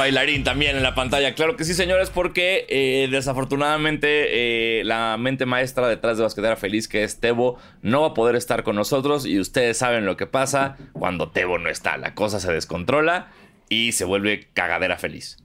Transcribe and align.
bailarín 0.00 0.44
también 0.44 0.76
en 0.76 0.82
la 0.82 0.94
pantalla. 0.94 1.34
Claro 1.34 1.56
que 1.56 1.64
sí, 1.64 1.74
señores, 1.74 2.08
porque 2.08 2.64
eh, 2.70 3.08
desafortunadamente 3.10 4.78
eh, 4.80 4.84
la 4.84 5.18
mente 5.18 5.44
maestra 5.44 5.88
detrás 5.88 6.16
de 6.16 6.22
Basquetera 6.22 6.56
Feliz, 6.56 6.88
que 6.88 7.04
es 7.04 7.20
Tebo, 7.20 7.58
no 7.82 8.00
va 8.00 8.08
a 8.08 8.14
poder 8.14 8.34
estar 8.34 8.62
con 8.62 8.76
nosotros 8.76 9.26
y 9.26 9.38
ustedes 9.38 9.76
saben 9.76 10.06
lo 10.06 10.16
que 10.16 10.26
pasa 10.26 10.78
cuando 10.94 11.30
Tebo 11.30 11.58
no 11.58 11.68
está. 11.68 11.98
La 11.98 12.14
cosa 12.14 12.40
se 12.40 12.50
descontrola 12.50 13.28
y 13.68 13.92
se 13.92 14.06
vuelve 14.06 14.48
cagadera 14.54 14.96
feliz. 14.96 15.36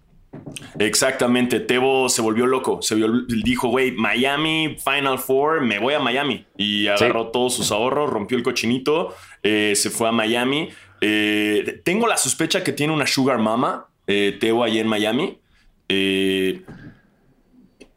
Exactamente, 0.80 1.60
Tebo 1.60 2.08
se 2.08 2.22
volvió 2.22 2.46
loco, 2.46 2.82
se 2.82 2.96
dijo, 3.44 3.68
güey, 3.68 3.92
Miami 3.92 4.78
Final 4.84 5.20
Four, 5.20 5.62
me 5.62 5.80
voy 5.80 5.96
a 5.96 6.00
Miami. 6.00 6.46
Y 6.58 6.88
agarró 6.88 7.28
todos 7.28 7.56
sus 7.56 7.72
ahorros, 7.74 8.10
rompió 8.10 8.38
el 8.38 8.44
cochinito, 8.44 9.14
eh, 9.44 9.74
se 9.76 9.90
fue 9.90 10.08
a 10.08 10.12
Miami. 10.14 10.70
Eh, 11.02 11.82
tengo 11.84 12.08
la 12.08 12.16
sospecha 12.16 12.64
que 12.64 12.72
tiene 12.72 12.94
una 12.94 13.06
Sugar 13.06 13.38
Mama, 13.38 13.88
eh, 14.08 14.38
Tebo, 14.40 14.64
allí 14.64 14.80
en 14.80 14.88
Miami. 14.88 15.40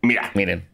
mira. 0.03 0.31
Miren. 0.35 0.69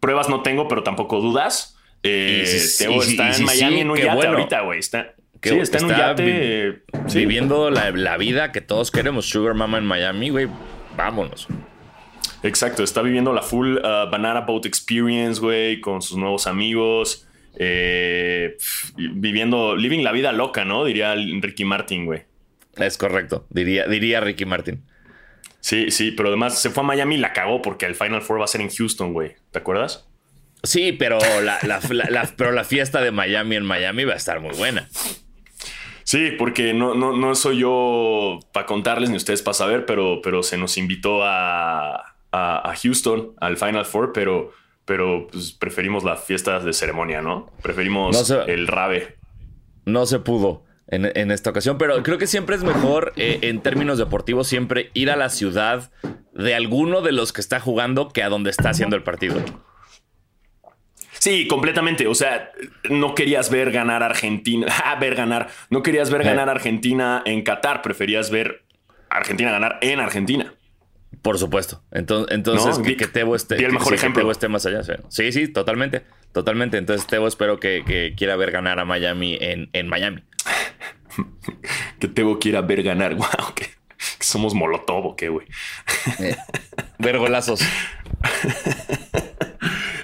Pruebas 0.00 0.28
no 0.28 0.42
tengo, 0.42 0.68
pero 0.68 0.82
tampoco 0.82 1.20
dudas. 1.20 1.76
Tebo 2.02 3.02
está 3.02 3.36
en 3.36 3.44
Miami 3.44 3.80
en 3.80 3.90
un 3.90 3.98
yate 3.98 4.26
ahorita, 4.26 4.60
güey. 4.62 4.78
Está, 4.78 5.14
sí, 5.42 5.58
está, 5.58 5.78
en 5.78 5.84
un 5.84 5.90
yate. 5.90 6.82
viviendo 7.14 7.70
la, 7.70 8.16
vida 8.16 8.52
que 8.52 8.60
todos 8.60 8.90
queremos. 8.90 9.26
Sugar 9.26 9.54
Mama 9.54 9.78
en 9.78 9.84
Miami, 9.84 10.30
güey. 10.30 10.48
Vámonos. 10.96 11.46
Exacto, 12.42 12.82
está 12.82 13.02
viviendo 13.02 13.32
la 13.32 13.42
full 13.42 13.76
uh, 13.76 14.10
Banana 14.10 14.40
Boat 14.42 14.64
Experience, 14.64 15.40
güey, 15.40 15.80
con 15.80 16.00
sus 16.00 16.16
nuevos 16.16 16.46
amigos. 16.46 17.26
Eh, 17.58 18.56
viviendo, 18.96 19.76
living 19.76 20.02
la 20.02 20.12
vida 20.12 20.32
loca, 20.32 20.64
¿no? 20.64 20.84
Diría 20.84 21.14
Ricky 21.14 21.64
Martin, 21.64 22.06
güey. 22.06 22.22
Es 22.82 22.98
correcto, 22.98 23.46
diría, 23.50 23.86
diría 23.86 24.20
Ricky 24.20 24.44
Martin. 24.44 24.84
Sí, 25.60 25.90
sí, 25.90 26.10
pero 26.10 26.28
además 26.28 26.60
se 26.60 26.70
fue 26.70 26.82
a 26.82 26.86
Miami 26.86 27.16
y 27.16 27.18
la 27.18 27.32
cagó 27.32 27.60
porque 27.60 27.86
el 27.86 27.94
Final 27.94 28.22
Four 28.22 28.40
va 28.40 28.44
a 28.44 28.48
ser 28.48 28.62
en 28.62 28.70
Houston, 28.70 29.12
güey. 29.12 29.36
¿Te 29.50 29.58
acuerdas? 29.58 30.08
Sí, 30.62 30.92
pero 30.92 31.18
pero 32.36 32.52
la 32.52 32.64
fiesta 32.64 33.00
de 33.00 33.10
Miami 33.10 33.56
en 33.56 33.64
Miami 33.64 34.04
va 34.04 34.14
a 34.14 34.16
estar 34.16 34.40
muy 34.40 34.54
buena. 34.56 34.88
Sí, 36.10 36.32
porque 36.36 36.74
no, 36.74 36.94
no, 36.94 37.16
no 37.16 37.36
soy 37.36 37.58
yo 37.58 38.40
para 38.52 38.66
contarles 38.66 39.10
ni 39.10 39.16
ustedes 39.16 39.42
para 39.42 39.54
saber, 39.54 39.86
pero, 39.86 40.20
pero 40.22 40.42
se 40.42 40.58
nos 40.58 40.76
invitó 40.76 41.20
a, 41.22 42.16
Houston, 42.82 43.34
al 43.40 43.56
Final 43.56 43.84
Four, 43.84 44.12
pero, 44.12 44.50
pero 44.84 45.28
pues, 45.30 45.52
preferimos 45.52 46.02
las 46.02 46.24
fiestas 46.24 46.64
de 46.64 46.72
ceremonia, 46.72 47.22
¿no? 47.22 47.52
Preferimos 47.62 48.28
el 48.48 48.66
rave. 48.66 49.18
No 49.84 50.04
se 50.04 50.18
pudo 50.18 50.64
en, 50.90 51.30
esta 51.30 51.50
ocasión, 51.50 51.78
pero 51.78 52.02
creo 52.02 52.18
que 52.18 52.26
siempre 52.26 52.56
es 52.56 52.64
mejor, 52.64 53.12
eh, 53.16 53.38
en 53.42 53.60
términos 53.60 53.98
deportivos, 53.98 54.48
siempre 54.48 54.90
ir 54.94 55.10
a 55.10 55.16
la 55.16 55.28
ciudad 55.28 55.90
de 56.34 56.54
alguno 56.54 57.00
de 57.00 57.12
los 57.12 57.32
que 57.32 57.40
está 57.40 57.60
jugando 57.60 58.08
que 58.08 58.22
a 58.22 58.28
donde 58.28 58.50
está 58.50 58.70
haciendo 58.70 58.96
el 58.96 59.02
partido. 59.02 59.42
Sí, 61.20 61.46
completamente. 61.46 62.06
O 62.06 62.14
sea, 62.14 62.50
no 62.88 63.14
querías 63.14 63.50
ver 63.50 63.70
ganar 63.70 64.02
Argentina, 64.02 64.66
ah, 64.84 64.96
ver 64.98 65.14
ganar, 65.14 65.48
no 65.68 65.82
querías 65.82 66.10
ver 66.10 66.24
ganar 66.24 66.48
Argentina 66.48 67.22
en 67.24 67.42
Qatar, 67.42 67.82
preferías 67.82 68.30
ver 68.30 68.64
Argentina 69.08 69.50
ganar 69.52 69.78
en 69.82 70.00
Argentina. 70.00 70.54
Por 71.22 71.38
supuesto. 71.38 71.82
Entonces, 71.90 72.34
entonces 72.34 72.78
que, 72.96 73.06
Tebo 73.06 73.36
esté, 73.36 73.56
el 73.56 73.72
mejor 73.72 73.92
ejemplo. 73.92 74.30
esté 74.30 74.48
más 74.48 74.64
allá. 74.64 74.82
Sí, 75.08 75.32
sí, 75.32 75.48
totalmente. 75.48 76.02
Totalmente. 76.32 76.78
Entonces, 76.78 77.06
Tebo 77.06 77.26
espero 77.26 77.60
que, 77.60 78.14
quiera 78.16 78.36
ver 78.36 78.50
ganar 78.50 78.78
a 78.78 78.84
Miami 78.84 79.36
en, 79.40 79.68
en 79.72 79.88
Miami. 79.88 80.22
Que 81.98 82.08
Tebo 82.08 82.38
quiera 82.38 82.60
ver 82.62 82.82
ganar. 82.82 83.14
Wow, 83.20 83.54
que, 83.54 83.68
somos 84.20 84.54
Molotov, 84.54 85.16
¿qué, 85.16 85.28
güey? 85.28 85.46
Eh, 86.18 86.36
ver 86.98 87.18
golazos. 87.18 87.60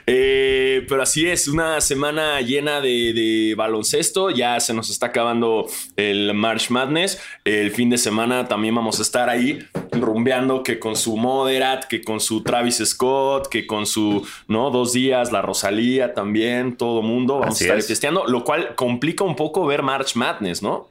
Eh, 0.08 0.86
pero 0.88 1.02
así 1.02 1.28
es, 1.28 1.48
una 1.48 1.80
semana 1.80 2.40
llena 2.40 2.80
de, 2.80 3.54
baloncesto. 3.56 4.30
Ya 4.30 4.58
se 4.60 4.72
nos 4.72 4.88
está 4.88 5.06
acabando 5.06 5.66
el 5.96 6.32
March 6.34 6.70
Madness. 6.70 7.20
El 7.44 7.72
fin 7.72 7.90
de 7.90 7.98
semana 7.98 8.46
también 8.46 8.74
vamos 8.74 9.00
a 9.00 9.02
estar 9.02 9.28
ahí 9.28 9.58
rumbeando 9.90 10.62
que 10.62 10.78
con 10.78 10.94
su 10.96 11.16
Moderat, 11.16 11.84
que 11.84 12.02
con 12.02 12.20
su 12.20 12.42
Travis 12.42 12.82
Scott, 12.84 13.48
que 13.48 13.66
con 13.66 13.86
su, 13.86 14.26
¿no? 14.46 14.70
Dos 14.70 14.92
días, 14.92 15.32
la 15.32 15.42
Rosalía 15.42 16.14
también, 16.14 16.76
todo 16.76 17.02
mundo. 17.02 17.40
Vamos 17.40 17.60
a 17.60 17.64
estar 17.64 17.82
testeando, 17.82 18.26
lo 18.26 18.44
cual 18.44 18.74
complica 18.76 19.24
un 19.24 19.34
poco 19.34 19.66
ver 19.66 19.82
March 19.82 20.14
Madness, 20.14 20.62
¿no? 20.62 20.88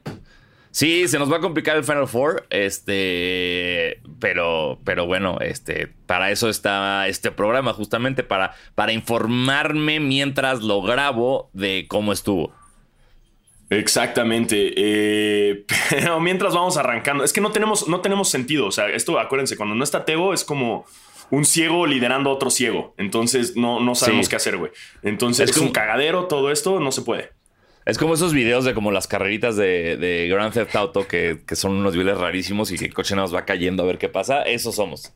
Sí, 0.76 1.08
se 1.08 1.18
nos 1.18 1.32
va 1.32 1.38
a 1.38 1.40
complicar 1.40 1.74
el 1.78 1.84
Final 1.84 2.06
Four, 2.06 2.46
este, 2.50 3.98
pero, 4.20 4.78
pero 4.84 5.06
bueno, 5.06 5.38
este, 5.40 5.88
para 6.04 6.30
eso 6.30 6.50
está 6.50 7.08
este 7.08 7.30
programa, 7.30 7.72
justamente 7.72 8.22
para, 8.22 8.54
para 8.74 8.92
informarme 8.92 10.00
mientras 10.00 10.60
lo 10.60 10.82
grabo 10.82 11.48
de 11.54 11.86
cómo 11.88 12.12
estuvo. 12.12 12.52
Exactamente. 13.70 14.74
Eh, 14.76 15.64
pero 15.88 16.20
mientras 16.20 16.52
vamos 16.52 16.76
arrancando, 16.76 17.24
es 17.24 17.32
que 17.32 17.40
no 17.40 17.52
tenemos, 17.52 17.88
no 17.88 18.02
tenemos 18.02 18.28
sentido. 18.28 18.66
O 18.66 18.70
sea, 18.70 18.90
esto, 18.90 19.18
acuérdense, 19.18 19.56
cuando 19.56 19.74
no 19.74 19.82
está 19.82 20.04
Tebo 20.04 20.34
es 20.34 20.44
como 20.44 20.84
un 21.30 21.46
ciego 21.46 21.86
liderando 21.86 22.28
a 22.28 22.34
otro 22.34 22.50
ciego. 22.50 22.92
Entonces 22.98 23.56
no, 23.56 23.80
no 23.80 23.94
sabemos 23.94 24.28
qué 24.28 24.36
hacer, 24.36 24.58
güey. 24.58 24.72
Entonces 25.02 25.48
es, 25.48 25.56
un 25.56 25.72
cagadero, 25.72 26.26
todo 26.26 26.50
esto 26.50 26.80
no 26.80 26.92
se 26.92 27.00
puede. 27.00 27.32
Es 27.86 27.98
como 27.98 28.14
esos 28.14 28.32
videos 28.32 28.64
de 28.64 28.74
como 28.74 28.90
las 28.90 29.06
carreritas 29.06 29.54
de, 29.54 29.96
de 29.96 30.26
Grand 30.28 30.52
Theft 30.52 30.74
Auto 30.74 31.06
que, 31.06 31.38
son 31.52 31.76
unos 31.76 31.96
videos 31.96 32.18
rarísimos 32.18 32.72
y 32.72 32.78
que 32.78 32.86
el 32.86 32.92
coche 32.92 33.14
nos 33.14 33.32
va 33.32 33.44
cayendo 33.44 33.84
a 33.84 33.86
ver 33.86 33.96
qué 33.96 34.08
pasa. 34.08 34.42
Esos 34.42 34.74
somos. 34.74 35.12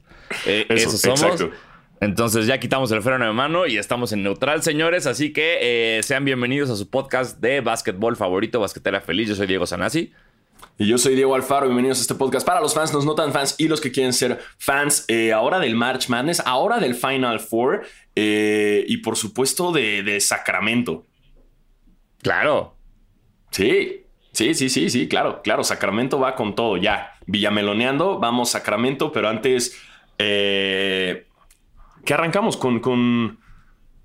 Eh, 0.46 0.66
esos 0.68 1.00
somos. 1.00 1.46
Entonces 2.00 2.46
ya 2.46 2.60
quitamos 2.60 2.92
el 2.92 3.02
freno 3.02 3.26
de 3.26 3.32
mano 3.32 3.66
y 3.66 3.76
estamos 3.76 4.12
en 4.12 4.22
neutral, 4.22 4.62
señores. 4.62 5.08
Así 5.08 5.32
que 5.32 5.98
eh, 5.98 6.02
sean 6.04 6.24
bienvenidos 6.24 6.70
a 6.70 6.76
su 6.76 6.88
podcast 6.88 7.40
de 7.40 7.60
básquetbol 7.60 8.16
favorito, 8.16 8.60
Basquetera 8.60 9.00
Feliz. 9.00 9.28
Yo 9.28 9.34
soy 9.34 9.48
Diego 9.48 9.66
Sanasi. 9.66 10.12
Y 10.78 10.86
yo 10.86 10.96
soy 10.96 11.16
Diego 11.16 11.34
Alfaro, 11.34 11.66
bienvenidos 11.66 11.98
a 11.98 12.02
este 12.02 12.14
podcast 12.14 12.46
para 12.46 12.60
los 12.60 12.72
fans, 12.72 12.94
los 12.94 13.04
no 13.04 13.16
tan 13.16 13.32
fans 13.32 13.56
y 13.58 13.66
los 13.66 13.80
que 13.80 13.90
quieren 13.90 14.12
ser 14.12 14.38
fans 14.58 15.06
eh, 15.08 15.32
ahora 15.32 15.58
del 15.58 15.74
March 15.74 16.08
Madness, 16.08 16.40
ahora 16.46 16.78
del 16.78 16.94
Final 16.94 17.40
Four 17.40 17.82
y 18.14 18.96
por 18.98 19.16
supuesto 19.16 19.72
de, 19.72 20.04
de 20.04 20.20
Sacramento. 20.20 21.04
Claro. 22.22 22.76
Sí, 23.50 24.04
sí, 24.32 24.54
sí, 24.54 24.68
sí, 24.68 24.90
sí, 24.90 25.08
claro, 25.08 25.42
claro. 25.42 25.64
Sacramento 25.64 26.18
va 26.18 26.34
con 26.34 26.54
todo 26.54 26.76
ya. 26.76 27.14
Villameloneando, 27.26 28.18
vamos 28.18 28.50
Sacramento, 28.50 29.12
pero 29.12 29.28
antes, 29.28 29.78
eh, 30.18 31.26
¿qué 32.04 32.14
arrancamos 32.14 32.56
con, 32.56 32.80
con, 32.80 33.38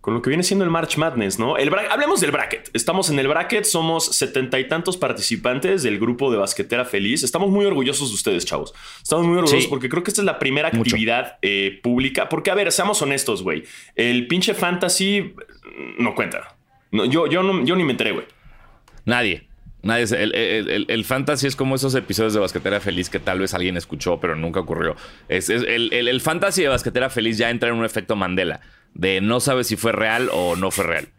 con, 0.01 0.13
lo 0.13 0.21
que 0.21 0.29
viene 0.29 0.43
siendo 0.43 0.63
el 0.63 0.71
March 0.71 0.97
Madness, 0.97 1.39
no? 1.39 1.57
El 1.57 1.73
hablemos 1.73 2.21
del 2.21 2.31
bracket. 2.31 2.69
Estamos 2.73 3.09
en 3.09 3.19
el 3.19 3.27
bracket, 3.27 3.65
somos 3.65 4.05
setenta 4.05 4.59
y 4.59 4.67
tantos 4.67 4.97
participantes 4.97 5.83
del 5.83 5.99
grupo 5.99 6.31
de 6.31 6.37
Basquetera 6.37 6.85
Feliz. 6.85 7.23
Estamos 7.23 7.49
muy 7.49 7.65
orgullosos 7.65 8.09
de 8.09 8.15
ustedes, 8.15 8.45
chavos. 8.45 8.73
Estamos 9.01 9.25
muy 9.25 9.37
orgullosos 9.37 9.67
porque 9.67 9.89
creo 9.89 10.03
que 10.03 10.11
esta 10.11 10.21
es 10.21 10.25
la 10.25 10.39
primera 10.39 10.69
actividad 10.69 11.37
eh, 11.41 11.79
pública. 11.83 12.29
Porque, 12.29 12.51
a 12.51 12.55
ver, 12.55 12.71
seamos 12.71 13.01
honestos, 13.01 13.43
güey. 13.43 13.63
El 13.95 14.27
pinche 14.27 14.53
fantasy 14.53 15.35
no 15.97 16.15
cuenta 16.15 16.54
yo, 17.05 17.27
yo, 17.27 17.43
no, 17.43 17.63
yo 17.65 17.75
ni 17.75 17.83
me 17.83 17.91
enteré, 17.91 18.11
güey. 18.11 18.25
Nadie. 19.05 19.47
Nadie. 19.81 20.05
El, 20.11 20.85
el, 20.89 21.05
fantasy 21.05 21.45
es 21.45 21.55
como 21.55 21.75
esos 21.75 21.93
episodios 21.93 22.33
de 22.33 22.39
Basquetera 22.39 22.79
Feliz 22.79 23.09
que 23.09 23.19
tal 23.19 23.39
vez 23.39 23.53
alguien 23.53 23.77
escuchó, 23.77 24.19
pero 24.19 24.35
nunca 24.35 24.59
ocurrió. 24.59 24.95
Es, 25.29 25.49
el, 25.49 26.21
fantasy 26.21 26.63
de 26.63 26.69
Basquetera 26.69 27.09
Feliz 27.09 27.37
ya 27.37 27.51
entra 27.51 27.69
en 27.69 27.75
un 27.75 27.85
efecto 27.85 28.15
Mandela. 28.15 28.61
De 28.95 29.21
no 29.21 29.39
sabes 29.39 29.67
si 29.67 29.75
fue 29.75 29.91
real 29.91 30.29
o 30.33 30.55
no 30.55 30.71
fue 30.71 30.85
real. 30.85 31.09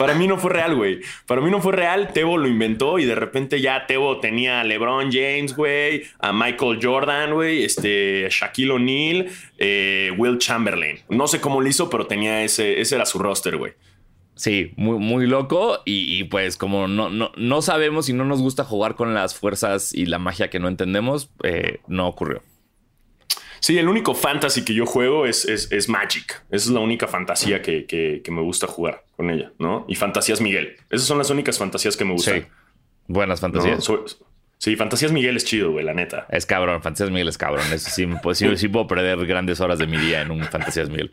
Para 0.00 0.14
mí 0.14 0.26
no 0.26 0.38
fue 0.38 0.50
real, 0.50 0.76
güey. 0.76 1.02
Para 1.26 1.42
mí 1.42 1.50
no 1.50 1.60
fue 1.60 1.72
real. 1.72 2.14
Tebo 2.14 2.38
lo 2.38 2.48
inventó 2.48 2.98
y 2.98 3.04
de 3.04 3.14
repente 3.14 3.60
ya 3.60 3.86
Tebo 3.86 4.18
tenía 4.18 4.62
a 4.62 4.64
LeBron 4.64 5.12
James, 5.12 5.54
güey, 5.54 6.04
a 6.20 6.32
Michael 6.32 6.78
Jordan, 6.80 7.34
güey, 7.34 7.64
este, 7.64 8.26
Shaquille 8.30 8.70
O'Neal, 8.70 9.26
eh, 9.58 10.10
Will 10.16 10.38
Chamberlain. 10.38 11.00
No 11.10 11.26
sé 11.26 11.42
cómo 11.42 11.60
lo 11.60 11.68
hizo, 11.68 11.90
pero 11.90 12.06
tenía 12.06 12.42
ese, 12.42 12.80
ese 12.80 12.94
era 12.94 13.04
su 13.04 13.18
roster, 13.18 13.58
güey. 13.58 13.74
Sí, 14.36 14.72
muy, 14.76 14.98
muy 14.98 15.26
loco. 15.26 15.82
Y, 15.84 16.24
pues, 16.24 16.56
como 16.56 16.88
no, 16.88 17.10
no, 17.10 17.30
no, 17.36 17.60
sabemos 17.60 18.08
y 18.08 18.14
no 18.14 18.24
nos 18.24 18.40
gusta 18.40 18.64
jugar 18.64 18.94
con 18.94 19.12
las 19.12 19.34
fuerzas 19.34 19.92
y 19.92 20.06
la 20.06 20.18
magia 20.18 20.48
que 20.48 20.60
no 20.60 20.68
entendemos, 20.68 21.30
eh, 21.42 21.80
no 21.88 22.08
ocurrió. 22.08 22.40
Sí, 23.60 23.78
el 23.78 23.88
único 23.88 24.14
fantasy 24.14 24.64
que 24.64 24.74
yo 24.74 24.86
juego 24.86 25.26
es, 25.26 25.44
es, 25.44 25.88
Magic. 25.88 26.42
Esa 26.50 26.66
es 26.66 26.70
la 26.70 26.80
única 26.80 27.06
fantasía 27.06 27.62
que, 27.62 28.22
me 28.30 28.42
gusta 28.42 28.66
jugar 28.66 29.04
con 29.16 29.30
ella, 29.30 29.52
¿no? 29.58 29.84
Y 29.88 29.94
Fantasías 29.94 30.40
Miguel. 30.40 30.76
Esas 30.90 31.06
son 31.06 31.18
las 31.18 31.30
únicas 31.30 31.58
fantasías 31.58 31.96
que 31.96 32.04
me 32.04 32.12
gustan. 32.12 32.42
Sí. 32.42 32.46
Buenas 33.06 33.40
fantasías. 33.40 33.86
sí, 34.58 34.76
Fantasías 34.76 35.12
Miguel 35.12 35.36
es 35.36 35.44
chido, 35.44 35.72
güey, 35.72 35.84
la 35.84 35.94
neta. 35.94 36.26
Es 36.30 36.46
cabrón, 36.46 36.82
Fantasías 36.82 37.10
Miguel 37.10 37.28
es 37.28 37.38
cabrón. 37.38 37.64
sí, 37.78 38.06
pues, 38.22 38.38
sí, 38.38 38.56
sí 38.56 38.68
puedo 38.68 38.86
perder 38.86 39.26
grandes 39.26 39.60
horas 39.60 39.78
de 39.78 39.86
mi 39.86 39.98
día 39.98 40.22
en 40.22 40.30
un 40.30 40.42
Fantasías 40.44 40.88
Miguel. 40.88 41.12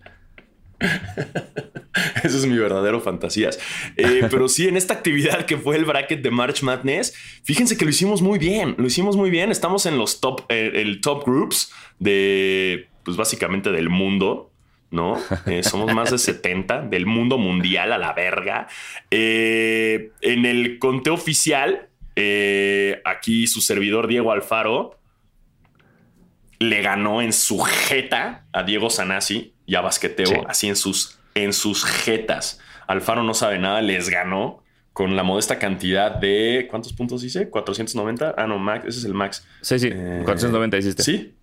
Eso 2.24 2.38
es 2.38 2.46
mi 2.46 2.58
verdadero 2.58 3.02
fantasías. 3.02 3.60
Eh, 3.96 4.28
pero 4.30 4.48
sí, 4.48 4.68
en 4.68 4.78
esta 4.78 4.94
actividad 4.94 5.46
que 5.46 5.58
fue 5.58 5.76
el 5.76 5.86
bracket 5.86 6.22
de 6.22 6.32
March 6.32 6.64
Madness, 6.64 7.14
fíjense 7.44 7.78
que 7.78 7.86
lo 7.86 7.92
hicimos 7.92 8.22
muy 8.22 8.40
bien. 8.40 8.76
Lo 8.78 8.88
hicimos 8.88 9.16
muy 9.16 9.30
bien. 9.30 9.52
Estamos 9.52 9.86
en 9.86 9.98
los 9.98 10.20
top, 10.20 10.42
eh, 10.50 10.72
el 10.76 11.02
top 11.02 11.26
groups 11.26 11.72
de, 12.00 12.88
pues 13.04 13.18
básicamente 13.18 13.72
del 13.72 13.90
mundo. 13.90 14.52
¿no? 14.90 15.18
Eh, 15.48 15.64
somos 15.64 15.94
más 15.94 16.12
de 16.12 16.18
70 16.18 16.84
del 16.84 17.06
mundo 17.06 17.38
mundial 17.38 17.92
a 17.92 17.98
la 17.98 18.14
verga. 18.14 18.68
en 19.12 20.46
el 20.46 20.80
conteo 20.80 21.14
oficial, 21.14 21.90
aquí 23.04 23.48
su 23.48 23.62
servidor 23.62 24.08
Diego 24.08 24.32
Alfaro 24.32 24.98
le 26.60 26.82
ganó 26.82 27.22
en 27.22 27.34
su 27.34 27.60
jeta 27.60 28.46
a 28.52 28.64
Diego 28.64 28.90
Sanasi 28.90 29.54
y 29.66 29.76
a 29.76 29.82
Basqueteo, 29.82 30.48
así 30.48 30.68
en 30.68 30.76
sus, 30.76 31.17
en 31.44 31.54
sus 31.54 31.86
jetas. 31.86 32.60
Alfaro 32.88 33.24
no 33.24 33.34
sabe 33.34 33.60
nada, 33.60 33.82
les 33.82 34.10
ganó 34.10 34.64
con 34.94 35.16
la 35.16 35.24
modesta 35.24 35.60
cantidad 35.60 36.12
de. 36.12 36.68
¿Cuántos 36.70 36.94
puntos 36.94 37.24
hice? 37.24 37.52
¿490? 37.52 38.34
Ah, 38.38 38.48
no, 38.48 38.58
Max, 38.58 38.86
ese 38.88 39.00
es 39.00 39.06
el 39.06 39.14
Max. 39.14 39.46
Sí, 39.62 39.78
sí, 39.80 39.90
490 39.90 40.76
eh, 40.76 40.80
hiciste. 40.80 41.04
¿Sí? 41.04 41.36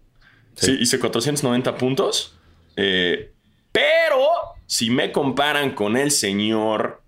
¿Sí? 0.55 0.77
hice 0.81 0.99
490 0.99 1.77
puntos. 1.77 2.37
Eh, 2.77 3.33
pero 3.71 4.27
si 4.67 4.91
me 4.91 5.13
comparan 5.13 5.75
con 5.75 5.97
el 5.97 6.11
señor. 6.11 7.03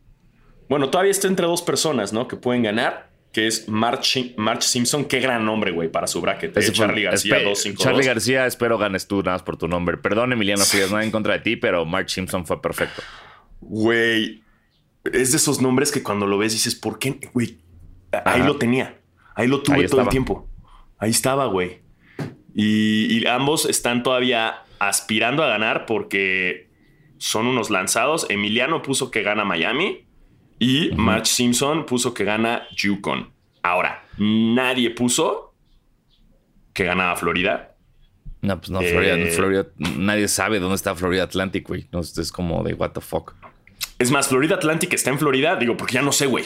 Bueno, 0.69 0.91
todavía 0.91 1.13
está 1.13 1.29
entre 1.29 1.47
dos 1.47 1.63
personas, 1.63 2.13
¿no? 2.13 2.29
Que 2.29 2.37
pueden 2.37 2.63
ganar 2.63 3.06
que 3.37 3.47
es 3.47 3.69
March, 3.69 4.33
March 4.39 4.63
Simpson. 4.63 5.05
Qué 5.05 5.21
gran 5.21 5.45
nombre, 5.45 5.71
güey, 5.71 5.93
para 5.93 6.07
su 6.07 6.23
bracket. 6.23 6.57
¿eh? 6.57 6.73
Charlie 6.73 7.03
García 7.03 7.35
252. 7.35 7.85
Charlie 7.85 8.07
García, 8.07 8.47
espero 8.47 8.79
ganes 8.79 9.07
tú 9.07 9.19
nada 9.19 9.33
más 9.33 9.43
por 9.43 9.59
tu 9.59 9.69
nombre. 9.69 9.99
Perdón, 9.99 10.33
Emiliano 10.33 10.65
Frías, 10.65 10.91
nada 10.91 11.05
en 11.05 11.11
contra 11.11 11.35
de 11.35 11.41
ti, 11.41 11.57
pero 11.57 11.85
March 11.85 12.09
Simpson 12.09 12.47
fue 12.47 12.63
perfecto. 12.63 13.03
Güey, 13.61 14.43
es 15.13 15.33
de 15.33 15.37
esos 15.37 15.61
nombres 15.61 15.93
que 15.93 16.03
cuando 16.03 16.27
lo 16.27 16.39
ves 16.39 16.53
dices, 16.55 16.75
¿por 16.77 16.99
qué? 16.99 17.21
Güey, 17.35 17.59
ahí 18.25 18.43
lo 18.43 18.57
tenía. 18.57 19.03
Ahí 19.35 19.49
lo 19.49 19.63
tuve 19.63 19.87
todo 19.87 20.01
el 20.01 20.09
tiempo. 20.09 20.49
Ahí 20.97 21.11
estaba, 21.11 21.45
güey. 21.45 21.83
Y, 22.55 23.27
ambos 23.27 23.67
están 23.67 24.03
todavía 24.03 24.63
aspirando 24.79 25.43
a 25.43 25.49
ganar 25.49 25.85
porque 25.85 26.71
son 27.19 27.47
unos 27.47 27.69
lanzados. 27.69 28.25
Emiliano 28.31 28.81
puso 28.81 29.11
que 29.11 29.23
gana 29.23 29.45
Miami 29.45 30.06
y 30.59 30.91
March 30.97 31.27
Simpson 31.27 31.87
puso 31.87 32.15
que 32.15 32.25
gana 32.25 32.63
Yukon. 32.75 33.31
Ahora, 33.63 34.05
nadie 34.19 34.91
puso 34.91 35.55
que 36.73 36.85
ganaba 36.85 37.17
Florida. 37.17 37.75
No, 38.43 38.59
pues 38.59 38.71
no, 38.71 38.81
Florida, 38.81 39.17
eh, 39.17 39.31
Florida, 39.31 39.67
nadie 39.97 40.29
sabe 40.29 40.61
dónde 40.61 40.77
está 40.77 40.95
Florida 40.95 41.25
Atlantic, 41.25 41.67
güey. 41.67 41.87
No, 41.91 42.01
es 42.01 42.31
como 42.31 42.63
de 42.63 42.75
what 42.75 42.91
the 42.91 43.01
fuck. 43.01 43.35
Es 43.99 44.11
más, 44.11 44.29
Florida 44.29 44.57
Atlantic 44.57 44.93
está 44.93 45.11
en 45.11 45.19
Florida, 45.19 45.57
digo, 45.57 45.77
porque 45.77 45.95
ya 45.95 46.03
no 46.03 46.13
sé, 46.13 46.27
güey. 46.27 46.45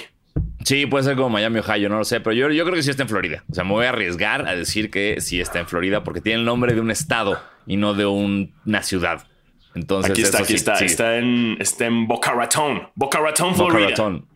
Sí, 0.64 0.86
puede 0.86 1.04
ser 1.04 1.16
como 1.16 1.30
Miami, 1.30 1.58
Ohio, 1.58 1.88
no 1.88 1.98
lo 1.98 2.04
sé, 2.04 2.20
pero 2.20 2.32
yo, 2.32 2.50
yo 2.50 2.64
creo 2.64 2.76
que 2.76 2.82
sí 2.82 2.90
está 2.90 3.02
en 3.02 3.08
Florida. 3.08 3.44
O 3.50 3.54
sea, 3.54 3.64
me 3.64 3.72
voy 3.72 3.86
a 3.86 3.90
arriesgar 3.90 4.46
a 4.46 4.54
decir 4.54 4.90
que 4.90 5.20
sí 5.20 5.40
está 5.40 5.58
en 5.58 5.66
Florida 5.66 6.04
porque 6.04 6.20
tiene 6.20 6.40
el 6.40 6.44
nombre 6.44 6.74
de 6.74 6.80
un 6.80 6.90
estado 6.90 7.40
y 7.66 7.76
no 7.76 7.94
de 7.94 8.06
una 8.06 8.82
ciudad. 8.82 9.26
Entonces, 9.74 10.10
aquí 10.10 10.22
está, 10.22 10.38
aquí 10.42 10.54
está. 10.54 10.74
Está, 10.74 11.18
en, 11.18 11.56
está 11.60 11.86
en 11.86 12.06
Boca 12.06 12.32
Raton. 12.32 12.88
Boca 12.94 13.20
Raton, 13.20 13.54
Florida. 13.54 13.78
Boca 13.78 13.88
Raton. 13.90 14.26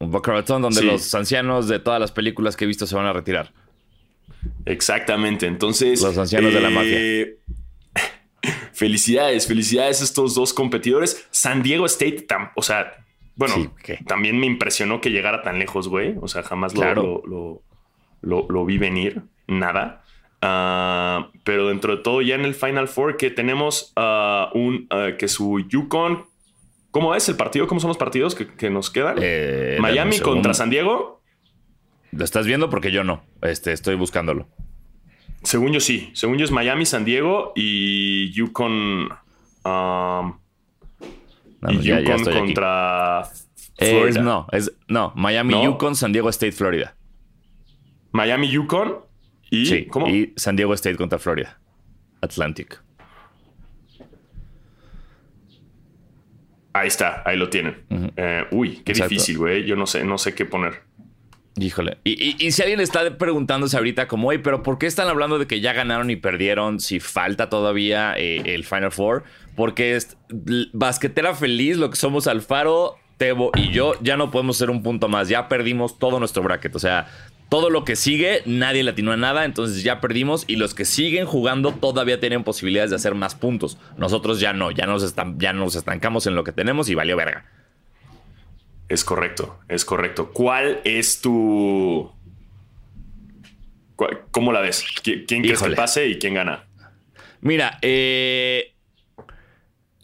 Boca 0.00 0.32
Raton, 0.32 0.62
donde 0.62 0.82
los 0.82 1.14
ancianos 1.14 1.68
de 1.68 1.78
todas 1.78 2.00
las 2.00 2.12
películas 2.12 2.56
que 2.56 2.64
he 2.64 2.66
visto 2.66 2.86
se 2.86 2.94
van 2.94 3.06
a 3.06 3.12
retirar. 3.12 3.52
Exactamente. 4.66 5.46
Entonces. 5.46 6.02
Los 6.02 6.18
ancianos 6.18 6.52
de 6.52 6.60
la 6.60 6.70
mafia. 6.70 6.92
Eh, 6.94 7.38
felicidades, 8.72 9.46
felicidades 9.46 10.00
a 10.00 10.04
estos 10.04 10.34
dos 10.34 10.52
competidores. 10.52 11.26
San 11.30 11.62
Diego 11.62 11.86
State, 11.86 12.26
o 12.56 12.62
sea, 12.62 12.92
bueno, 13.34 13.74
también 14.06 14.38
me 14.38 14.46
impresionó 14.46 15.00
que 15.00 15.10
llegara 15.10 15.42
tan 15.42 15.58
lejos, 15.58 15.88
güey. 15.88 16.16
O 16.20 16.28
sea, 16.28 16.42
jamás 16.42 16.74
lo, 16.74 17.22
lo, 17.24 18.46
lo, 18.48 18.64
vi 18.64 18.78
venir. 18.78 19.22
Nada. 19.46 20.01
Ah, 20.44 21.30
pero 21.44 21.68
dentro 21.68 21.96
de 21.96 22.02
todo, 22.02 22.20
ya 22.20 22.34
en 22.34 22.44
el 22.44 22.54
Final 22.54 22.88
Four, 22.88 23.16
que 23.16 23.30
tenemos 23.30 23.92
uh, 23.96 24.58
un 24.58 24.88
uh, 24.90 25.16
que 25.16 25.28
su 25.28 25.60
Yukon. 25.68 26.24
¿Cómo 26.90 27.14
es 27.14 27.28
el 27.28 27.36
partido? 27.36 27.68
¿Cómo 27.68 27.80
son 27.80 27.88
los 27.88 27.96
partidos 27.96 28.34
que, 28.34 28.68
nos 28.68 28.90
quedan? 28.90 29.16
Eh, 29.22 29.78
Miami 29.80 30.18
contra 30.18 30.52
San 30.52 30.68
Diego. 30.68 31.22
Lo 32.10 32.24
estás 32.24 32.44
viendo 32.44 32.68
porque 32.68 32.90
yo 32.90 33.04
no. 33.04 33.22
Este, 33.40 33.72
estoy 33.72 33.94
buscándolo. 33.94 34.48
Según 35.44 35.72
yo 35.72 35.80
sí. 35.80 36.10
Según 36.12 36.36
yo 36.36 36.44
es 36.44 36.50
Miami, 36.50 36.84
San 36.84 37.04
Diego 37.04 37.52
y 37.54 38.30
Yukon. 38.32 39.08
Um, 39.64 40.38
y 41.68 41.78
Yukon 41.78 42.24
contra 42.24 43.28
Florida. 43.78 44.20
no, 44.20 44.46
es 44.50 44.72
no. 44.88 45.12
Miami, 45.14 45.54
Yukon, 45.64 45.94
San 45.94 46.12
Diego 46.12 46.28
State, 46.28 46.52
Florida. 46.52 46.94
Miami, 48.10 48.48
Yukon. 48.48 49.11
¿Y, 49.52 49.84
¿cómo? 49.84 50.08
y 50.08 50.32
San 50.36 50.56
Diego 50.56 50.72
State 50.72 50.96
contra 50.96 51.18
Florida. 51.18 51.60
Atlantic. 52.22 52.80
Ahí 56.72 56.88
está, 56.88 57.22
ahí 57.26 57.36
lo 57.36 57.50
tienen. 57.50 57.84
Eh, 58.16 58.46
uy, 58.50 58.80
qué 58.82 58.94
difícil, 58.94 59.36
güey. 59.36 59.66
Yo 59.66 59.76
no 59.76 59.86
sé, 59.86 60.04
no 60.04 60.16
sé 60.16 60.34
qué 60.34 60.46
poner. 60.46 60.80
Híjole. 61.56 61.98
Y, 62.02 62.50
si 62.50 62.62
alguien 62.62 62.80
está 62.80 63.18
preguntándose 63.18 63.76
ahorita 63.76 64.08
como, 64.08 64.28
oye, 64.28 64.38
pero 64.38 64.62
¿por 64.62 64.78
qué 64.78 64.86
están 64.86 65.08
hablando 65.08 65.38
de 65.38 65.46
que 65.46 65.60
ya 65.60 65.74
ganaron 65.74 66.08
y 66.08 66.16
perdieron 66.16 66.80
si 66.80 66.98
falta 66.98 67.50
todavía 67.50 68.14
eh, 68.16 68.54
el 68.54 68.64
Final 68.64 68.90
Four? 68.90 69.24
Porque 69.54 69.96
es 69.96 70.16
basquetera 70.72 71.34
feliz, 71.34 71.76
lo 71.76 71.90
que 71.90 71.96
somos 71.96 72.26
Alfaro, 72.26 72.96
Tebo 73.18 73.50
y 73.54 73.70
yo, 73.70 73.92
ya 74.00 74.16
no 74.16 74.30
podemos 74.30 74.56
ser 74.56 74.70
un 74.70 74.82
punto 74.82 75.08
más. 75.08 75.28
Ya 75.28 75.48
perdimos 75.48 75.98
todo 75.98 76.18
nuestro 76.18 76.42
bracket. 76.42 76.74
O 76.74 76.78
sea, 76.78 77.06
todo 77.52 77.68
lo 77.68 77.84
que 77.84 77.96
sigue, 77.96 78.42
nadie 78.46 78.82
latinó 78.82 79.12
a 79.12 79.18
nada, 79.18 79.44
entonces 79.44 79.82
ya 79.82 80.00
perdimos 80.00 80.44
y 80.46 80.56
los 80.56 80.72
que 80.72 80.86
siguen 80.86 81.26
jugando 81.26 81.74
todavía 81.74 82.18
tienen 82.18 82.44
posibilidades 82.44 82.88
de 82.88 82.96
hacer 82.96 83.14
más 83.14 83.34
puntos. 83.34 83.76
Nosotros 83.98 84.40
ya 84.40 84.54
no, 84.54 84.70
ya 84.70 84.86
nos, 84.86 85.14
ya 85.36 85.52
nos 85.52 85.74
estancamos 85.74 86.26
en 86.26 86.34
lo 86.34 86.44
que 86.44 86.52
tenemos 86.52 86.88
y 86.88 86.94
valió 86.94 87.14
verga. 87.14 87.44
Es 88.88 89.04
correcto, 89.04 89.60
es 89.68 89.84
correcto. 89.84 90.30
¿Cuál 90.32 90.80
es 90.84 91.20
tu... 91.20 92.10
¿Cómo 94.30 94.52
la 94.54 94.60
ves? 94.60 94.86
¿Quién 95.02 95.26
crees 95.26 95.62
que 95.62 95.72
pase 95.72 96.06
y 96.06 96.18
quién 96.18 96.32
gana? 96.32 96.64
Mira, 97.42 97.78
eh... 97.82 98.72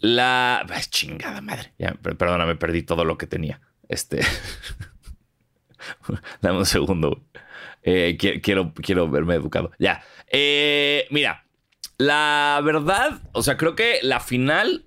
La... 0.01 0.63
chingada 0.91 1.41
madre. 1.41 1.73
Ya, 1.79 1.95
perdóname, 1.95 2.57
perdí 2.57 2.83
todo 2.83 3.05
lo 3.05 3.17
que 3.17 3.25
tenía. 3.25 3.59
Este... 3.87 4.21
Dame 6.41 6.59
un 6.59 6.65
segundo. 6.67 7.23
Eh, 7.83 8.17
quiero, 8.17 8.73
quiero 8.73 9.09
verme 9.09 9.35
educado. 9.35 9.71
Ya. 9.79 10.03
Eh, 10.27 11.07
mira, 11.11 11.45
la 11.97 12.61
verdad, 12.63 13.21
o 13.33 13.41
sea, 13.41 13.57
creo 13.57 13.75
que 13.75 13.99
la 14.01 14.19
final 14.19 14.85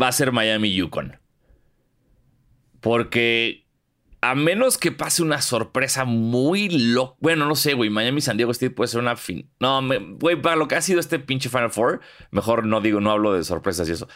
va 0.00 0.08
a 0.08 0.12
ser 0.12 0.32
Miami-Yukon. 0.32 1.18
Porque 2.80 3.64
a 4.20 4.34
menos 4.34 4.78
que 4.78 4.90
pase 4.90 5.22
una 5.22 5.42
sorpresa 5.42 6.04
muy 6.04 6.70
loca. 6.70 7.16
Bueno, 7.20 7.46
no 7.46 7.54
sé, 7.54 7.74
güey. 7.74 7.90
Miami 7.90 8.20
San 8.22 8.36
Diego 8.36 8.52
State 8.52 8.74
puede 8.74 8.88
ser 8.88 9.00
una 9.00 9.16
fin. 9.16 9.50
No, 9.60 9.82
güey, 10.18 10.36
para 10.40 10.56
lo 10.56 10.68
que 10.68 10.76
ha 10.76 10.80
sido 10.80 11.00
este 11.00 11.18
pinche 11.18 11.50
Final 11.50 11.70
Four, 11.70 12.00
mejor 12.30 12.66
no 12.66 12.80
digo, 12.80 13.00
no 13.00 13.10
hablo 13.10 13.34
de 13.34 13.44
sorpresas 13.44 13.88
y 13.88 13.92
eso. 13.92 14.08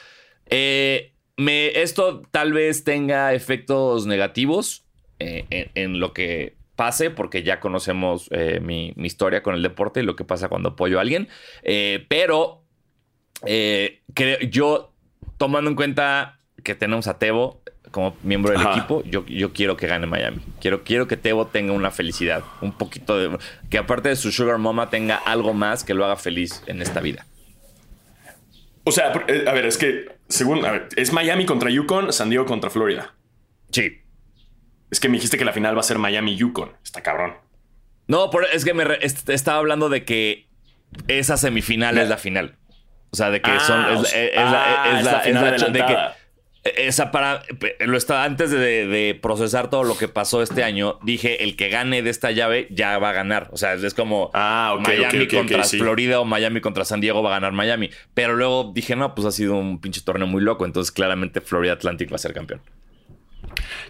Eh, 0.46 1.14
me, 1.36 1.82
esto 1.82 2.22
tal 2.30 2.52
vez 2.52 2.84
tenga 2.84 3.34
efectos 3.34 4.06
negativos 4.06 4.86
en, 5.18 6.00
lo 6.00 6.12
que 6.12 6.56
pase, 6.78 7.10
porque 7.10 7.42
ya 7.42 7.58
conocemos 7.58 8.28
eh, 8.30 8.60
mi, 8.60 8.94
historia 8.98 9.42
con 9.42 9.56
el 9.56 9.62
deporte 9.62 9.98
y 9.98 10.04
lo 10.04 10.14
que 10.14 10.24
pasa 10.24 10.48
cuando 10.48 10.70
apoyo 10.70 10.98
a 10.98 11.00
alguien. 11.00 11.28
Eh, 11.64 12.06
pero 12.08 12.62
eh, 13.44 14.02
yo, 14.48 14.94
tomando 15.38 15.68
en 15.68 15.74
cuenta 15.74 16.38
que 16.62 16.76
tenemos 16.76 17.08
a 17.08 17.18
Tebo 17.18 17.62
como 17.90 18.16
miembro 18.22 18.52
del 18.52 18.62
equipo, 18.62 19.02
yo, 19.04 19.26
yo, 19.26 19.52
quiero 19.52 19.76
que 19.76 19.88
gane 19.88 20.06
Miami. 20.06 20.38
Quiero, 20.60 20.84
quiero 20.84 21.08
que 21.08 21.16
Tebo 21.16 21.48
tenga 21.48 21.72
una 21.72 21.90
felicidad, 21.90 22.44
un 22.60 22.70
poquito 22.70 23.18
de... 23.18 23.36
Que 23.70 23.78
aparte 23.78 24.10
de 24.10 24.16
su 24.16 24.30
Sugar 24.30 24.58
Mama 24.58 24.88
tenga 24.88 25.16
algo 25.16 25.54
más 25.54 25.82
que 25.82 25.94
lo 25.94 26.04
haga 26.04 26.16
feliz 26.16 26.62
en 26.66 26.80
esta 26.80 27.00
vida. 27.00 27.26
O 28.84 28.92
sea, 28.92 29.10
a 29.10 29.52
ver, 29.52 29.66
es 29.66 29.78
que, 29.78 30.12
según, 30.28 30.60
es 30.94 31.12
Miami 31.12 31.44
contra 31.44 31.70
Yukon, 31.70 32.12
San 32.12 32.30
Diego 32.30 32.46
contra 32.46 32.70
Florida. 32.70 33.16
Sí. 33.72 34.02
Es 34.90 35.00
que 35.00 35.08
me 35.08 35.16
dijiste 35.16 35.36
que 35.36 35.44
la 35.44 35.52
final 35.52 35.76
va 35.76 35.80
a 35.80 35.84
ser 35.84 35.98
Miami-Yukon. 35.98 36.72
Está 36.82 37.02
cabrón. 37.02 37.34
No, 38.06 38.30
es 38.52 38.64
que 38.64 38.72
me 38.74 38.84
estaba 39.02 39.58
hablando 39.58 39.88
de 39.88 40.04
que 40.04 40.48
esa 41.08 41.36
semifinal 41.36 41.98
es 41.98 42.08
la 42.08 42.16
final. 42.16 42.56
O 43.10 43.16
sea, 43.16 43.30
de 43.30 43.40
que 43.40 43.50
ah, 43.50 43.60
son. 43.60 44.04
Es, 44.04 44.34
la, 45.04 45.20
final 45.24 45.72
de 45.72 45.84
que, 45.84 45.96
esa 46.86 47.10
para. 47.10 47.42
Lo 47.80 47.96
estaba 47.96 48.24
antes 48.24 48.50
de, 48.50 49.18
procesar 49.20 49.70
todo 49.70 49.84
lo 49.84 49.96
que 49.96 50.08
pasó 50.08 50.42
este 50.42 50.62
año. 50.62 50.98
Dije: 51.02 51.42
el 51.44 51.56
que 51.56 51.68
gane 51.68 52.02
de 52.02 52.10
esta 52.10 52.30
llave 52.30 52.66
ya 52.70 52.98
va 52.98 53.10
a 53.10 53.12
ganar. 53.12 53.48
O 53.52 53.56
sea, 53.56 53.74
es 53.74 53.94
como 53.94 54.30
ah, 54.34 54.78
Miami 54.80 55.26
contra 55.28 55.64
Florida 55.64 56.20
o 56.20 56.24
Miami 56.24 56.60
contra 56.60 56.84
San 56.84 57.00
Diego 57.00 57.22
va 57.22 57.30
a 57.30 57.32
ganar 57.34 57.52
Miami. 57.52 57.90
Pero 58.14 58.36
luego 58.36 58.72
dije: 58.74 58.96
no, 58.96 59.14
pues 59.14 59.26
ha 59.26 59.32
sido 59.32 59.54
un 59.56 59.80
pinche 59.80 60.02
torneo 60.02 60.26
muy 60.26 60.42
loco. 60.42 60.66
Entonces, 60.66 60.92
claramente, 60.92 61.40
Florida 61.40 61.72
Atlantic 61.74 62.10
va 62.10 62.16
a 62.16 62.20
ser 62.20 62.34
campeón. 62.34 62.60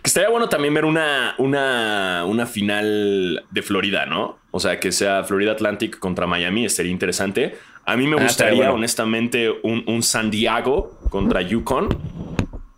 Que 0.03 0.09
estaría 0.09 0.29
bueno 0.29 0.49
también 0.49 0.75
ver 0.75 0.85
una, 0.85 1.35
una, 1.39 2.25
una 2.27 2.47
final 2.47 3.45
de 3.51 3.63
Florida, 3.63 4.07
¿no? 4.07 4.39
O 4.51 4.61
sea, 4.61 4.81
que 4.81 4.93
sea 4.93 5.25
Florida 5.25 5.53
Atlantic 5.53 5.99
contra 5.99 6.27
Miami, 6.27 6.65
estaría 6.65 6.93
interesante. 6.93 7.57
A 7.85 7.97
mí 7.97 8.07
me 8.07 8.17
ah, 8.21 8.23
gustaría, 8.23 8.73
honestamente, 8.73 9.51
un, 9.63 10.03
San 10.03 10.31
Diego 10.31 10.99
contra 11.11 11.43
Yukon. 11.43 11.89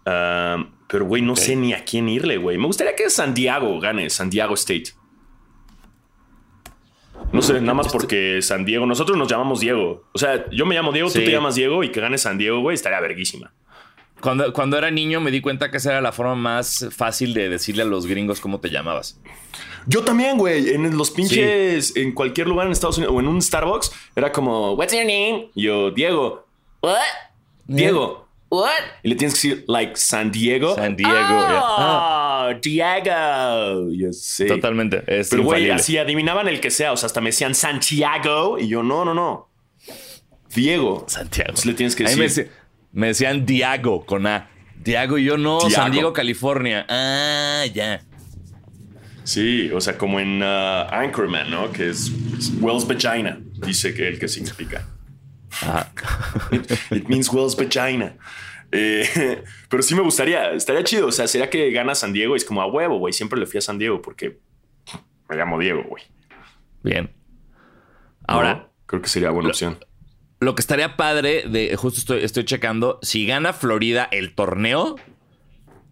Pero, 0.04 1.04
güey, 1.04 1.22
no 1.22 1.36
sé 1.36 1.56
ni 1.56 1.72
a 1.72 1.84
quién 1.84 2.08
irle, 2.08 2.36
güey. 2.36 2.58
Me 2.58 2.66
gustaría 2.66 2.96
que 2.96 3.08
San 3.10 3.32
Diego 3.34 3.78
gane, 3.80 4.10
San 4.10 4.28
Diego 4.28 4.54
State. 4.54 4.92
No 7.32 7.42
sé, 7.42 7.60
nada 7.60 7.74
más 7.74 7.86
este 7.86 7.96
porque 7.96 8.42
San 8.42 8.64
Diego, 8.64 8.86
nosotros 8.86 9.16
nos 9.16 9.28
llamamos 9.28 9.60
Diego. 9.60 10.04
O 10.12 10.18
sea, 10.18 10.50
yo 10.50 10.66
me 10.66 10.74
llamo 10.74 10.90
Diego, 10.90 11.08
tú 11.08 11.20
te 11.20 11.30
llamas 11.30 11.54
Diego 11.54 11.84
y 11.84 11.90
que 11.90 12.00
gane 12.00 12.18
San 12.18 12.38
Diego, 12.38 12.60
güey, 12.60 12.74
estaría 12.74 12.98
verguísima. 13.00 13.52
Cuando, 14.20 14.52
cuando 14.52 14.76
era 14.78 14.90
niño 14.90 15.20
me 15.20 15.30
di 15.30 15.40
cuenta 15.40 15.70
que 15.70 15.78
esa 15.78 15.92
era 15.92 16.00
la 16.00 16.12
forma 16.12 16.34
más 16.34 16.86
fácil 16.90 17.34
de 17.34 17.48
decirle 17.48 17.82
a 17.82 17.86
los 17.86 18.06
gringos 18.06 18.40
cómo 18.40 18.60
te 18.60 18.70
llamabas. 18.70 19.18
Yo 19.86 20.04
también, 20.04 20.36
güey. 20.36 20.70
En 20.70 20.96
los 20.96 21.10
pinches, 21.10 21.96
en 21.96 22.12
cualquier 22.12 22.48
lugar 22.48 22.66
en 22.66 22.72
Estados 22.72 22.98
Unidos 22.98 23.14
o 23.16 23.20
en 23.20 23.28
un 23.28 23.40
Starbucks, 23.40 23.92
era 24.14 24.30
como, 24.32 24.74
What's 24.74 24.92
your 24.92 25.04
name? 25.04 25.50
yo, 25.54 25.90
Diego. 25.90 26.46
What? 26.82 26.98
Diego. 27.66 28.28
What? 28.50 28.70
Y 29.02 29.08
le 29.08 29.14
tienes 29.14 29.40
que 29.40 29.48
decir, 29.48 29.64
like, 29.68 29.92
San 29.96 30.32
Diego. 30.32 30.74
San 30.74 30.96
Diego. 30.96 31.12
Oh, 31.12 32.48
Diego. 32.60 33.90
Yo 33.92 34.12
sé. 34.12 34.46
Totalmente. 34.46 35.02
Pero, 35.06 35.44
güey, 35.44 35.70
así 35.70 35.96
adivinaban 35.98 36.48
el 36.48 36.60
que 36.60 36.70
sea. 36.70 36.92
O 36.92 36.96
sea, 36.96 37.06
hasta 37.06 37.20
me 37.20 37.28
decían 37.28 37.54
Santiago. 37.54 38.58
Y 38.58 38.68
yo, 38.68 38.82
no, 38.82 39.04
no, 39.04 39.14
no. 39.14 39.48
Diego. 40.52 41.04
Santiago. 41.06 41.50
Entonces 41.50 41.66
le 41.66 41.74
tienes 41.74 41.94
que 41.94 42.04
decir. 42.04 42.50
Me, 42.92 43.08
decían 43.08 43.46
Diago 43.46 44.04
con 44.04 44.26
A. 44.26 44.50
Diago 44.82 45.18
y 45.18 45.24
yo 45.24 45.36
no, 45.36 45.60
San 45.68 45.92
Diego, 45.92 46.12
California. 46.12 46.86
Ah, 46.88 47.64
ya. 47.72 48.02
Sí, 49.24 49.70
o 49.72 49.80
sea, 49.80 49.98
como 49.98 50.18
en 50.18 50.42
uh, 50.42 50.88
Anchorman, 50.90 51.50
¿no? 51.50 51.70
Que 51.70 51.90
es 51.90 52.10
Wells 52.60 52.86
Vagina, 52.86 53.38
dice 53.64 53.94
que 53.94 54.08
el 54.08 54.18
que 54.18 54.26
significa. 54.28 54.86
Ah. 55.62 55.88
It 56.90 57.08
means 57.08 57.28
Wells 57.32 57.56
Vagina. 57.56 58.16
Eh, 58.72 59.42
pero 59.68 59.82
sí 59.82 59.94
me 59.94 60.02
gustaría, 60.02 60.52
estaría 60.52 60.82
chido. 60.84 61.08
O 61.08 61.12
sea, 61.12 61.28
sería 61.28 61.50
que 61.50 61.70
gana 61.70 61.94
San 61.94 62.12
Diego 62.12 62.34
y 62.34 62.38
es 62.38 62.44
como 62.44 62.62
a 62.62 62.66
huevo, 62.66 62.98
güey. 62.98 63.12
Siempre 63.12 63.38
le 63.38 63.46
fui 63.46 63.58
a 63.58 63.60
San 63.60 63.78
Diego 63.78 64.00
porque 64.00 64.38
me 65.28 65.36
llamo 65.36 65.58
Diego, 65.58 65.84
güey. 65.84 66.04
Bien. 66.82 67.10
Ahora. 68.26 68.66
Creo 68.86 69.02
que 69.02 69.08
sería 69.08 69.30
buena 69.30 69.50
opción. 69.50 69.78
Lo 70.40 70.54
que 70.54 70.60
estaría 70.60 70.96
padre, 70.96 71.44
de 71.46 71.76
justo 71.76 72.00
estoy, 72.00 72.24
estoy 72.24 72.44
checando, 72.44 72.98
si 73.02 73.26
gana 73.26 73.52
Florida 73.52 74.08
el 74.10 74.34
torneo, 74.34 74.96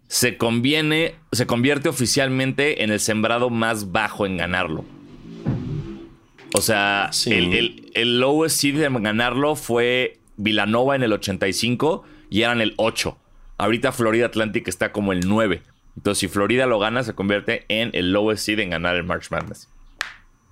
se 0.07 0.37
conviene, 0.37 1.15
se 1.31 1.45
convierte 1.45 1.87
oficialmente 1.87 2.83
en 2.83 2.89
el 2.89 2.99
sembrado 2.99 3.51
más 3.51 3.91
bajo 3.91 4.25
en 4.25 4.37
ganarlo. 4.37 4.83
O 6.55 6.61
sea, 6.61 7.11
el, 7.27 7.91
el, 7.93 8.19
lowest 8.19 8.59
seed 8.59 8.81
en 8.81 9.03
ganarlo 9.03 9.55
fue 9.55 10.17
Villanova 10.35 10.95
en 10.95 11.03
el 11.03 11.13
85 11.13 12.03
y 12.31 12.41
eran 12.41 12.59
el 12.59 12.73
8. 12.77 13.17
Ahorita 13.59 13.91
Florida 13.91 14.25
Atlantic 14.25 14.67
está 14.67 14.91
como 14.91 15.13
el 15.13 15.27
9. 15.27 15.61
Entonces, 15.95 16.19
si 16.19 16.27
Florida 16.27 16.65
lo 16.65 16.79
gana, 16.79 17.03
se 17.03 17.13
convierte 17.13 17.65
en 17.67 17.91
el 17.93 18.13
lowest 18.13 18.45
seed 18.45 18.59
en 18.59 18.71
ganar 18.71 18.95
el 18.95 19.03
March 19.03 19.29
Madness. 19.29 19.69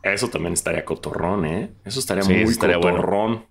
Eso 0.04 0.30
también 0.30 0.54
estaría 0.54 0.86
cotorrón, 0.86 1.46
¿eh? 1.46 1.72
Eso 1.84 2.00
estaría 2.00 2.24
muy 2.24 2.44
estaría 2.44 2.76
cotorrón. 2.76 3.46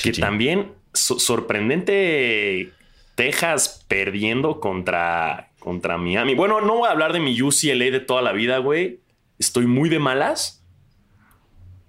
Que 0.00 0.12
también 0.12 0.72
sorprendente 0.92 2.72
Texas 3.14 3.84
perdiendo 3.88 4.60
contra, 4.60 5.50
contra 5.58 5.98
Miami. 5.98 6.34
Bueno, 6.34 6.60
no 6.60 6.76
voy 6.78 6.88
a 6.88 6.92
hablar 6.92 7.12
de 7.12 7.20
mi 7.20 7.40
UCLA 7.40 7.90
de 7.90 8.00
toda 8.00 8.22
la 8.22 8.32
vida, 8.32 8.58
güey. 8.58 9.00
Estoy 9.38 9.66
muy 9.66 9.88
de 9.88 9.98
malas 9.98 10.64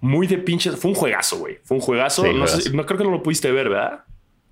muy 0.00 0.26
de 0.26 0.38
pinches. 0.38 0.76
Fue 0.76 0.90
un 0.90 0.94
juegazo, 0.94 1.38
güey. 1.38 1.58
Fue 1.64 1.76
un 1.76 1.80
juegazo. 1.80 2.24
no, 2.26 2.86
creo 2.86 2.98
que 2.98 3.04
no 3.04 3.10
lo 3.10 3.22
pudiste 3.22 3.50
ver, 3.50 3.68
¿verdad? 3.68 4.04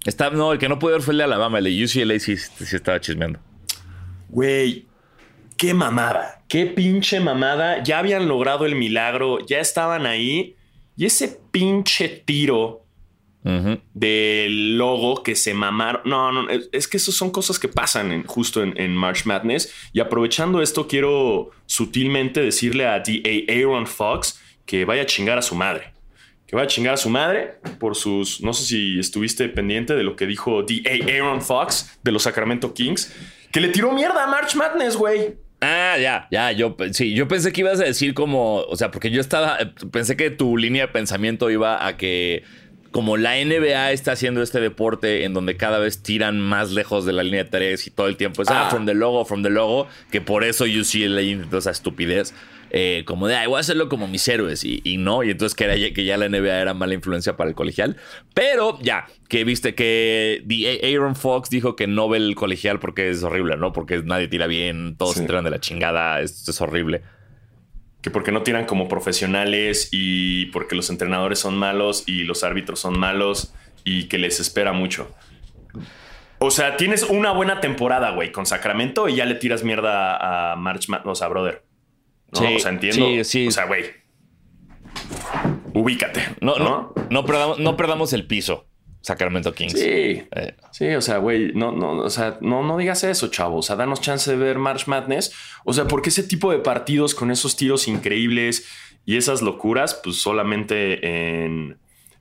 Está, 0.04 0.30
no, 0.30 0.52
el 0.52 0.58
que 0.58 0.68
no 0.68 0.78
pude 0.78 0.92
ver 0.92 1.02
fue 1.02 1.12
el 1.12 1.18
de 1.18 1.24
Alabama. 1.24 1.58
El 1.58 1.64
de 1.64 1.84
UCLA 1.84 2.18
sí, 2.18 2.36
sí 2.36 2.76
estaba 2.76 3.00
chismeando. 3.00 3.38
Güey, 4.28 4.86
qué 5.56 5.74
mamada. 5.74 6.42
Qué 6.48 6.66
pinche 6.66 7.20
mamada. 7.20 7.82
Ya 7.82 7.98
habían 7.98 8.28
logrado 8.28 8.66
el 8.66 8.74
milagro. 8.74 9.38
Ya 9.46 9.60
estaban 9.60 10.06
ahí. 10.06 10.56
Y 10.96 11.06
ese 11.06 11.40
pinche 11.50 12.08
tiro 12.08 12.83
del 13.92 14.78
logo 14.78 15.22
que 15.22 15.36
se 15.36 15.52
mamaron. 15.52 16.02
No, 16.06 16.32
no, 16.32 16.48
es, 16.50 16.88
que 16.88 16.96
eso 16.96 17.12
son 17.12 17.30
cosas 17.30 17.58
que 17.58 17.68
pasan 17.68 18.24
justo 18.24 18.62
en, 18.62 18.78
en, 18.80 18.96
March 18.96 19.26
Madness. 19.26 19.72
Y 19.92 20.00
aprovechando 20.00 20.62
esto, 20.62 20.88
quiero 20.88 21.50
sutilmente 21.66 22.40
decirle 22.40 22.86
a 22.86 23.00
D.A. 23.00 23.52
Aaron 23.52 23.86
Fox 23.86 24.40
que 24.64 24.84
vaya 24.86 25.02
a 25.02 25.06
chingar 25.06 25.36
a 25.36 25.42
su 25.42 25.54
madre. 25.54 25.92
Que 26.46 26.56
vaya 26.56 26.64
a 26.64 26.68
chingar 26.68 26.94
a 26.94 26.96
su 26.96 27.10
madre 27.10 27.58
por 27.78 27.96
sus. 27.96 28.40
No 28.40 28.54
sé 28.54 28.64
si 28.64 28.98
estuviste 28.98 29.48
pendiente 29.50 29.94
de 29.94 30.02
lo 30.04 30.16
que 30.16 30.26
dijo 30.26 30.62
D.A. 30.62 31.12
Aaron 31.12 31.42
Fox 31.42 31.98
de 32.02 32.12
los 32.12 32.22
Sacramento 32.22 32.72
Kings, 32.72 33.14
que 33.52 33.60
le 33.60 33.68
tiró 33.68 33.92
mierda 33.92 34.24
a 34.24 34.26
March 34.26 34.54
Madness, 34.54 34.96
güey. 34.96 35.34
Ah, 35.60 35.96
ya, 35.98 36.28
ya, 36.30 36.52
yo 36.52 36.76
sí, 36.92 37.14
yo 37.14 37.26
pensé 37.26 37.50
que 37.50 37.62
ibas 37.62 37.80
a 37.80 37.84
decir 37.84 38.12
como, 38.12 38.56
o 38.56 38.76
sea, 38.76 38.90
porque 38.90 39.10
yo 39.10 39.20
estaba, 39.20 39.56
pensé 39.90 40.14
que 40.14 40.30
tu 40.30 40.58
línea 40.58 40.86
de 40.86 40.92
pensamiento 40.92 41.50
iba 41.50 41.86
a 41.86 41.96
que 41.96 42.42
como 42.94 43.16
la 43.16 43.44
NBA 43.44 43.90
está 43.90 44.12
haciendo 44.12 44.40
este 44.40 44.60
deporte 44.60 45.24
en 45.24 45.34
donde 45.34 45.56
cada 45.56 45.80
vez 45.80 46.00
tiran 46.00 46.40
más 46.40 46.70
lejos 46.70 47.04
de 47.04 47.12
la 47.12 47.24
línea 47.24 47.42
de 47.42 47.50
tres 47.50 47.88
y 47.88 47.90
todo 47.90 48.06
el 48.06 48.16
tiempo 48.16 48.42
es 48.42 48.48
ah, 48.50 48.68
ah. 48.68 48.70
from 48.70 48.86
the 48.86 48.94
logo, 48.94 49.24
from 49.24 49.42
the 49.42 49.50
logo, 49.50 49.88
que 50.12 50.20
por 50.20 50.44
eso 50.44 50.62
UCLA 50.62 51.22
intentó 51.22 51.58
esa 51.58 51.72
estupidez. 51.72 52.34
Eh, 52.70 53.02
como 53.04 53.26
de, 53.26 53.34
ay, 53.34 53.48
voy 53.48 53.56
a 53.56 53.60
hacerlo 53.60 53.88
como 53.88 54.06
mis 54.06 54.28
héroes. 54.28 54.62
Y, 54.62 54.96
no, 54.96 55.24
y 55.24 55.30
entonces 55.32 55.56
que, 55.56 55.64
era, 55.64 55.74
que 55.74 56.04
ya 56.04 56.16
la 56.16 56.28
NBA 56.28 56.60
era 56.60 56.72
mala 56.72 56.94
influencia 56.94 57.36
para 57.36 57.50
el 57.50 57.56
colegial. 57.56 57.96
Pero 58.32 58.78
ya, 58.80 59.06
que 59.28 59.42
viste 59.42 59.74
que 59.74 60.44
Aaron 60.84 61.16
Fox 61.16 61.50
dijo 61.50 61.74
que 61.74 61.88
no 61.88 62.08
ve 62.08 62.18
el 62.18 62.36
colegial 62.36 62.78
porque 62.78 63.10
es 63.10 63.24
horrible, 63.24 63.56
¿no? 63.56 63.72
Porque 63.72 64.04
nadie 64.04 64.28
tira 64.28 64.46
bien, 64.46 64.94
todos 64.96 65.16
entran 65.16 65.42
de 65.42 65.50
la 65.50 65.58
chingada, 65.58 66.20
es, 66.20 66.48
es 66.48 66.60
horrible 66.60 67.02
que 68.04 68.10
porque 68.10 68.32
no 68.32 68.42
tiran 68.42 68.66
como 68.66 68.86
profesionales 68.86 69.88
y 69.90 70.44
porque 70.46 70.76
los 70.76 70.90
entrenadores 70.90 71.38
son 71.38 71.56
malos 71.56 72.04
y 72.06 72.24
los 72.24 72.44
árbitros 72.44 72.78
son 72.78 72.98
malos 72.98 73.54
y 73.82 74.08
que 74.08 74.18
les 74.18 74.40
espera 74.40 74.74
mucho. 74.74 75.10
O 76.38 76.50
sea, 76.50 76.76
tienes 76.76 77.04
una 77.04 77.30
buena 77.30 77.62
temporada, 77.62 78.10
güey, 78.10 78.30
con 78.30 78.44
Sacramento 78.44 79.08
y 79.08 79.16
ya 79.16 79.24
le 79.24 79.36
tiras 79.36 79.64
mierda 79.64 80.52
a 80.52 80.54
March 80.54 80.90
Madness, 80.90 81.22
a 81.22 81.28
Brother. 81.28 81.64
Sí, 82.34 82.44
o 82.44 82.58
sea, 82.58 82.72
entiendo. 82.72 83.06
Sí, 83.06 83.24
sí. 83.24 83.48
O 83.48 83.50
sea, 83.50 83.64
güey. 83.64 83.84
Ubícate. 85.72 86.20
No, 86.42 86.58
no, 86.58 86.92
no, 87.08 87.24
perdamos, 87.24 87.58
no 87.58 87.74
perdamos 87.78 88.12
el 88.12 88.26
piso. 88.26 88.66
Sacramento 89.04 89.52
Kings. 89.52 89.78
Sí. 89.78 90.22
Eh. 90.30 90.54
Sí, 90.70 90.88
o 90.94 91.02
sea, 91.02 91.18
güey, 91.18 91.52
no, 91.52 91.72
no, 91.72 91.92
o 91.98 92.08
sea, 92.08 92.38
no, 92.40 92.62
no 92.62 92.78
digas 92.78 93.04
eso, 93.04 93.28
chavo. 93.28 93.58
O 93.58 93.62
sea, 93.62 93.76
danos 93.76 94.00
chance 94.00 94.30
de 94.30 94.36
ver 94.38 94.58
March 94.58 94.86
Madness. 94.86 95.30
O 95.64 95.74
sea, 95.74 95.86
porque 95.86 96.08
ese 96.08 96.22
tipo 96.22 96.50
de 96.50 96.58
partidos 96.58 97.14
con 97.14 97.30
esos 97.30 97.54
tiros 97.54 97.86
increíbles 97.86 98.66
y 99.04 99.18
esas 99.18 99.42
locuras, 99.42 100.00
pues 100.02 100.16
solamente 100.16 101.44
en, 101.44 101.76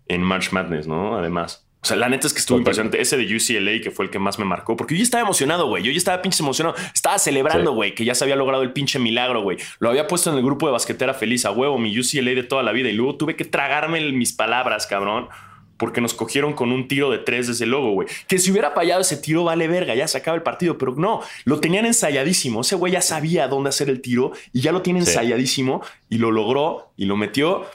en 0.10 0.24
March 0.24 0.52
Madness, 0.52 0.86
¿no? 0.86 1.18
Además. 1.18 1.66
O 1.82 1.86
sea, 1.86 1.96
la 1.96 2.10
neta 2.10 2.28
es 2.28 2.34
que 2.34 2.40
estuvo 2.40 2.58
impresionante. 2.58 3.00
Ese 3.02 3.16
de 3.16 3.34
UCLA, 3.34 3.82
que 3.82 3.90
fue 3.90 4.04
el 4.04 4.12
que 4.12 4.20
más 4.20 4.38
me 4.38 4.44
marcó, 4.44 4.76
porque 4.76 4.96
yo 4.96 5.00
ya 5.00 5.04
estaba 5.04 5.24
emocionado, 5.24 5.68
güey. 5.68 5.84
Yo 5.84 5.92
ya 5.92 5.98
estaba 5.98 6.22
pinche 6.22 6.44
emocionado. 6.44 6.76
Estaba 6.94 7.18
celebrando, 7.18 7.72
güey, 7.72 7.96
que 7.96 8.04
ya 8.04 8.14
se 8.14 8.26
había 8.26 8.36
logrado 8.36 8.62
el 8.64 8.74
pinche 8.74 9.00
milagro, 9.00 9.42
güey. 9.42 9.58
Lo 9.80 9.90
había 9.90 10.06
puesto 10.08 10.30
en 10.32 10.38
el 10.38 10.44
grupo 10.44 10.66
de 10.66 10.74
basquetera 10.74 11.14
feliz 11.14 11.46
a 11.46 11.52
huevo, 11.52 11.78
mi 11.78 11.98
UCLA 11.98 12.32
de 12.32 12.44
toda 12.44 12.62
la 12.62 12.74
vida. 12.74 12.90
Y 12.90 12.94
luego 12.94 13.16
tuve 13.16 13.38
que 13.38 13.46
tragarme 13.46 14.12
mis 14.12 14.34
palabras, 14.34 14.86
cabrón, 14.86 15.30
porque 15.78 16.02
nos 16.02 16.14
cogieron 16.14 16.54
con 16.54 16.72
un 16.72 16.88
tiro 16.88 17.10
de 17.10 17.18
tres 17.18 17.48
desde 17.48 17.66
el 17.66 17.72
logo, 17.72 17.92
güey. 17.92 18.08
Que 18.28 18.40
si 18.40 18.52
hubiera 18.52 18.72
fallado 18.72 19.02
ese 19.02 19.18
tiro, 19.18 19.44
vale 19.44 19.68
verga, 19.68 19.96
ya 19.96 20.08
se 20.08 20.18
acaba 20.18 20.36
el 20.36 20.44
partido. 20.44 20.78
Pero 20.78 20.96
no, 20.96 21.22
lo 21.46 21.60
tenían 21.60 21.86
ensayadísimo. 21.86 22.62
Ese 22.62 22.76
güey 22.76 22.94
ya 22.94 23.02
sabía 23.02 23.48
dónde 23.48 23.70
hacer 23.70 23.90
el 23.90 24.02
tiro 24.02 24.32
y 24.52 24.62
ya 24.62 24.72
lo 24.72 24.82
tiene 24.82 25.00
ensayadísimo 25.00 25.82
y 26.10 26.18
lo 26.18 26.32
logró 26.32 26.92
y 26.98 27.06
lo 27.06 27.18
metió. 27.18 27.66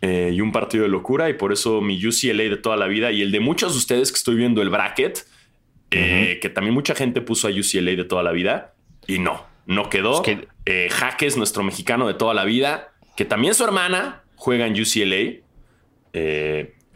Eh, 0.00 0.30
y 0.32 0.40
un 0.40 0.52
partido 0.52 0.84
de 0.84 0.88
locura 0.88 1.28
y 1.28 1.34
por 1.34 1.52
eso 1.52 1.80
mi 1.80 1.96
UCLA 1.96 2.44
de 2.44 2.56
toda 2.56 2.76
la 2.76 2.86
vida 2.86 3.10
y 3.10 3.20
el 3.20 3.32
de 3.32 3.40
muchos 3.40 3.72
de 3.72 3.78
ustedes 3.78 4.12
que 4.12 4.16
estoy 4.16 4.36
viendo 4.36 4.62
el 4.62 4.70
bracket, 4.70 5.26
eh, 5.90 6.38
que 6.40 6.48
también 6.48 6.72
mucha 6.72 6.94
gente 6.94 7.20
puso 7.20 7.48
a 7.48 7.50
UCLA 7.50 7.96
de 7.96 8.04
toda 8.04 8.22
la 8.22 8.30
vida 8.30 8.74
y 9.08 9.18
no, 9.18 9.44
no 9.66 9.90
quedó. 9.90 10.22
que... 10.22 10.46
Eh, 10.66 10.88
Jaques, 10.90 11.38
nuestro 11.38 11.62
mexicano 11.62 12.06
de 12.06 12.12
toda 12.12 12.34
la 12.34 12.44
vida, 12.44 12.92
que 13.16 13.24
también 13.24 13.54
su 13.54 13.64
hermana 13.64 14.22
juega 14.36 14.66
en 14.66 14.74
UCLA, 14.74 15.40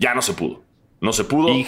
ya 0.03 0.15
no 0.15 0.21
se 0.23 0.35
pudo. 0.35 0.63
No 1.01 1.13
se 1.13 1.25
pudo. 1.25 1.49
Y 1.49 1.67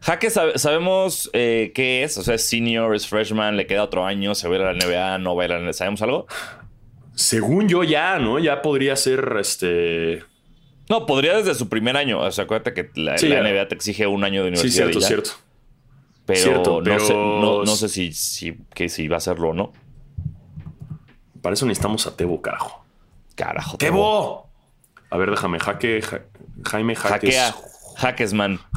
Jaques 0.00 0.38
sabemos 0.56 1.30
qué 1.32 2.02
es, 2.02 2.18
o 2.18 2.22
sea, 2.22 2.34
es 2.34 2.46
senior, 2.46 2.94
es 2.94 3.06
freshman, 3.06 3.56
le 3.56 3.66
queda 3.66 3.84
otro 3.84 4.04
año, 4.04 4.34
se 4.34 4.48
va 4.48 4.56
a 4.56 4.72
la 4.72 4.74
NBA, 4.74 5.18
no 5.18 5.36
va 5.36 5.44
a 5.44 5.48
la 5.48 5.58
NBA, 5.60 5.72
¿sabemos 5.72 6.02
algo? 6.02 6.26
Según 7.14 7.68
yo 7.68 7.84
ya, 7.84 8.18
¿no? 8.18 8.38
Ya 8.38 8.62
podría 8.62 8.96
ser 8.96 9.36
este 9.38 10.24
no, 10.88 11.06
podría 11.06 11.36
desde 11.36 11.54
su 11.54 11.68
primer 11.68 11.96
año. 11.96 12.20
O 12.20 12.30
sea, 12.30 12.44
acuérdate 12.44 12.74
que 12.74 12.90
la, 13.00 13.14
NBA 13.14 13.68
te 13.68 13.74
exige 13.74 14.06
un 14.06 14.24
año 14.24 14.42
de 14.42 14.48
universidad. 14.48 14.88
Sí, 14.88 15.00
cierto, 15.00 15.00
cierto. 15.00 15.30
Pero, 16.26 16.82
no 16.82 16.98
sé, 17.00 17.14
no, 17.14 17.66
sé 17.66 17.88
si, 17.88 18.12
si, 18.12 18.58
que 18.74 18.88
si 18.88 19.08
va 19.08 19.16
a 19.16 19.18
hacerlo 19.18 19.50
o 19.50 19.54
no. 19.54 19.72
Para 21.40 21.54
eso 21.54 21.66
necesitamos 21.66 22.06
a 22.06 22.16
Tebo, 22.16 22.40
carajo. 22.42 22.84
Carajo. 23.34 23.76
¡Tebo! 23.78 24.50
A 25.12 25.18
ver, 25.18 25.30
déjame. 25.30 25.60
Jaque. 25.60 26.00
Jaime 26.64 26.96
Jaques. 26.96 27.36
Hackea. 27.36 27.54
Hackesman. 27.96 28.58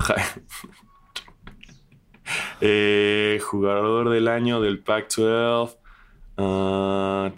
Eh, 2.60 3.40
jugador 3.44 4.10
del 4.10 4.28
año 4.28 4.60
del 4.60 4.80
Pac-12. 4.80 5.78
Ah, 6.38 7.32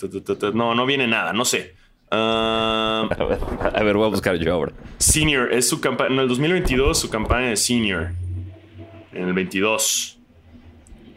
no, 0.54 0.76
no 0.76 0.86
viene 0.86 1.08
nada. 1.08 1.34
No 1.34 1.44
sé. 1.44 1.76
Ah, 2.10 3.10
a, 3.74 3.84
ver, 3.84 3.98
voy 3.98 4.06
a 4.06 4.10
buscar 4.10 4.38
yo 4.38 4.54
ahora. 4.54 4.72
Senior. 4.98 5.52
Es 5.52 5.68
su 5.68 5.82
campaña. 5.82 6.14
En 6.14 6.20
el 6.20 6.30
2022, 6.30 6.98
su 6.98 7.10
campaña 7.10 7.50
de 7.50 7.58
senior. 7.58 8.12
En 9.12 9.28
el 9.28 9.34
22. 9.34 10.20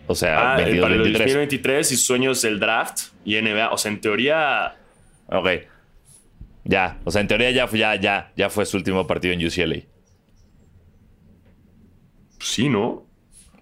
O 0.08 0.14
sea, 0.16 0.54
ah, 0.54 0.56
para 0.56 0.68
el 0.68 0.80
2023 0.80 1.92
y 1.92 1.96
sueños 1.96 2.42
del 2.42 2.58
draft 2.58 3.12
y 3.25 3.40
NBA. 3.40 3.70
O 3.70 3.78
sea, 3.78 3.92
en 3.92 4.00
teoría. 4.00 4.75
Ok. 5.28 5.49
Ya, 6.64 7.00
o 7.05 7.11
sea, 7.11 7.21
en 7.21 7.29
teoría 7.29 7.50
ya, 7.50 7.69
ya, 7.71 7.95
ya, 7.97 8.33
ya 8.37 8.50
fue 8.50 8.67
su 8.67 8.76
último 8.76 9.07
partido 9.07 9.35
en 9.35 9.47
UCLA. 9.47 9.83
Sí, 12.38 12.69
¿no? 12.69 13.07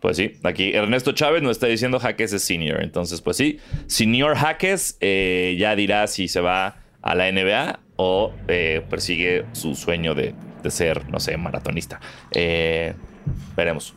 Pues 0.00 0.17
sí, 0.17 0.38
aquí 0.45 0.73
Ernesto 0.73 1.12
Chávez 1.12 1.43
nos 1.43 1.52
está 1.52 1.67
diciendo 1.67 1.99
Jaques 1.99 2.33
es 2.33 2.43
senior. 2.43 2.83
Entonces, 2.83 3.21
pues 3.21 3.37
sí, 3.37 3.59
senior 3.87 4.37
Jaques 4.37 4.97
eh, 5.00 5.57
ya 5.59 5.75
dirá 5.75 6.07
si 6.07 6.28
se 6.28 6.40
va 6.40 6.76
a 7.02 7.14
la 7.14 7.31
NBA 7.31 7.81
o 7.97 8.33
eh, 8.47 8.85
persigue 8.88 9.47
su 9.52 9.75
sueño 9.75 10.14
de, 10.14 10.35
ser, 10.71 11.09
no 11.11 11.19
sé, 11.19 11.37
maratonista. 11.37 12.00
Eh, 12.31 12.95
veremos. 13.57 13.95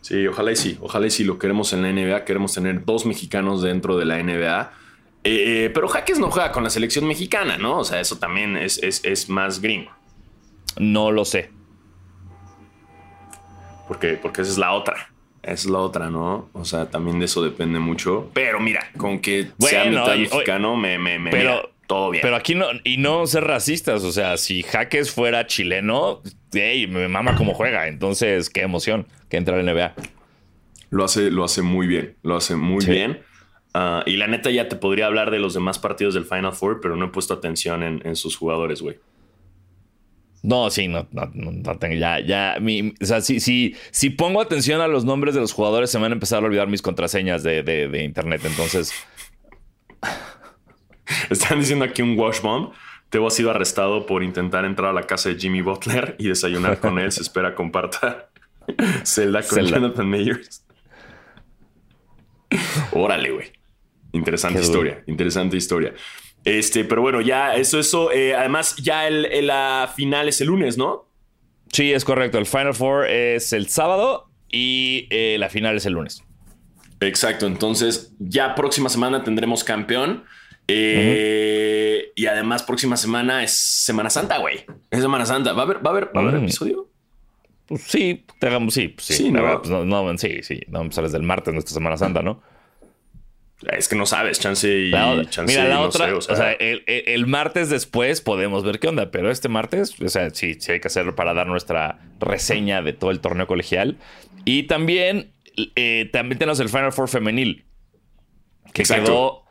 Sí, 0.00 0.26
ojalá 0.26 0.52
y 0.52 0.56
sí, 0.56 0.78
ojalá 0.80 1.06
y 1.06 1.10
sí 1.10 1.24
lo 1.24 1.38
queremos 1.38 1.72
en 1.74 1.82
la 1.82 1.92
NBA. 1.92 2.24
Queremos 2.24 2.54
tener 2.54 2.84
dos 2.84 3.04
mexicanos 3.04 3.62
dentro 3.62 3.98
de 3.98 4.06
la 4.06 4.22
NBA. 4.22 4.72
Pero 5.22 5.88
Jaques 5.88 6.18
no 6.18 6.30
juega 6.30 6.52
con 6.52 6.64
la 6.64 6.70
selección 6.70 7.06
mexicana, 7.06 7.58
¿no? 7.58 7.78
O 7.78 7.84
sea, 7.84 8.00
eso 8.00 8.18
también 8.18 8.56
es, 8.56 8.78
es 8.82 9.28
más 9.28 9.60
gringo. 9.60 9.90
No 10.78 11.10
lo 11.10 11.24
sé 11.24 11.50
porque, 13.90 14.10
porque 14.10 14.42
esa 14.42 14.52
es 14.52 14.56
la 14.58 14.72
otra. 14.72 15.10
Es 15.42 15.64
la 15.64 15.80
otra, 15.80 16.10
¿no? 16.10 16.48
O 16.52 16.64
sea, 16.64 16.88
también 16.88 17.18
de 17.18 17.24
eso 17.24 17.42
depende 17.42 17.80
mucho. 17.80 18.30
Pero 18.34 18.60
mira, 18.60 18.88
con 18.96 19.18
que 19.18 19.48
sea 19.58 19.84
mitad 19.84 20.16
mexicano, 20.16 20.76
me, 20.76 20.96
me, 20.96 21.18
me 21.18 21.32
pero, 21.32 21.72
todo 21.88 22.10
bien. 22.10 22.22
Pero 22.22 22.36
aquí 22.36 22.54
no, 22.54 22.66
y 22.84 22.98
no 22.98 23.26
ser 23.26 23.42
racistas. 23.42 24.04
O 24.04 24.12
sea, 24.12 24.36
si 24.36 24.62
Jaques 24.62 25.10
fuera 25.10 25.48
chileno, 25.48 26.22
hey, 26.52 26.86
me 26.86 27.08
mama 27.08 27.34
cómo 27.34 27.52
juega. 27.52 27.88
Entonces, 27.88 28.48
qué 28.48 28.60
emoción 28.60 29.08
que 29.28 29.38
entra 29.38 29.58
en 29.58 29.66
NBA. 29.66 29.94
Lo 30.90 31.04
hace, 31.04 31.32
lo 31.32 31.42
hace 31.42 31.62
muy 31.62 31.88
bien. 31.88 32.14
Lo 32.22 32.36
hace 32.36 32.54
muy 32.54 32.86
bien. 32.86 33.24
Ah, 33.74 34.02
y 34.06 34.16
la 34.16 34.26
neta, 34.26 34.50
ya 34.50 34.68
te 34.68 34.76
podría 34.76 35.06
hablar 35.06 35.30
de 35.30 35.38
los 35.38 35.54
demás 35.54 35.78
partidos 35.78 36.14
del 36.14 36.24
Final 36.24 36.52
Four, 36.52 36.80
pero 36.80 36.96
no 36.96 37.06
he 37.06 37.08
puesto 37.08 37.34
atención 37.34 37.82
en, 37.82 38.02
en 38.04 38.16
sus 38.16 38.36
jugadores, 38.36 38.82
güey. 38.82 38.98
No, 40.42 40.70
sí, 40.70 40.88
no, 40.88 41.06
no, 41.12 41.30
no, 41.34 41.78
tengo. 41.78 41.94
Ya, 41.96 42.18
ya. 42.20 42.56
Mi, 42.60 42.94
o 43.00 43.04
sea, 43.04 43.20
si, 43.20 43.40
si, 43.40 43.76
si 43.90 44.10
pongo 44.10 44.40
atención 44.40 44.80
a 44.80 44.88
los 44.88 45.04
nombres 45.04 45.34
de 45.34 45.40
los 45.40 45.52
jugadores, 45.52 45.90
se 45.90 45.98
me 45.98 46.02
van 46.02 46.12
a 46.12 46.14
empezar 46.14 46.42
a 46.42 46.46
olvidar 46.46 46.66
mis 46.68 46.80
contraseñas 46.80 47.42
de, 47.42 47.62
de, 47.62 48.02
internet. 48.02 48.40
Entonces. 48.44 48.94
Están 51.30 51.60
diciendo 51.60 51.84
aquí 51.84 52.00
un 52.02 52.18
wash 52.18 52.40
bomb. 52.40 52.72
Teo 53.10 53.26
ha 53.26 53.30
sido 53.30 53.50
arrestado 53.50 54.06
por 54.06 54.22
intentar 54.22 54.64
entrar 54.64 54.90
a 54.90 54.92
la 54.92 55.02
casa 55.02 55.28
de 55.28 55.34
Jimmy 55.34 55.62
Butler 55.62 56.14
y 56.18 56.28
desayunar 56.28 56.78
con 56.78 56.98
él. 56.98 57.12
Se 57.12 57.22
espera 57.22 57.54
comparta 57.54 58.30
celda 59.02 59.42
con 59.42 59.66
Jonathan 59.66 60.08
Mayers. 60.08 60.64
Órale, 62.92 63.30
güey. 63.30 63.59
Interesante 64.12 64.60
historia. 64.60 65.02
Interesante 65.06 65.56
historia. 65.56 65.94
Este, 66.44 66.84
pero 66.84 67.02
bueno, 67.02 67.20
ya 67.20 67.54
eso, 67.56 67.78
eso. 67.78 68.10
Eh, 68.12 68.34
además, 68.34 68.76
ya 68.76 69.06
el, 69.06 69.46
la 69.46 69.92
final 69.94 70.28
es 70.28 70.40
el 70.40 70.48
lunes, 70.48 70.78
¿no? 70.78 71.06
Sí, 71.72 71.92
es 71.92 72.04
correcto. 72.04 72.38
El 72.38 72.46
Final 72.46 72.74
Four 72.74 73.08
es 73.08 73.52
el 73.52 73.68
sábado 73.68 74.30
y 74.50 75.06
eh, 75.10 75.36
la 75.38 75.48
final 75.48 75.76
es 75.76 75.86
el 75.86 75.94
lunes. 75.94 76.24
Exacto. 77.00 77.46
Entonces, 77.46 78.12
ya 78.18 78.54
próxima 78.54 78.88
semana 78.88 79.22
tendremos 79.22 79.64
campeón. 79.64 80.24
Eh, 80.66 82.12
y 82.14 82.26
además, 82.26 82.62
próxima 82.62 82.96
semana 82.96 83.42
es 83.42 83.52
Semana 83.52 84.08
Santa, 84.08 84.38
güey. 84.38 84.64
Es 84.90 85.00
Semana 85.00 85.26
Santa. 85.26 85.52
¿Va 85.52 85.62
a 85.62 85.64
haber, 85.64 85.84
va 85.84 85.90
a 85.90 85.92
haber, 85.92 86.04
¿va 86.16 86.20
a 86.20 86.24
haber 86.24 86.40
mm. 86.40 86.44
episodio? 86.44 86.88
Pues 87.66 87.82
sí, 87.82 88.24
te 88.40 88.48
hagamos, 88.48 88.74
sí, 88.74 88.88
pues 88.88 89.06
sí. 89.06 89.14
Sí, 89.14 89.30
no, 89.30 89.62
pues 89.62 89.70
no, 89.70 90.18
sí, 90.18 90.42
sí. 90.42 90.60
No, 90.68 90.80
pues 90.80 90.94
sales 90.94 91.12
del 91.12 91.22
martes, 91.22 91.54
nuestra 91.54 91.72
Semana 91.74 91.96
Santa, 91.96 92.22
¿no? 92.22 92.42
Es 93.68 93.88
que 93.88 93.96
no 93.96 94.06
sabes, 94.06 94.40
chance 94.40 94.66
y 94.68 94.90
chance 95.28 95.42
Mira, 95.44 95.68
la 95.68 95.80
otra, 95.80 96.14
o 96.16 96.20
sea, 96.20 96.52
el, 96.52 97.26
martes 97.26 97.68
después 97.68 98.22
podemos 98.22 98.64
ver 98.64 98.78
qué 98.78 98.88
onda, 98.88 99.10
pero 99.10 99.30
este 99.30 99.50
martes, 99.50 100.00
o 100.00 100.08
sea, 100.08 100.30
sí, 100.30 100.54
sí 100.54 100.72
hay 100.72 100.80
que 100.80 100.88
hacerlo 100.88 101.14
para 101.14 101.34
dar 101.34 101.46
nuestra 101.46 101.98
reseña 102.20 102.80
de 102.80 102.94
todo 102.94 103.10
el 103.10 103.20
torneo 103.20 103.46
colegial. 103.46 103.98
Y 104.46 104.62
también, 104.62 105.32
eh, 105.76 106.08
también 106.10 106.38
tenemos 106.38 106.58
el 106.60 106.70
Final 106.70 106.92
Four 106.92 107.08
femenil, 107.10 107.66
que 108.72 108.84
quedó, 108.84 109.44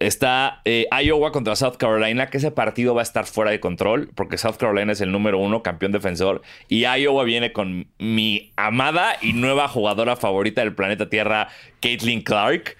está 0.00 0.60
eh, 0.64 0.88
Iowa 1.04 1.30
contra 1.30 1.54
South 1.54 1.76
Carolina, 1.78 2.30
que 2.30 2.38
ese 2.38 2.50
partido 2.50 2.92
va 2.92 3.02
a 3.02 3.04
estar 3.04 3.24
fuera 3.24 3.52
de 3.52 3.60
control, 3.60 4.10
porque 4.16 4.36
South 4.36 4.56
Carolina 4.58 4.90
es 4.90 5.00
el 5.00 5.12
número 5.12 5.38
uno, 5.38 5.62
campeón 5.62 5.92
defensor, 5.92 6.42
y 6.68 6.86
Iowa 6.86 7.22
viene 7.22 7.52
con 7.52 7.86
mi 7.98 8.52
amada 8.56 9.16
y 9.22 9.32
nueva 9.32 9.68
jugadora 9.68 10.16
favorita 10.16 10.60
del 10.62 10.74
planeta 10.74 11.08
Tierra, 11.08 11.50
Caitlin 11.80 12.22
Clark 12.22 12.76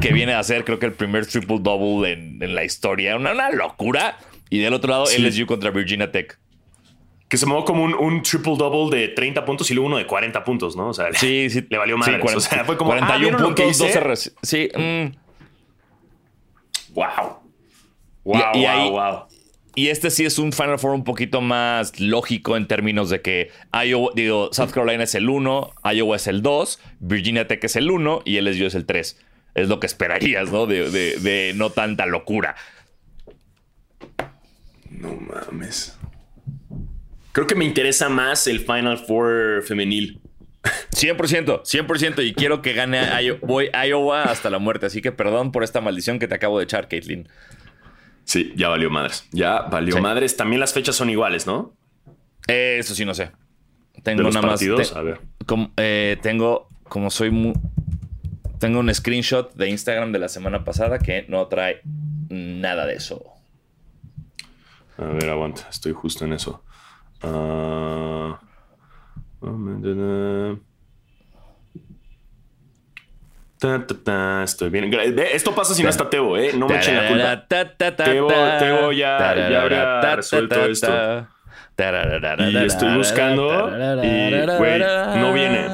que 0.00 0.12
viene 0.12 0.34
a 0.34 0.42
ser, 0.42 0.64
creo 0.64 0.78
que 0.78 0.86
el 0.86 0.92
primer 0.92 1.26
triple 1.26 1.58
double 1.60 2.10
en, 2.12 2.54
la 2.54 2.64
historia. 2.64 3.16
Una, 3.16 3.50
locura. 3.50 4.18
Y 4.50 4.58
del 4.58 4.74
otro 4.74 4.90
lado, 4.90 5.04
LSU 5.06 5.46
contra 5.46 5.70
Virginia 5.70 6.10
Tech. 6.10 6.38
Que 7.28 7.36
se 7.36 7.46
movió 7.46 7.64
como 7.64 7.84
un, 7.84 8.22
triple 8.22 8.56
double 8.56 8.96
de 8.96 9.08
30 9.08 9.44
puntos 9.44 9.70
y 9.70 9.74
luego 9.74 9.88
uno 9.88 9.96
de 9.96 10.06
40 10.06 10.44
puntos, 10.44 10.76
¿no? 10.76 10.88
O 10.88 10.94
sea, 10.94 11.12
sí, 11.12 11.50
sí, 11.50 11.66
le 11.68 11.78
valió 11.78 11.98
madre. 11.98 12.20
o 12.22 12.40
sea, 12.40 12.64
fue 12.64 12.76
como 12.76 12.90
41 12.90 13.36
ah, 13.36 13.42
puntos, 13.42 13.78
12 13.78 14.32
Sí. 14.42 14.68
Wow. 16.94 17.40
Wow, 18.24 18.42
y, 18.54 18.64
wow, 18.64 18.90
wow. 18.90 19.22
Y 19.74 19.88
este 19.88 20.10
sí 20.10 20.24
es 20.24 20.38
un 20.38 20.52
Final 20.52 20.78
Four 20.78 20.94
un 20.94 21.04
poquito 21.04 21.40
más 21.42 22.00
lógico 22.00 22.56
en 22.56 22.66
términos 22.66 23.10
de 23.10 23.20
que 23.20 23.50
Iowa, 23.72 24.10
digo, 24.14 24.48
South 24.52 24.70
Carolina 24.70 25.04
es 25.04 25.14
el 25.14 25.28
1, 25.28 25.70
Iowa 25.92 26.16
es 26.16 26.26
el 26.26 26.42
2, 26.42 26.80
Virginia 27.00 27.46
Tech 27.46 27.62
es 27.62 27.76
el 27.76 27.90
1 27.90 28.22
y 28.24 28.40
LSU 28.40 28.64
es 28.64 28.74
el 28.74 28.86
3 28.86 29.18
es 29.56 29.68
lo 29.68 29.80
que 29.80 29.86
esperarías, 29.86 30.52
¿no? 30.52 30.66
De, 30.66 31.52
no 31.56 31.70
tanta 31.70 32.06
locura. 32.06 32.54
No 34.90 35.14
mames. 35.14 35.98
Creo 37.32 37.46
que 37.46 37.54
me 37.54 37.64
interesa 37.64 38.08
más 38.08 38.46
el 38.46 38.60
Final 38.60 38.98
Four 38.98 39.62
femenil. 39.66 40.20
100%, 40.90 41.62
100%. 41.62 42.24
Y 42.26 42.34
quiero 42.34 42.60
que 42.60 42.74
gane 42.74 43.00
voy 43.42 43.70
Iowa 43.72 44.24
hasta 44.24 44.50
la 44.50 44.58
muerte. 44.58 44.86
Así 44.86 45.00
que 45.00 45.10
perdón 45.10 45.52
por 45.52 45.64
esta 45.64 45.80
maldición 45.80 46.18
que 46.18 46.28
te 46.28 46.34
acabo 46.34 46.58
de 46.58 46.64
echar, 46.64 46.88
Caitlin. 46.88 47.28
Sí, 48.24 48.52
ya 48.56 48.68
valió 48.68 48.90
madres. 48.90 49.26
Ya 49.32 49.62
valió 49.62 49.98
madres. 50.00 50.36
También 50.36 50.60
las 50.60 50.74
fechas 50.74 50.96
son 50.96 51.08
iguales, 51.08 51.46
¿no? 51.46 51.74
Eso 52.46 52.94
sí, 52.94 53.04
no 53.04 53.14
sé. 53.14 53.30
Tengo 54.02 54.28
una 54.28 54.42
más. 54.42 54.62
a 54.94 55.02
ver. 55.02 55.20
Eh, 55.76 56.18
tengo, 56.20 56.68
como 56.88 57.10
soy 57.10 57.30
muy, 57.30 57.54
tengo 58.66 58.80
un 58.80 58.92
screenshot 58.92 59.54
de 59.54 59.68
Instagram 59.68 60.10
de 60.10 60.18
la 60.18 60.28
semana 60.28 60.64
pasada 60.64 60.98
que 60.98 61.24
no 61.28 61.46
trae 61.46 61.82
nada 62.28 62.84
de 62.84 62.94
eso. 62.94 63.22
A 64.98 65.04
ver, 65.04 65.30
aguanta, 65.30 65.68
estoy 65.70 65.92
justo 65.92 66.24
en 66.24 66.32
eso. 66.32 66.64
Ah, 67.22 68.40
estoy 74.42 74.70
bien. 74.70 74.92
Esto 75.32 75.54
pasa 75.54 75.72
si 75.76 75.84
no 75.84 75.90
está 75.90 76.10
Tebo, 76.10 76.36
¿eh? 76.36 76.50
No 76.56 76.66
me 76.66 76.78
echen 76.78 76.96
la 76.96 77.06
culpa. 77.06 77.46
Tebo, 77.94 78.32
Tebo 78.58 78.90
ya, 78.90 79.48
ya 79.48 79.62
habrá 79.62 80.16
resuelto 80.16 80.64
esto. 80.64 81.28
Y 82.50 82.56
estoy 82.56 82.96
buscando 82.96 83.68
y, 84.02 84.30
güey, 84.58 84.80
no 85.20 85.32
viene. 85.32 85.68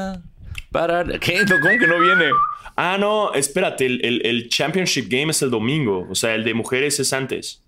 ¿Qué? 1.21 1.43
¿Cómo 1.49 1.79
que 1.79 1.87
no 1.87 1.99
viene? 2.01 2.33
Ah, 2.77 2.97
no, 2.99 3.35
espérate, 3.35 3.87
el, 3.87 4.49
Championship 4.49 5.09
Game 5.09 5.31
es 5.31 5.43
el 5.43 5.51
domingo. 5.51 6.07
O 6.11 6.15
sea, 6.15 6.35
el 6.35 6.45
de 6.45 6.55
mujeres 6.55 6.99
es 7.01 7.13
antes. 7.13 7.63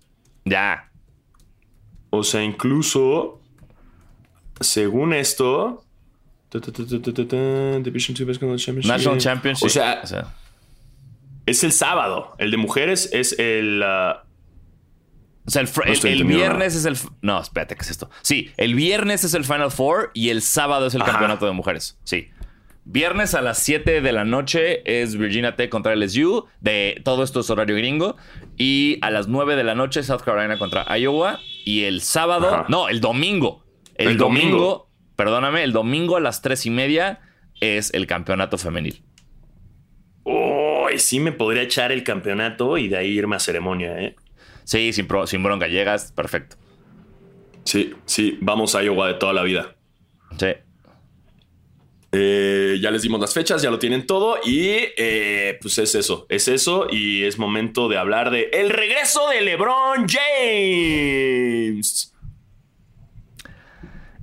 Ya. 0.45 0.91
O 2.09 2.23
sea, 2.23 2.43
incluso, 2.43 3.41
según 4.59 5.13
esto... 5.13 5.83
National 8.87 9.19
Championship. 9.19 9.65
O 9.65 9.69
sea, 9.69 10.01
es 11.45 11.63
el 11.63 11.71
sábado. 11.71 12.35
El 12.37 12.51
de 12.51 12.57
mujeres 12.57 13.09
es 13.11 13.37
el... 13.37 13.83
Uh, 13.83 14.25
o 15.47 15.51
sea, 15.51 15.61
el, 15.61 16.23
viernes 16.23 16.75
es 16.75 16.85
el. 16.85 16.97
No, 17.21 17.39
espérate, 17.39 17.75
¿qué 17.75 17.83
es 17.83 17.91
esto? 17.91 18.09
Sí, 18.23 18.49
el 18.57 18.73
viernes 18.73 19.23
es 19.23 19.35
el 19.35 19.45
Final 19.45 19.69
Four 19.69 20.09
y 20.15 20.29
el 20.29 20.41
sábado 20.41 20.87
es 20.87 20.95
el 20.95 21.03
campeonato 21.03 21.45
de 21.45 21.51
mujeres. 21.51 21.99
Sí. 22.03 22.29
Viernes 22.87 23.33
a 23.33 23.41
las 23.41 23.57
7 23.57 24.01
de 24.01 24.11
la 24.11 24.25
noche 24.25 24.83
es 24.85 25.17
Virginia 25.17 25.55
Tech 25.55 25.69
contra 25.69 25.95
LSU. 25.95 26.45
De 26.61 27.01
todo 27.03 27.23
esto 27.23 27.39
es 27.39 27.49
horario 27.49 27.75
gringo. 27.75 28.15
Y 28.57 28.99
a 29.01 29.09
las 29.09 29.27
9 29.27 29.55
de 29.55 29.63
la 29.63 29.73
noche 29.73 30.03
South 30.03 30.21
Carolina 30.23 30.59
contra 30.59 30.85
Iowa. 30.97 31.39
Y 31.65 31.83
el 31.85 32.01
sábado, 32.01 32.65
no, 32.69 32.87
el 32.87 33.01
domingo. 33.01 33.65
El, 33.95 34.17
domingo, 34.17 34.89
perdóname, 35.15 35.63
el 35.63 35.73
domingo 35.73 36.15
a 36.15 36.19
las 36.19 36.43
3 36.43 36.67
y 36.67 36.69
media 36.69 37.21
es 37.59 37.91
el 37.93 38.05
campeonato 38.05 38.59
femenil. 38.59 39.01
Oh, 40.23 40.87
sí 40.97 41.19
me 41.19 41.31
podría 41.31 41.63
echar 41.63 41.91
el 41.91 42.03
campeonato 42.03 42.77
y 42.77 42.87
de 42.87 42.97
ahí 42.97 43.09
irme 43.09 43.35
a 43.35 43.39
ceremonia, 43.39 43.99
¿eh? 43.99 44.15
Sí, 44.63 44.93
sin, 44.93 45.07
sin 45.25 45.43
bronca, 45.43 45.67
llegas, 45.67 46.11
perfecto. 46.11 46.57
Sí, 47.63 47.93
sí, 48.05 48.37
vamos 48.41 48.75
a 48.75 48.83
Iowa 48.83 49.07
de 49.07 49.13
toda 49.15 49.33
la 49.33 49.43
vida. 49.43 49.75
Sí. 50.37 50.47
Eh, 52.17 52.79
ya 52.81 52.91
les 52.91 53.01
dimos 53.01 53.19
las 53.19 53.33
fechas, 53.33 53.61
ya 53.61 53.69
lo 53.69 53.77
tienen 53.77 54.07
todo 54.07 54.37
y 54.41 54.69
eh, 54.95 55.57
pues 55.61 55.77
es 55.79 55.95
eso, 55.95 56.25
es 56.29 56.47
eso 56.47 56.87
y 56.89 57.25
es 57.25 57.37
momento 57.37 57.89
de 57.89 57.97
hablar 57.97 58.31
de 58.31 58.49
el 58.53 58.69
regreso 58.69 59.27
de 59.27 59.41
LeBron 59.41 60.07
James. 60.07 62.13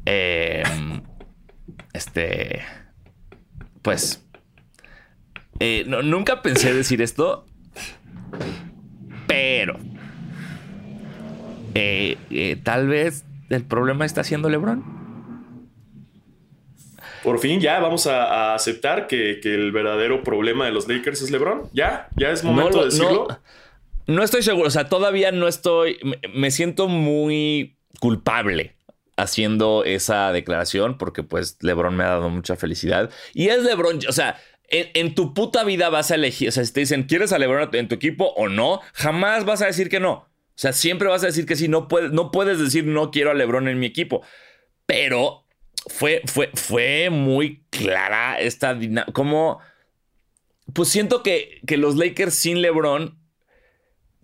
Em, 0.07 1.03
este, 1.93 2.63
pues, 3.83 4.25
eh, 5.61 5.85
nunca 5.87 6.41
pensé 6.41 6.73
decir 6.73 7.03
esto, 7.03 7.45
pero 9.27 9.79
tal 12.65 12.89
vez 12.89 13.27
el 13.51 13.65
problema 13.65 14.07
está 14.07 14.25
siendo 14.25 14.49
LeBron 14.49 15.02
por 17.23 17.39
fin 17.39 17.61
ya 17.61 17.79
vamos 17.81 18.07
a, 18.07 18.55
aceptar 18.55 19.07
que, 19.07 19.41
el 19.43 19.73
verdadero 19.73 20.23
problema 20.23 20.67
de 20.67 20.73
los 20.73 20.89
Lakers 20.89 21.23
es 21.23 21.31
LeBron. 21.31 21.69
Ya, 21.73 22.09
ya 22.17 22.31
es 22.31 22.45
momento 22.45 22.79
de 22.79 22.85
decirlo. 22.87 23.29
No, 24.07 24.23
estoy 24.23 24.43
seguro, 24.43 24.67
o 24.67 24.71
sea, 24.71 24.89
todavía 24.89 25.31
no 25.31 25.47
estoy, 25.47 25.99
me, 26.35 26.51
siento 26.51 26.89
muy 26.89 27.77
culpable 28.01 28.75
haciendo 29.17 29.85
esa 29.85 30.33
declaración 30.33 30.99
porque 30.99 31.23
pues 31.23 31.59
LeBron 31.61 31.97
me 31.97 32.03
ha 32.03 32.09
dado 32.09 32.29
mucha 32.29 32.57
felicidad. 32.57 33.11
Y 33.33 33.49
es 33.49 33.63
LeBron, 33.63 34.01
o 34.09 34.13
sea, 34.13 34.41
en, 34.69 35.15
tu 35.15 35.35
puta 35.35 35.65
vida 35.65 35.89
vas 35.89 36.11
a 36.11 36.17
elegir, 36.17 36.49
o 36.49 36.53
sea, 36.53 36.65
si 36.65 36.73
te 36.73 36.81
dicen, 36.81 37.05
¿quieres 37.05 37.33
a 37.33 37.39
LeBron 37.39 37.69
en 37.75 37.89
tu 37.89 37.95
equipo 37.95 38.33
o 38.37 38.49
no? 38.49 38.81
Jamás 38.95 39.45
vas 39.45 39.63
a 39.63 39.67
decir 39.67 39.89
que 39.89 40.01
no. 40.01 40.13
O 40.13 40.59
sea, 40.63 40.73
siempre 40.73 41.09
vas 41.09 41.23
a 41.23 41.27
decir 41.27 41.47
que 41.47 41.57
sí, 41.57 41.69
no, 41.69 41.89
puedes, 41.89 42.13
no 42.13 42.31
puedes 42.31 42.59
decir 42.59 42.85
no 42.87 43.11
quiero 43.11 43.31
a 43.31 43.35
LeBron 43.35 43.69
en 43.69 43.79
mi 43.79 43.87
equipo. 43.87 44.23
Pero 44.87 45.42
fue, 45.87 46.23
fue, 46.27 46.51
fue 46.55 47.11
muy 47.11 47.63
clara 47.71 48.39
esta 48.41 48.75
dinámica. 48.75 49.13
Como, 49.13 49.61
pues 50.73 50.89
siento 50.89 51.23
que, 51.23 51.61
que 51.67 51.77
los 51.77 51.97
Lakers 51.97 52.35
sin 52.35 52.63
LeBron, 52.63 53.19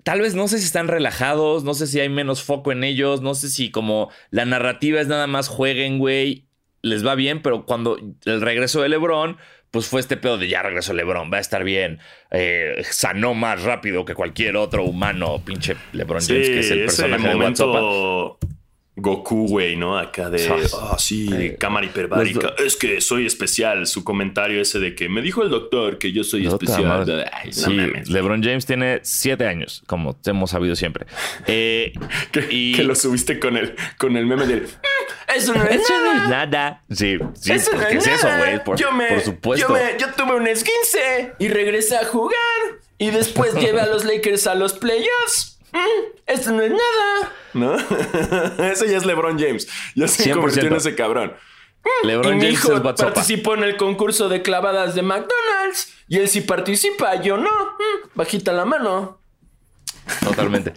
tal 0.04 0.20
vez 0.20 0.34
no 0.34 0.48
sé 0.48 0.58
si 0.58 0.64
están 0.64 0.88
relajados, 0.88 1.64
no 1.64 1.74
sé 1.74 1.86
si 1.86 2.00
hay 2.00 2.08
menos 2.08 2.42
foco 2.42 2.72
en 2.72 2.84
ellos, 2.84 3.20
no 3.22 3.34
sé 3.34 3.48
si 3.48 3.70
como 3.70 4.10
la 4.30 4.44
narrativa 4.44 5.00
es 5.00 5.08
nada 5.08 5.26
más 5.26 5.48
jueguen, 5.48 5.98
güey, 5.98 6.46
les 6.82 7.06
va 7.06 7.14
bien, 7.14 7.42
pero 7.42 7.66
cuando 7.66 7.98
el 8.24 8.40
regreso 8.40 8.80
de 8.82 8.88
LeBron, 8.88 9.36
pues 9.70 9.86
fue 9.86 10.00
este 10.00 10.16
pedo 10.16 10.38
de 10.38 10.48
ya 10.48 10.62
regresó 10.62 10.94
LeBron, 10.94 11.30
va 11.32 11.38
a 11.38 11.40
estar 11.40 11.62
bien, 11.64 11.98
eh, 12.30 12.82
sanó 12.90 13.34
más 13.34 13.62
rápido 13.62 14.04
que 14.04 14.14
cualquier 14.14 14.56
otro 14.56 14.84
humano, 14.84 15.42
pinche 15.44 15.76
LeBron 15.92 16.22
James, 16.22 16.48
que 16.48 16.60
es 16.60 16.70
el 16.70 16.84
personaje 16.84 17.28
de 17.28 17.34
WhatsApp. 17.34 18.57
Goku, 19.00 19.46
güey, 19.46 19.76
¿no? 19.76 19.96
Acá 19.96 20.28
de, 20.28 20.48
ah, 20.48 20.96
sí, 20.98 21.54
cámara 21.58 21.86
hiperbárica. 21.86 22.54
Es 22.58 22.76
que 22.76 23.00
soy 23.00 23.26
especial. 23.26 23.86
Su 23.86 24.02
comentario 24.02 24.60
ese 24.60 24.80
de 24.80 24.94
que 24.94 25.08
me 25.08 25.22
dijo 25.22 25.42
el 25.42 25.50
doctor 25.50 25.98
que 25.98 26.12
yo 26.12 26.24
soy 26.24 26.46
especial. 26.46 27.06
sí, 27.50 27.76
LeBron 28.08 28.42
James 28.42 28.66
tiene 28.66 29.00
siete 29.02 29.46
años, 29.46 29.82
como 29.86 30.16
hemos 30.24 30.50
sabido 30.50 30.74
siempre. 30.74 31.06
Eh, 31.46 31.92
y... 32.50 32.74
que, 32.74 32.82
lo 32.82 32.94
subiste 32.94 33.38
con 33.38 33.56
el, 33.56 33.74
con 33.98 34.16
el 34.16 34.26
meme 34.26 34.46
del... 34.46 34.62
Mm, 34.62 35.36
eso 35.36 35.54
no 35.54 35.64
es, 35.64 35.82
nada. 36.28 36.82
Sí, 36.90 37.18
sí, 37.34 37.52
eso 37.52 37.72
no 37.74 37.86
es, 37.86 38.06
eso, 38.06 38.28
güey? 38.38 38.64
Por, 38.64 38.78
supuesto. 39.22 39.68
Yo, 39.68 39.98
yo 39.98 40.12
tuve 40.14 40.36
un 40.36 40.48
esquince 40.48 41.34
y 41.38 41.48
regresé 41.48 41.96
a 41.96 42.04
jugar. 42.04 42.38
Y 43.00 43.10
después 43.10 43.54
llevé 43.54 43.80
a 43.80 43.86
los 43.86 44.04
Lakers 44.04 44.48
a 44.48 44.56
los 44.56 44.72
playoffs. 44.72 45.57
Mm, 45.78 46.16
esto 46.26 46.52
no 46.52 46.62
es 46.62 46.70
nada. 46.70 47.32
¿No? 47.52 47.74
Ese 48.64 48.90
ya 48.90 48.96
es 48.96 49.04
LeBron 49.04 49.38
James. 49.38 49.68
Ya 49.94 50.08
se 50.08 50.30
convirtió 50.30 50.62
en 50.62 50.74
ese 50.74 50.94
cabrón. 50.94 51.34
LeBron 52.04 52.40
James 52.40 52.52
hijo 52.54 52.82
participó 52.82 53.54
en 53.54 53.64
el 53.64 53.76
concurso 53.76 54.28
de 54.28 54.42
clavadas 54.42 54.94
de 54.94 55.02
McDonald's. 55.02 55.94
Y 56.08 56.18
él 56.18 56.28
sí 56.28 56.40
participa, 56.40 57.20
yo 57.20 57.36
no. 57.36 57.50
Mm, 57.50 58.08
bajita 58.14 58.52
la 58.52 58.64
mano. 58.64 59.20
Totalmente. 60.24 60.72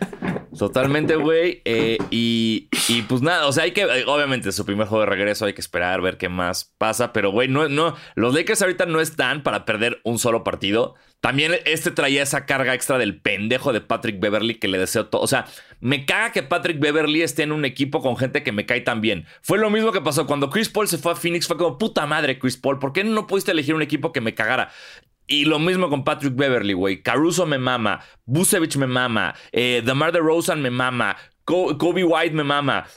Totalmente, 0.57 1.15
güey. 1.15 1.61
Eh, 1.63 1.97
y, 2.09 2.67
y, 2.89 3.01
pues 3.03 3.21
nada, 3.21 3.47
o 3.47 3.51
sea, 3.51 3.63
hay 3.63 3.71
que, 3.71 3.85
obviamente, 4.05 4.51
su 4.51 4.65
primer 4.65 4.87
juego 4.87 5.05
de 5.05 5.09
regreso 5.09 5.45
hay 5.45 5.53
que 5.53 5.61
esperar, 5.61 6.01
ver 6.01 6.17
qué 6.17 6.29
más 6.29 6.73
pasa. 6.77 7.13
Pero, 7.13 7.31
güey, 7.31 7.47
no, 7.47 7.69
no, 7.69 7.95
los 8.15 8.33
Lakers 8.33 8.61
ahorita 8.61 8.85
no 8.85 8.99
están 8.99 9.43
para 9.43 9.65
perder 9.65 10.01
un 10.03 10.19
solo 10.19 10.43
partido. 10.43 10.95
También 11.21 11.53
este 11.65 11.91
traía 11.91 12.23
esa 12.23 12.47
carga 12.47 12.73
extra 12.73 12.97
del 12.97 13.15
pendejo 13.19 13.73
de 13.73 13.81
Patrick 13.81 14.19
Beverly 14.19 14.55
que 14.55 14.67
le 14.67 14.79
deseo 14.79 15.05
todo. 15.05 15.21
O 15.21 15.27
sea, 15.27 15.45
me 15.79 16.05
caga 16.05 16.31
que 16.31 16.41
Patrick 16.41 16.79
Beverly 16.79 17.21
esté 17.21 17.43
en 17.43 17.51
un 17.51 17.63
equipo 17.63 18.01
con 18.01 18.17
gente 18.17 18.41
que 18.41 18.51
me 18.51 18.65
cae 18.65 18.81
tan 18.81 19.01
bien. 19.01 19.27
Fue 19.43 19.59
lo 19.59 19.69
mismo 19.69 19.91
que 19.91 20.01
pasó 20.01 20.25
cuando 20.25 20.49
Chris 20.49 20.69
Paul 20.69 20.87
se 20.87 20.97
fue 20.97 21.11
a 21.11 21.15
Phoenix. 21.15 21.47
Fue 21.47 21.57
como, 21.57 21.77
puta 21.77 22.07
madre, 22.07 22.39
Chris 22.39 22.57
Paul, 22.57 22.79
¿por 22.79 22.91
qué 22.91 23.03
no 23.03 23.27
pudiste 23.27 23.51
elegir 23.51 23.75
un 23.75 23.83
equipo 23.83 24.11
que 24.11 24.19
me 24.19 24.33
cagara? 24.33 24.71
Y 25.27 25.45
lo 25.45 25.59
mismo 25.59 25.89
con 25.89 26.03
Patrick 26.03 26.35
Beverly, 26.35 26.73
güey. 26.73 27.03
Caruso 27.03 27.45
me 27.45 27.59
mama, 27.59 28.01
Busevich 28.25 28.75
me 28.77 28.87
mama, 28.87 29.35
eh, 29.51 29.83
DeMar 29.85 30.11
DeRozan 30.11 30.61
me 30.61 30.71
mama, 30.71 31.15
Kobe 31.45 32.03
White 32.03 32.33
me 32.33 32.43
mama. 32.43 32.87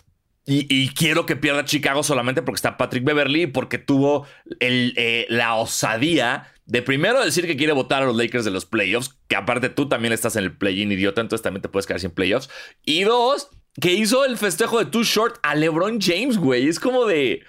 Y, 0.46 0.90
quiero 0.90 1.24
que 1.24 1.37
pierda 1.37 1.64
Chicago 1.64 2.02
solamente 2.02 2.42
porque 2.42 2.57
está 2.57 2.76
Patrick 2.76 3.02
Beverly 3.02 3.46
porque 3.46 3.78
tuvo 3.78 4.26
eh, 4.61 5.24
la 5.30 5.54
osadía 5.54 6.52
de 6.66 6.83
primero 6.83 7.24
decir 7.24 7.46
que 7.46 7.57
quiere 7.57 7.72
votar 7.72 8.02
a 8.02 8.07
los 8.07 8.16
Lakers 8.16 8.44
de 8.44 8.50
los 8.50 8.66
playoffs, 8.66 9.18
que 9.28 9.37
aparte 9.37 9.68
tú 9.68 9.88
también 9.88 10.12
estás 10.12 10.37
en 10.37 10.44
el 10.44 10.57
play-in 10.57 10.92
idiota, 10.92 11.20
entonces 11.20 11.42
también 11.42 11.62
te 11.62 11.68
puedes 11.68 11.87
quedar 11.87 12.00
sin 12.00 12.11
playoffs. 12.11 12.48
Y 12.85 13.04
dos, 13.04 13.50
que 13.80 13.92
hizo 13.92 14.24
el 14.24 14.37
festejo 14.37 14.78
de 14.78 14.87
Too 14.87 15.02
Short 15.02 15.38
a 15.42 15.54
LeBron 15.54 16.00
James, 16.00 16.38
güey. 16.38 16.68
Es 16.68 16.80
como 16.80 17.07
de... 17.07 17.42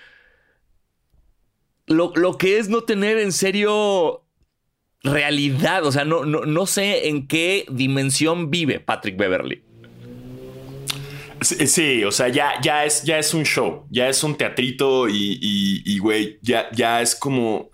Lo, 1.87 2.11
que 2.37 2.57
es 2.57 2.67
no 2.67 2.81
tener 2.81 3.17
en 3.17 3.31
serio 3.31 4.23
realidad. 5.03 5.85
O 5.85 5.91
sea, 5.91 6.03
no, 6.03 6.25
no, 6.25 6.45
no 6.45 6.65
sé 6.65 7.09
en 7.09 7.27
qué 7.27 7.65
dimensión 7.69 8.49
vive 8.49 8.79
Patrick 8.79 9.17
Beverly. 9.17 9.63
Sí, 11.45 12.03
o 12.03 12.11
sea, 12.11 12.29
ya, 12.29 12.59
ya, 12.61 12.85
es, 12.85 13.03
ya 13.03 13.19
es 13.19 13.33
un 13.33 13.43
show, 13.43 13.85
ya 13.89 14.09
es 14.09 14.23
un 14.23 14.35
teatrito 14.35 15.07
y, 15.09 15.97
güey, 15.99 16.39
ya, 16.41 16.69
ya 16.71 17.01
es 17.01 17.15
como 17.15 17.71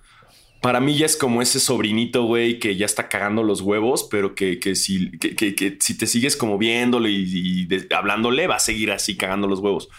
para 0.62 0.80
mí 0.80 0.96
ya 0.96 1.08
es 1.08 1.18
como 1.18 1.42
ese 1.42 1.60
sobrinito, 1.60 2.24
güey, 2.26 2.60
que 2.60 2.76
ya 2.76 2.86
está 2.86 3.10
cagando 3.10 3.42
los 3.42 3.62
huevos, 3.62 4.08
pero 4.12 4.36
que, 4.36 4.60
si, 4.76 5.10
que, 5.18 5.78
si 5.80 5.98
te 5.98 6.06
sigues 6.06 6.38
como 6.38 6.60
viéndole 6.60 7.10
y, 7.10 7.68
hablándole, 7.96 8.46
va 8.46 8.58
a 8.58 8.60
seguir 8.60 8.92
así 8.92 9.18
cagando 9.18 9.48
los 9.48 9.60
huevos. 9.60 9.90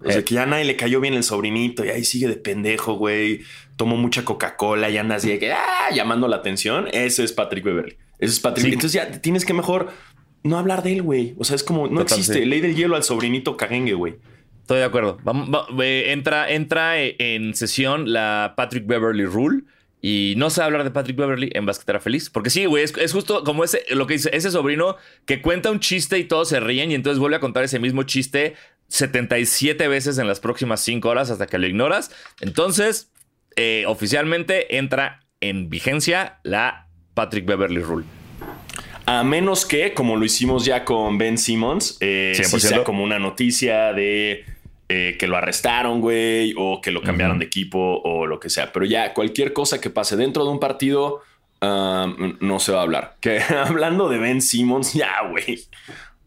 O 0.00 0.10
sea, 0.10 0.20
eh. 0.20 0.24
que 0.24 0.36
ya 0.36 0.44
a 0.44 0.46
nadie 0.46 0.64
le 0.64 0.76
cayó 0.76 1.00
bien 1.00 1.12
el 1.12 1.24
sobrinito 1.24 1.84
y 1.84 1.90
ahí 1.90 2.04
sigue 2.04 2.26
de 2.28 2.36
pendejo, 2.36 2.94
güey. 2.94 3.42
Tomó 3.76 3.96
mucha 3.96 4.24
Coca-Cola 4.24 4.88
y 4.88 4.96
anda 4.96 5.16
así 5.16 5.28
de 5.28 5.38
que, 5.38 5.52
ah, 5.52 5.90
llamando 5.92 6.26
la 6.26 6.36
atención. 6.36 6.88
Ese 6.92 7.24
es 7.24 7.32
Patrick 7.32 7.64
Beverly. 7.64 7.96
Ese 8.18 8.32
es 8.32 8.40
Patrick. 8.40 8.72
Entonces 8.72 8.92
ya 8.92 9.10
tienes 9.20 9.44
que 9.44 9.54
mejor 9.54 9.92
no 10.42 10.58
hablar 10.58 10.82
de 10.82 10.94
él, 10.94 11.02
güey. 11.02 11.34
O 11.38 11.44
sea, 11.44 11.56
es 11.56 11.62
como, 11.62 11.88
no 11.88 12.00
existe. 12.00 12.44
Ley 12.46 12.60
del 12.60 12.74
hielo 12.74 12.96
al 12.96 13.02
sobrinito 13.02 13.56
cagengue, 13.56 13.94
güey. 13.94 14.16
Estoy 14.62 14.78
de 14.78 14.84
acuerdo. 14.84 15.18
entra, 15.80 16.50
entra 16.50 17.00
en 17.00 17.54
sesión 17.54 18.12
la 18.12 18.52
Patrick 18.56 18.86
Beverly 18.86 19.24
Rule 19.24 19.62
y 20.00 20.34
no 20.36 20.50
sé 20.50 20.62
hablar 20.62 20.84
de 20.84 20.90
Patrick 20.90 21.16
Beverly 21.16 21.50
en 21.54 21.64
Basquetera 21.64 22.00
Feliz. 22.00 22.28
Porque 22.30 22.50
sí, 22.50 22.66
güey, 22.66 22.84
es, 22.84 23.12
justo 23.12 23.44
como 23.44 23.64
ese, 23.64 23.82
lo 23.90 24.06
que 24.06 24.14
dice, 24.14 24.30
ese 24.32 24.50
sobrino 24.50 24.96
que 25.24 25.40
cuenta 25.40 25.70
un 25.70 25.80
chiste 25.80 26.18
y 26.18 26.24
todos 26.24 26.50
se 26.50 26.60
ríen 26.60 26.90
y 26.90 26.94
entonces 26.94 27.18
vuelve 27.18 27.36
a 27.36 27.40
contar 27.40 27.64
ese 27.64 27.78
mismo 27.78 28.02
chiste 28.02 28.56
77 28.88 29.88
veces 29.88 30.18
en 30.18 30.26
las 30.26 30.38
próximas 30.38 30.80
5 30.80 31.08
horas 31.08 31.30
hasta 31.30 31.46
que 31.46 31.58
lo 31.58 31.66
ignoras. 31.66 32.10
Entonces, 32.40 33.10
eh, 33.56 33.84
oficialmente 33.86 34.76
entra 34.76 35.20
en 35.40 35.70
vigencia 35.70 36.40
la 36.42 36.88
Patrick 37.14 37.46
Beverly 37.46 37.80
Rule. 37.80 38.17
A 39.08 39.24
menos 39.24 39.64
que, 39.64 39.94
como 39.94 40.16
lo 40.16 40.24
hicimos 40.26 40.66
ya 40.66 40.84
con 40.84 41.16
Ben 41.16 41.38
Simmons, 41.38 41.96
eh, 42.00 42.38
sea 42.44 42.84
como 42.84 43.02
una 43.02 43.18
noticia 43.18 43.94
de 43.94 44.44
eh, 44.90 45.16
que 45.18 45.26
lo 45.26 45.38
arrestaron, 45.38 46.02
güey, 46.02 46.52
o 46.58 46.82
que 46.82 46.90
lo 46.90 47.00
cambiaron 47.00 47.38
de 47.38 47.46
equipo 47.46 48.02
o 48.04 48.26
lo 48.26 48.38
que 48.38 48.50
sea. 48.50 48.70
Pero 48.70 48.84
ya 48.84 49.14
cualquier 49.14 49.54
cosa 49.54 49.80
que 49.80 49.88
pase 49.88 50.16
dentro 50.16 50.44
de 50.44 50.50
un 50.50 50.60
partido 50.60 51.22
no 51.62 52.58
se 52.58 52.72
va 52.72 52.80
a 52.80 52.82
hablar. 52.82 53.16
Que 53.20 53.40
hablando 53.66 54.10
de 54.10 54.18
Ben 54.18 54.42
Simmons, 54.42 54.92
ya, 54.92 55.22
güey. 55.30 55.58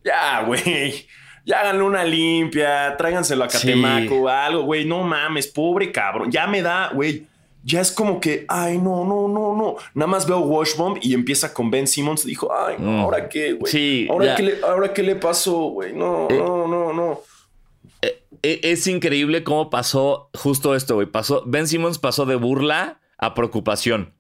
Ya, 0.04 0.42
güey. 0.42 1.06
Ya 1.46 1.62
háganle 1.62 1.84
una 1.84 2.04
limpia, 2.04 2.96
tráiganselo 2.98 3.44
a 3.44 3.48
Catemaco, 3.48 4.28
algo, 4.28 4.64
güey. 4.64 4.86
No 4.86 5.04
mames, 5.04 5.46
pobre 5.46 5.92
cabrón. 5.92 6.32
Ya 6.32 6.48
me 6.48 6.64
da, 6.64 6.90
güey. 6.94 7.28
Ya 7.64 7.82
es 7.82 7.92
como 7.92 8.20
que, 8.20 8.46
ay, 8.48 8.78
no, 8.78 9.06
no, 9.06 9.28
no, 9.28 9.56
no. 9.56 9.76
Nada 9.94 10.08
más 10.08 10.28
veo 10.28 10.40
Washbomb 10.40 10.98
y 11.02 11.14
empieza 11.14 11.54
con 11.54 11.70
Ben 11.70 11.88
Simmons. 11.88 12.26
Dijo, 12.26 12.52
ay, 12.54 12.76
no, 12.80 12.92
mm. 12.92 13.00
¿ahora 13.02 13.30
qué, 13.30 13.54
güey? 13.54 13.72
Sí, 13.72 14.08
¿Ahora, 14.10 14.36
qué 14.36 14.44
le, 14.44 14.62
¿Ahora 14.64 14.94
qué 14.94 15.04
le 15.04 15.16
pasó, 15.16 15.70
güey? 15.70 15.94
No, 15.94 16.28
eh, 16.30 16.38
no, 16.38 16.68
no, 16.68 16.94
no. 16.94 17.22
Eh, 18.02 18.24
eh, 18.42 18.60
es 18.64 18.88
increíble 18.88 19.44
cómo 19.44 19.70
pasó 19.70 20.30
justo 20.34 20.76
esto, 20.76 20.96
güey. 20.96 21.08
Pasó, 21.08 21.44
Ben 21.46 21.68
Simmons 21.68 22.00
pasó 22.00 22.26
de 22.26 22.36
burla 22.36 23.00
a 23.18 23.34
preocupación. 23.36 24.14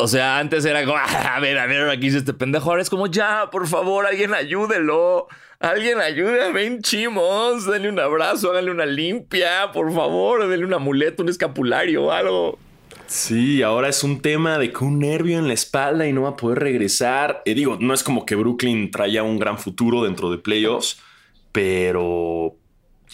O 0.00 0.08
sea, 0.08 0.38
antes 0.38 0.64
era 0.64 0.84
como, 0.84 0.96
ah, 0.98 1.36
a 1.36 1.40
ver, 1.40 1.58
a 1.58 1.66
ver, 1.66 1.88
aquí 1.90 2.06
hizo 2.06 2.18
este 2.18 2.32
pendejo. 2.32 2.70
Ahora 2.70 2.82
es 2.82 2.90
como, 2.90 3.06
ya, 3.06 3.48
por 3.50 3.66
favor, 3.66 4.06
alguien 4.06 4.34
ayúdelo. 4.34 5.28
Alguien 5.58 6.00
ayude 6.00 6.42
a 6.42 6.50
Ben 6.50 6.80
Chimos. 6.80 7.66
Denle 7.66 7.90
un 7.90 8.00
abrazo, 8.00 8.50
háganle 8.50 8.70
una 8.70 8.86
limpia, 8.86 9.70
por 9.72 9.92
favor. 9.92 10.48
Denle 10.48 10.64
un 10.64 10.74
amuleto, 10.74 11.22
un 11.22 11.28
escapulario, 11.28 12.10
algo. 12.10 12.58
Sí, 13.06 13.60
ahora 13.62 13.88
es 13.88 14.02
un 14.04 14.22
tema 14.22 14.56
de 14.58 14.72
que 14.72 14.84
un 14.84 15.00
nervio 15.00 15.38
en 15.38 15.48
la 15.48 15.54
espalda 15.54 16.06
y 16.06 16.12
no 16.12 16.22
va 16.22 16.30
a 16.30 16.36
poder 16.36 16.60
regresar. 16.60 17.42
Y 17.44 17.54
digo, 17.54 17.76
no 17.78 17.92
es 17.92 18.02
como 18.02 18.24
que 18.24 18.36
Brooklyn 18.36 18.90
traiga 18.90 19.22
un 19.22 19.38
gran 19.38 19.58
futuro 19.58 20.04
dentro 20.04 20.30
de 20.30 20.38
playoffs, 20.38 21.00
pero 21.52 22.56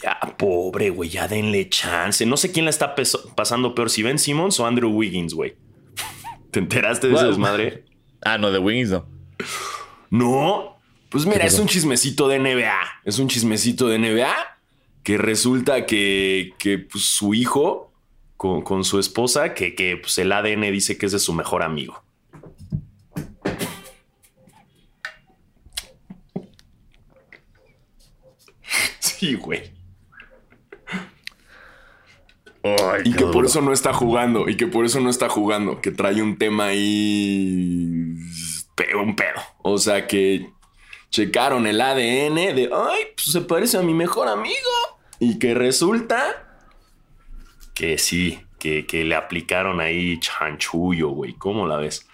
ya, 0.02 0.18
pobre, 0.36 0.90
güey, 0.90 1.08
ya 1.08 1.26
denle 1.26 1.68
chance. 1.68 2.24
No 2.26 2.36
sé 2.36 2.52
quién 2.52 2.66
la 2.66 2.70
está 2.70 2.94
pasando 3.34 3.74
peor, 3.74 3.90
si 3.90 4.02
Ben 4.02 4.18
Simmons 4.18 4.60
o 4.60 4.66
Andrew 4.66 4.90
Wiggins, 4.90 5.34
güey. 5.34 5.54
¿Te 6.56 6.60
enteraste 6.60 7.08
de 7.08 7.14
esa 7.16 7.26
desmadre? 7.26 7.84
Ah, 8.22 8.38
no, 8.38 8.50
de 8.50 8.58
Wiggins 8.58 8.88
no. 8.88 9.06
No. 10.08 10.78
Pues 11.10 11.26
mira, 11.26 11.44
es 11.44 11.58
un 11.58 11.68
chismecito 11.68 12.28
de 12.28 12.38
NBA. 12.38 13.02
Es 13.04 13.18
un 13.18 13.28
chismecito 13.28 13.88
de 13.88 13.98
NBA 13.98 14.34
que 15.02 15.18
resulta 15.18 15.84
que, 15.84 16.54
que 16.58 16.78
pues, 16.78 17.04
su 17.04 17.34
hijo 17.34 17.92
con, 18.38 18.84
su 18.84 18.98
esposa, 18.98 19.52
que, 19.52 19.74
que 19.74 19.98
pues, 19.98 20.16
el 20.16 20.32
ADN 20.32 20.62
dice 20.72 20.96
que 20.96 21.04
es 21.04 21.12
de 21.12 21.18
su 21.18 21.34
mejor 21.34 21.62
amigo. 21.62 22.02
Sí, 28.98 29.34
güey 29.34 29.75
y 33.04 33.12
que 33.12 33.26
por 33.26 33.44
eso 33.44 33.60
no 33.60 33.72
está 33.72 33.92
jugando. 33.92 34.48
Y 34.48 34.56
que 34.56 34.66
por 34.66 34.84
eso 34.84 35.00
no 35.00 35.10
está 35.10 35.28
jugando. 35.28 35.80
Que 35.80 35.90
trae 35.90 36.22
un 36.22 36.38
tema 36.38 36.66
ahí. 36.66 38.14
Un 39.00 39.16
pedo. 39.16 39.40
O 39.62 39.78
sea 39.78 40.06
que 40.06 40.50
checaron 41.10 41.66
el 41.66 41.80
ADN 41.80 42.34
de. 42.34 42.70
Ay, 42.72 43.04
pues 43.14 43.32
se 43.32 43.40
parece 43.40 43.78
a 43.78 43.82
mi 43.82 43.94
mejor 43.94 44.28
amigo. 44.28 44.70
Y 45.18 45.38
que 45.38 45.54
resulta. 45.54 46.62
Que 47.74 47.98
sí. 47.98 48.40
Que, 48.58 49.04
le 49.04 49.14
aplicaron 49.14 49.80
ahí 49.80 50.18
chanchullo, 50.18 51.10
güey. 51.10 51.34
¿Cómo 51.34 51.68
la 51.68 51.76
ves? 51.76 52.08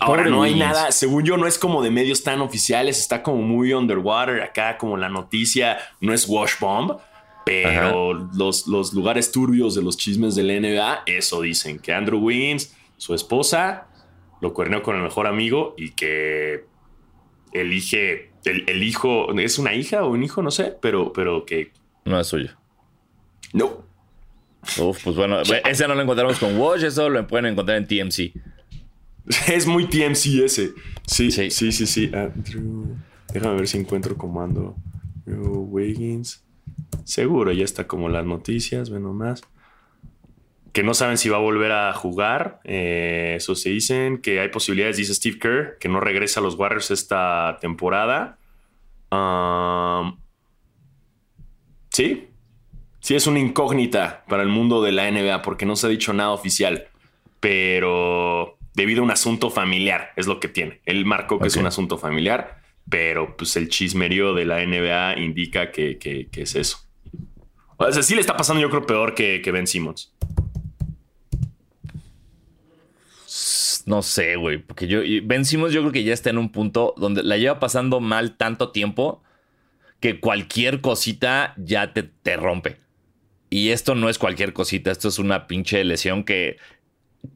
Ahora 0.00 0.24
no 0.24 0.42
hay 0.42 0.56
nada, 0.56 0.90
según 0.90 1.24
yo, 1.24 1.36
no 1.36 1.46
es 1.46 1.58
como 1.58 1.82
de 1.82 1.90
medios 1.90 2.24
tan 2.24 2.40
oficiales, 2.40 2.98
está 2.98 3.22
como 3.22 3.42
muy 3.42 3.72
underwater 3.72 4.42
acá, 4.42 4.76
como 4.76 4.96
la 4.96 5.08
noticia, 5.08 5.78
no 6.00 6.12
es 6.12 6.28
Wash 6.28 6.54
Bomb, 6.58 6.98
pero 7.44 8.14
los, 8.34 8.66
los, 8.66 8.92
lugares 8.92 9.32
turbios 9.32 9.74
de 9.74 9.82
los 9.82 9.96
chismes 9.96 10.34
del 10.34 10.48
NBA, 10.60 11.02
eso 11.06 11.40
dicen, 11.40 11.78
que 11.78 11.92
Andrew 11.92 12.20
Wiggins, 12.20 12.74
su 12.96 13.14
esposa, 13.14 13.88
lo 14.40 14.52
cuerneó 14.52 14.82
con 14.82 14.96
el 14.96 15.02
mejor 15.02 15.26
amigo 15.26 15.74
y 15.76 15.92
que 15.92 16.64
elige, 17.52 18.30
el, 18.44 18.68
el, 18.68 18.82
hijo, 18.82 19.32
¿es 19.38 19.58
una 19.58 19.74
hija 19.74 20.04
o 20.04 20.10
un 20.10 20.22
hijo? 20.22 20.42
No 20.42 20.50
sé, 20.50 20.76
pero, 20.80 21.12
pero 21.12 21.44
que... 21.44 21.72
No 22.04 22.18
es 22.18 22.26
suyo. 22.26 22.50
No. 23.52 23.84
Uf, 24.78 25.04
pues 25.04 25.16
bueno, 25.16 25.40
ese 25.68 25.88
no 25.88 25.94
lo 25.94 26.02
encontramos 26.02 26.38
con 26.38 26.58
Watch, 26.58 26.82
eso 26.82 27.08
lo 27.08 27.26
pueden 27.26 27.46
encontrar 27.46 27.78
en 27.78 27.86
TMC. 27.86 28.32
Es 29.48 29.66
muy 29.66 29.86
TMC 29.86 30.44
ese. 30.44 30.72
Sí, 31.06 31.30
sí, 31.30 31.50
sí, 31.50 31.72
sí. 31.72 31.86
sí. 31.86 32.10
Déjame 33.32 33.56
ver 33.56 33.68
si 33.68 33.78
encuentro 33.78 34.16
comando. 34.16 34.76
Wiggins. 35.26 36.42
Seguro, 37.04 37.52
ya 37.52 37.64
está 37.64 37.86
como 37.86 38.08
las 38.08 38.24
noticias, 38.24 38.90
ve 38.90 39.00
nomás. 39.00 39.42
Que 40.72 40.82
no 40.82 40.94
saben 40.94 41.18
si 41.18 41.28
va 41.28 41.38
a 41.38 41.40
volver 41.40 41.72
a 41.72 41.92
jugar. 41.92 42.60
Eh, 42.64 43.34
eso 43.36 43.54
se 43.54 43.70
dicen. 43.70 44.18
Que 44.18 44.40
hay 44.40 44.48
posibilidades, 44.48 44.96
dice 44.96 45.14
Steve 45.14 45.38
Kerr, 45.38 45.78
que 45.78 45.88
no 45.88 46.00
regresa 46.00 46.40
a 46.40 46.42
los 46.42 46.54
Warriors 46.54 46.90
esta 46.90 47.58
temporada. 47.60 48.38
sí. 51.90 52.26
Sí, 53.00 53.14
es 53.14 53.26
una 53.26 53.38
incógnita 53.38 54.24
para 54.28 54.42
el 54.42 54.50
mundo 54.50 54.82
de 54.82 54.92
la 54.92 55.10
NBA 55.10 55.40
porque 55.40 55.64
no 55.64 55.74
se 55.74 55.86
ha 55.86 55.90
dicho 55.90 56.12
nada 56.12 56.30
oficial. 56.30 56.88
Pero 57.40 58.58
debido 58.74 59.00
a 59.00 59.04
un 59.04 59.10
asunto 59.10 59.50
familiar, 59.50 60.12
es 60.16 60.26
lo 60.26 60.38
que 60.38 60.48
tiene. 60.48 60.80
Él 60.84 61.04
marcó 61.04 61.38
que 61.38 61.48
es 61.48 61.56
un 61.56 61.66
asunto 61.66 61.98
familiar, 61.98 62.60
pero 62.90 63.36
pues 63.36 63.56
el 63.56 63.70
chismerío 63.70 64.34
de 64.34 64.44
la 64.44 64.64
NBA 64.64 65.18
indica 65.18 65.70
que 65.72 66.28
es 66.32 66.54
eso. 66.54 66.90
O 67.82 67.90
sea, 67.90 68.02
sí 68.02 68.14
le 68.14 68.20
está 68.20 68.36
pasando, 68.36 68.60
yo 68.60 68.68
creo, 68.68 68.84
peor 68.86 69.14
que, 69.14 69.40
que 69.40 69.52
Ben 69.52 69.66
Simmons. 69.66 70.12
No 73.86 74.02
sé, 74.02 74.36
güey. 74.36 74.58
Porque 74.58 74.86
yo. 74.86 75.00
Ben 75.24 75.46
Simmons, 75.46 75.72
yo 75.72 75.80
creo 75.80 75.92
que 75.92 76.04
ya 76.04 76.12
está 76.12 76.28
en 76.28 76.36
un 76.36 76.52
punto 76.52 76.94
donde 76.98 77.22
la 77.22 77.38
lleva 77.38 77.58
pasando 77.58 78.00
mal 78.00 78.36
tanto 78.36 78.70
tiempo 78.70 79.22
que 79.98 80.20
cualquier 80.20 80.82
cosita 80.82 81.54
ya 81.56 81.94
te, 81.94 82.02
te 82.02 82.36
rompe. 82.36 82.76
Y 83.48 83.70
esto 83.70 83.94
no 83.94 84.10
es 84.10 84.18
cualquier 84.18 84.52
cosita, 84.52 84.90
esto 84.90 85.08
es 85.08 85.18
una 85.18 85.46
pinche 85.46 85.82
lesión 85.82 86.22
que, 86.24 86.58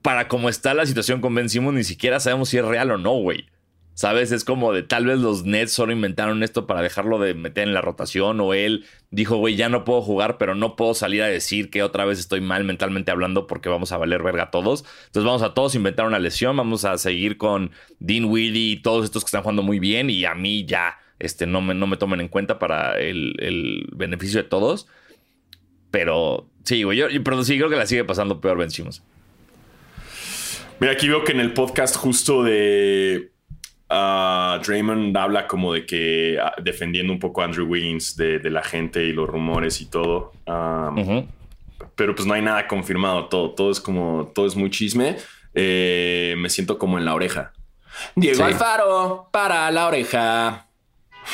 para 0.03 0.29
cómo 0.29 0.51
está 0.51 0.75
la 0.75 0.87
situación 0.87 1.23
con 1.23 1.35
Ben 1.35 1.49
Simmons, 1.49 1.77
ni 1.77 1.85
siquiera 1.85 2.21
sabemos 2.21 2.51
si 2.51 2.59
es 2.59 2.65
real 2.65 2.91
o 2.91 2.99
no, 2.99 3.15
güey. 3.15 3.47
¿Sabes? 3.95 4.33
Es 4.33 4.45
como 4.45 4.73
de 4.73 4.83
tal 4.83 5.07
vez 5.07 5.21
los 5.21 5.45
Nets 5.45 5.73
solo 5.73 5.93
inventaron 5.93 6.43
esto 6.43 6.67
para 6.67 6.83
dejarlo 6.83 7.21
de 7.21 7.35
meter 7.35 7.69
en 7.69 7.75
la 7.75 7.81
rotación 7.81 8.41
o 8.41 8.53
él 8.53 8.85
dijo, 9.11 9.37
güey, 9.37 9.55
ya 9.55 9.69
no 9.69 9.85
puedo 9.85 10.03
jugar, 10.03 10.37
pero 10.37 10.57
no 10.57 10.75
puedo 10.75 10.95
salir 10.95 11.23
a 11.23 11.29
decir 11.29 11.71
que 11.71 11.85
otra 11.85 12.05
vez 12.05 12.19
estoy 12.19 12.41
mal 12.41 12.65
mentalmente 12.65 13.13
hablando 13.13 13.47
porque 13.47 13.69
vamos 13.69 13.93
a 13.93 13.97
valer 13.97 14.25
verga 14.25 14.45
a 14.45 14.51
todos. 14.51 14.85
Entonces 15.07 15.25
vamos 15.25 15.43
a 15.43 15.55
todos 15.55 15.77
inventar 15.77 16.07
una 16.07 16.19
lesión, 16.19 16.57
vamos 16.57 16.85
a 16.85 16.99
seguir 16.99 17.37
con 17.37 17.71
Dean 18.01 18.25
Weedy 18.25 18.73
y 18.73 18.77
todos 18.83 19.05
estos 19.05 19.23
que 19.23 19.29
están 19.29 19.43
jugando 19.43 19.63
muy 19.63 19.79
bien 19.79 20.11
y 20.11 20.25
a 20.25 20.35
mí 20.35 20.65
ya 20.67 20.99
este, 21.21 21.47
no, 21.47 21.61
me, 21.61 21.75
no 21.75 21.87
me 21.87 21.97
tomen 21.97 22.21
en 22.21 22.29
cuenta 22.29 22.59
para 22.59 22.99
el, 22.99 23.89
beneficio 23.93 24.43
de 24.43 24.49
todos. 24.49 24.89
Pero 25.93 26.49
sí, 26.65 26.83
güey, 26.83 26.99
yo, 26.99 27.07
pero 27.23 27.45
sí 27.45 27.57
creo 27.57 27.71
que 27.71 27.77
la 27.77 27.87
sigue 27.87 28.05
pasando 28.05 28.41
peor, 28.41 28.59
vencimos. 28.59 29.05
Mira, 30.81 30.95
aquí 30.95 31.09
veo 31.09 31.23
que 31.23 31.31
en 31.31 31.39
el 31.39 31.53
podcast 31.53 31.95
justo 31.97 32.43
de 32.43 33.31
Uh, 33.91 34.59
Draymond 34.65 35.17
habla 35.17 35.47
como 35.47 35.73
de 35.73 35.85
que 35.85 36.39
ah, 36.43 36.55
defendiendo 36.63 37.13
un 37.13 37.19
poco 37.19 37.43
a 37.43 37.45
Andrew 37.45 37.67
Wiggins 37.67 38.17
de, 38.17 38.39
la 38.51 38.63
gente 38.63 39.05
y 39.05 39.13
los 39.13 39.29
rumores 39.29 39.81
y 39.81 39.87
todo. 39.87 40.33
Pero 41.95 42.15
pues 42.15 42.27
no 42.27 42.35
hay 42.35 42.43
nada 42.43 42.67
confirmado. 42.67 43.27
Todo, 43.27 43.51
todo 43.51 43.71
es 43.71 43.81
como, 43.81 44.33
todo 44.35 44.47
es 44.47 44.57
muy 44.57 44.71
chisme. 44.71 45.17
Eh, 45.55 46.35
me 46.39 46.51
siento 46.51 46.79
como 46.79 46.99
en 46.99 47.05
la 47.05 47.15
oreja. 47.15 47.53
Diego 48.17 48.45
Alfaro 48.45 49.29
para 49.31 49.71
la 49.71 49.87
oreja. 49.87 50.67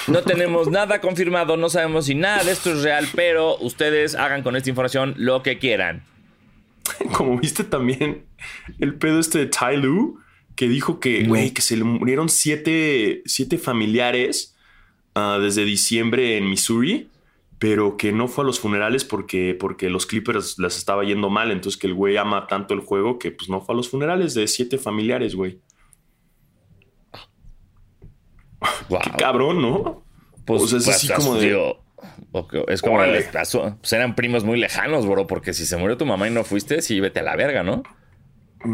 No 0.06 0.22
tenemos 0.22 0.68
nada 0.68 1.00
confirmado, 1.00 1.56
no 1.56 1.68
sabemos 1.68 2.06
si 2.06 2.14
nada 2.14 2.44
de 2.44 2.52
esto 2.52 2.70
es 2.70 2.82
real, 2.82 3.08
pero 3.14 3.56
ustedes 3.58 4.14
hagan 4.14 4.42
con 4.42 4.54
esta 4.56 4.70
información 4.70 5.14
lo 5.16 5.42
que 5.42 5.58
quieran. 5.58 6.04
Como 7.12 7.38
viste 7.38 7.64
también 7.64 8.24
el 8.78 8.94
pedo 8.94 9.18
este 9.18 9.40
de 9.40 9.46
Ty 9.46 9.76
Lue, 9.76 10.14
que 10.60 10.68
dijo 10.68 11.00
que, 11.00 11.24
güey, 11.24 11.52
que 11.52 11.62
se 11.62 11.74
le 11.74 11.84
murieron 11.84 12.28
siete, 12.28 13.22
familiares 13.62 14.54
ah, 15.14 15.38
desde 15.40 15.64
diciembre 15.64 16.36
en 16.36 16.50
Missouri, 16.50 17.08
pero 17.58 17.96
que 17.96 18.12
no 18.12 18.28
fue 18.28 18.44
a 18.44 18.46
los 18.46 18.60
funerales 18.60 19.04
porque, 19.04 19.56
porque 19.58 19.88
los 19.88 20.04
Clippers 20.04 20.58
las 20.58 20.76
estaba 20.76 21.02
yendo 21.02 21.30
mal. 21.30 21.50
Entonces 21.50 21.80
que 21.80 21.86
el 21.86 21.94
güey 21.94 22.18
ama 22.18 22.46
tanto 22.46 22.74
el 22.74 22.80
juego 22.80 23.18
que 23.18 23.30
pues 23.30 23.48
no 23.48 23.62
fue 23.62 23.74
a 23.74 23.76
los 23.76 23.88
funerales 23.88 24.34
de 24.34 24.46
siete 24.46 24.76
familiares, 24.76 25.34
güey. 25.34 25.60
Qué 29.02 29.10
cabrón, 29.16 29.62
¿no? 29.62 30.04
Pues, 30.44 30.60
o 30.60 30.66
sea, 30.66 30.78
es 30.80 30.84
pues, 30.84 30.96
así 30.96 31.08
como 31.08 31.36
de... 31.36 31.74
es 32.68 32.82
como 32.82 32.98
pues 32.98 33.92
eran 33.94 34.14
primos 34.14 34.44
muy 34.44 34.60
lejanos, 34.60 35.06
bro, 35.06 35.26
porque 35.26 35.54
si 35.54 35.64
se 35.64 35.78
murió 35.78 35.96
tu 35.96 36.04
mamá 36.04 36.28
y 36.28 36.30
no 36.30 36.44
fuiste, 36.44 36.82
sí, 36.82 37.00
vete 37.00 37.20
a 37.20 37.22
la 37.22 37.34
verga, 37.34 37.62
¿no? 37.62 37.82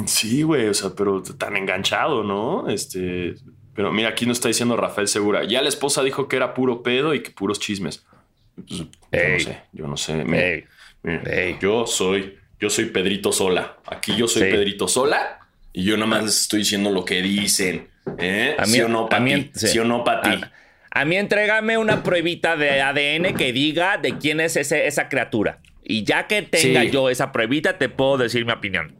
Sí, 0.06 0.42
güey, 0.42 0.68
o 0.68 0.74
sea, 0.74 0.90
pero 0.96 1.22
tan 1.22 1.56
enganchado, 1.56 2.24
¿no? 2.24 2.68
Este, 2.68 3.34
pero 3.74 3.92
mira, 3.92 4.08
aquí 4.08 4.26
nos 4.26 4.38
está 4.38 4.48
diciendo 4.48 4.76
Rafael 4.76 5.06
Segura. 5.06 5.44
Ya 5.44 5.62
la 5.62 5.68
esposa 5.68 6.02
dijo 6.02 6.28
que 6.28 6.36
era 6.36 6.54
puro 6.54 6.82
pedo 6.82 7.14
y 7.14 7.22
que 7.22 7.30
puros 7.30 7.60
chismes. 7.60 8.04
Pues, 8.56 8.78
yo 9.12 9.28
no 9.28 9.38
sé, 9.38 9.62
yo 9.72 9.86
no 9.86 9.96
sé. 9.96 10.66
yo 11.60 11.86
soy, 11.86 12.38
yo 12.58 12.70
soy 12.70 12.86
Pedrito 12.86 13.32
Sola. 13.32 13.76
Aquí 13.86 14.16
yo 14.16 14.26
soy 14.26 14.50
Pedrito 14.50 14.88
Sola 14.88 15.40
y 15.72 15.84
yo 15.84 15.96
nada 15.96 16.06
más 16.06 16.24
les 16.24 16.40
estoy 16.42 16.60
diciendo 16.60 16.90
lo 16.90 17.04
que 17.04 17.22
dicen. 17.22 17.88
¿eh? 18.18 18.56
¿Sí 18.64 18.80
o 18.80 18.88
no, 18.88 19.08
para 19.08 19.24
ti? 19.24 19.50
¿Sí 19.54 19.78
o 19.78 19.84
no, 19.84 20.02
para 20.02 20.22
ti? 20.22 20.44
A, 20.90 21.04
mí 21.04 21.16
entrégame 21.16 21.76
una 21.76 22.02
pruebita 22.02 22.56
de 22.56 22.80
ADN 22.80 23.36
que 23.36 23.52
diga 23.52 23.98
de 23.98 24.16
quién 24.16 24.40
es 24.40 24.56
ese, 24.56 24.86
esa 24.86 25.08
criatura. 25.08 25.60
Y 25.84 26.02
ya 26.02 26.26
que 26.26 26.42
tenga 26.42 26.82
yo 26.84 27.10
esa 27.10 27.30
pruebita, 27.30 27.78
te 27.78 27.88
puedo 27.88 28.16
decir 28.16 28.44
mi 28.46 28.52
opinión. 28.52 28.96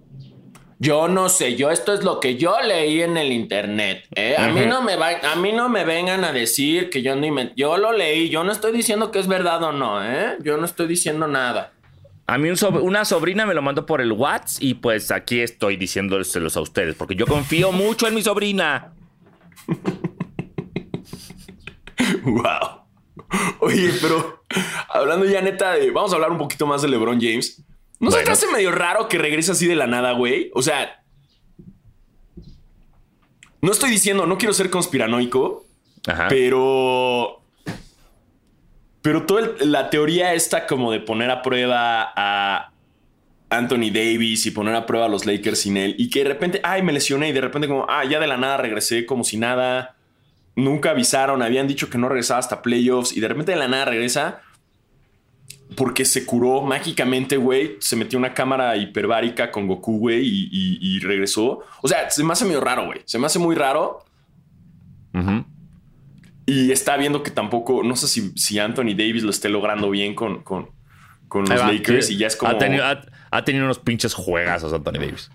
Yo 0.79 1.09
no 1.09 1.31
sé, 1.31 1.57
yo 1.57 1.71
esto 1.71 1.95
es 1.95 2.05
lo 2.05 2.21
que 2.21 2.37
yo 2.37 2.61
leí 2.61 3.01
en 3.01 3.17
el 3.17 3.33
internet. 3.33 4.07
¿eh? 4.15 4.37
A, 4.37 4.49
mí 4.49 4.67
no 4.67 4.83
me 4.83 4.97
va, 4.97 5.09
a 5.33 5.37
mí 5.37 5.53
no 5.53 5.71
me 5.71 5.85
vengan 5.85 6.23
a 6.23 6.33
decir 6.33 6.91
que 6.91 7.01
yo 7.03 7.17
no 7.17 7.27
Yo 7.57 7.79
lo 7.79 7.93
leí, 7.93 8.29
yo 8.29 8.45
no 8.45 8.53
estoy 8.53 8.73
diciendo 8.73 9.11
que 9.11 9.19
es 9.19 9.27
verdad 9.27 9.63
o 9.63 9.73
no, 9.73 10.05
¿eh? 10.05 10.37
Yo 10.43 10.59
no 10.59 10.67
estoy 10.67 10.87
diciendo 10.87 11.27
nada. 11.27 11.73
A 12.27 12.39
mí 12.39 12.51
una 12.83 13.05
sobrina 13.05 13.47
me 13.47 13.55
lo 13.55 13.63
mandó 13.63 13.87
por 13.87 14.01
el 14.01 14.13
WhatsApp 14.13 14.63
y 14.63 14.75
pues 14.75 15.11
aquí 15.13 15.41
estoy 15.41 15.77
diciéndoselos 15.77 16.57
a 16.57 16.61
ustedes, 16.61 16.95
porque 16.97 17.15
yo 17.15 17.27
confío 17.27 17.73
mucho 17.73 18.07
en 18.07 18.15
mi 18.15 18.23
sobrina. 18.23 18.93
wow. 22.25 22.83
Oye, 23.61 23.93
pero 24.03 24.45
hablando 24.89 25.25
ya 25.25 25.41
neta 25.41 25.73
de. 25.73 25.91
Vamos 25.91 26.13
a 26.13 26.17
hablar 26.17 26.31
un 26.33 26.39
poquito 26.39 26.67
más 26.67 26.83
de 26.83 26.89
LeBron 26.89 27.21
James. 27.21 27.65
¿No 27.99 28.11
se 28.11 28.23
te 28.23 28.31
hace 28.31 28.47
medio 28.49 28.73
raro 28.73 29.09
que 29.09 29.19
regrese 29.19 29.53
así 29.53 29.67
de 29.67 29.77
la 29.77 29.87
nada, 29.87 30.13
güey? 30.13 30.51
O 30.55 30.63
sea. 30.63 31.03
No 33.63 33.73
estoy 33.73 33.91
diciendo, 33.91 34.27
no 34.27 34.39
quiero 34.39 34.53
ser 34.55 34.71
conspiranoico, 34.71 35.65
pero. 36.29 37.43
Pero 39.03 39.25
toda 39.25 39.53
la 39.61 39.89
teoría 39.89 40.35
está 40.35 40.67
como 40.67 40.91
de 40.91 41.01
poner 41.01 41.31
a 41.31 41.41
prueba 41.41 42.13
a 42.17 42.73
Anthony 43.51 43.91
Davis 43.93 44.47
y 44.47 44.51
poner 44.51 44.75
a 44.75 44.87
prueba 44.87 45.07
a 45.07 45.09
los 45.09 45.27
Lakers 45.27 45.61
sin 45.61 45.77
él 45.77 45.95
y 45.99 46.11
que 46.11 46.25
de 46.25 46.31
repente, 46.31 46.61
ay, 46.65 46.83
me 46.83 46.93
lesioné 46.93 47.29
y 47.29 47.33
de 47.33 47.41
repente 47.41 47.69
como, 47.69 47.87
ah, 47.89 48.05
ya 48.05 48.19
de 48.19 48.27
la 48.27 48.37
nada 48.37 48.57
regresé 48.57 49.07
como 49.07 49.25
si 49.25 49.37
nada. 49.37 49.95
Nunca 50.57 50.91
avisaron, 50.91 51.43
habían 51.43 51.69
dicho 51.69 51.91
que 51.91 51.99
no 51.99 52.09
regresaba 52.09 52.41
hasta 52.41 52.63
playoffs 52.63 53.17
y 53.17 53.21
de 53.21 53.29
repente 53.29 53.53
de 53.53 53.59
la 53.59 53.69
nada 53.69 53.85
regresa 53.85 54.43
porque 55.75 56.05
se 56.05 56.25
curó 56.25 56.63
mágicamente, 56.63 57.37
güey. 57.37 57.77
Se 57.81 57.97
metió 57.97 58.19
una 58.19 58.35
cámara 58.35 58.77
hiperbárica 58.77 59.51
con 59.51 59.67
Goku, 59.67 59.99
güey, 59.99 60.23
y, 60.25 60.99
regresó. 61.01 61.61
O 61.83 61.89
sea, 61.89 62.09
se 62.11 62.23
me 62.23 62.33
hace 62.33 62.45
medio 62.45 62.61
raro, 62.61 62.87
güey. 62.87 63.01
Se 63.05 63.19
me 63.19 63.27
hace 63.27 63.39
muy 63.39 63.57
raro. 63.57 64.05
Y 66.47 66.71
está 66.71 66.97
viendo 66.97 67.23
que 67.23 67.31
tampoco, 67.31 67.83
no 67.83 67.97
sé 67.97 68.07
si, 68.07 68.59
Anthony 68.59 68.95
Davis 68.97 69.25
lo 69.25 69.31
esté 69.31 69.49
logrando 69.49 69.91
bien 69.91 70.15
con, 70.15 70.43
con, 70.43 70.71
los 71.33 71.49
Lakers 71.49 72.11
y 72.11 72.19
ya 72.19 72.29
es 72.29 72.37
como. 72.37 72.53
Ha 72.53 73.45
tenido, 73.45 73.65
unos 73.65 73.79
pinches 73.81 74.15
juegazos 74.15 74.73
Anthony 74.73 75.01
Davis. 75.01 75.31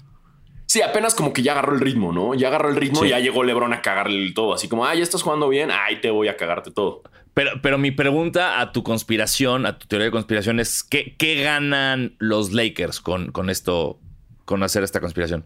Sí, 0.72 0.82
apenas 0.82 1.14
como 1.14 1.34
que 1.34 1.42
ya 1.42 1.52
agarró 1.52 1.74
el 1.74 1.82
ritmo, 1.82 2.14
¿no? 2.14 2.34
Ya 2.34 2.48
agarró 2.48 2.70
el 2.70 2.78
ritmo 2.78 3.04
y 3.04 3.10
ya 3.10 3.20
llegó 3.20 3.44
LeBron 3.44 3.74
a 3.74 3.82
cagarle 3.82 4.32
todo. 4.32 4.54
Así 4.54 4.70
como, 4.70 4.86
ah, 4.86 4.96
ya 4.96 5.04
estás 5.04 5.22
jugando 5.22 5.50
bien, 5.50 5.70
ay, 5.70 6.00
te 6.00 6.10
voy 6.10 6.30
a 6.30 6.38
cagarte 6.38 6.72
todo. 6.72 7.04
Pero, 7.34 7.62
pero 7.62 7.78
mi 7.78 7.92
pregunta 7.92 8.60
a 8.60 8.72
tu 8.72 8.84
conspiración, 8.84 9.66
a 9.66 9.78
tu 9.78 9.88
teoría 9.88 10.06
de 10.06 10.12
conspiración 10.12 10.60
es: 10.60 10.84
¿qué, 10.84 11.16
qué 11.18 11.42
ganan 11.42 12.16
los 12.20 12.52
Lakers 12.52 13.00
con, 13.00 13.32
con 13.32 13.50
esto, 13.50 14.00
con 14.46 14.64
hacer 14.64 14.84
esta 14.84 15.00
conspiración? 15.00 15.46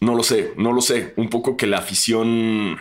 No 0.00 0.14
lo 0.14 0.22
sé, 0.22 0.52
no 0.56 0.72
lo 0.72 0.80
sé. 0.80 1.14
Un 1.16 1.28
poco 1.28 1.56
que 1.56 1.66
la 1.66 1.78
afición 1.78 2.78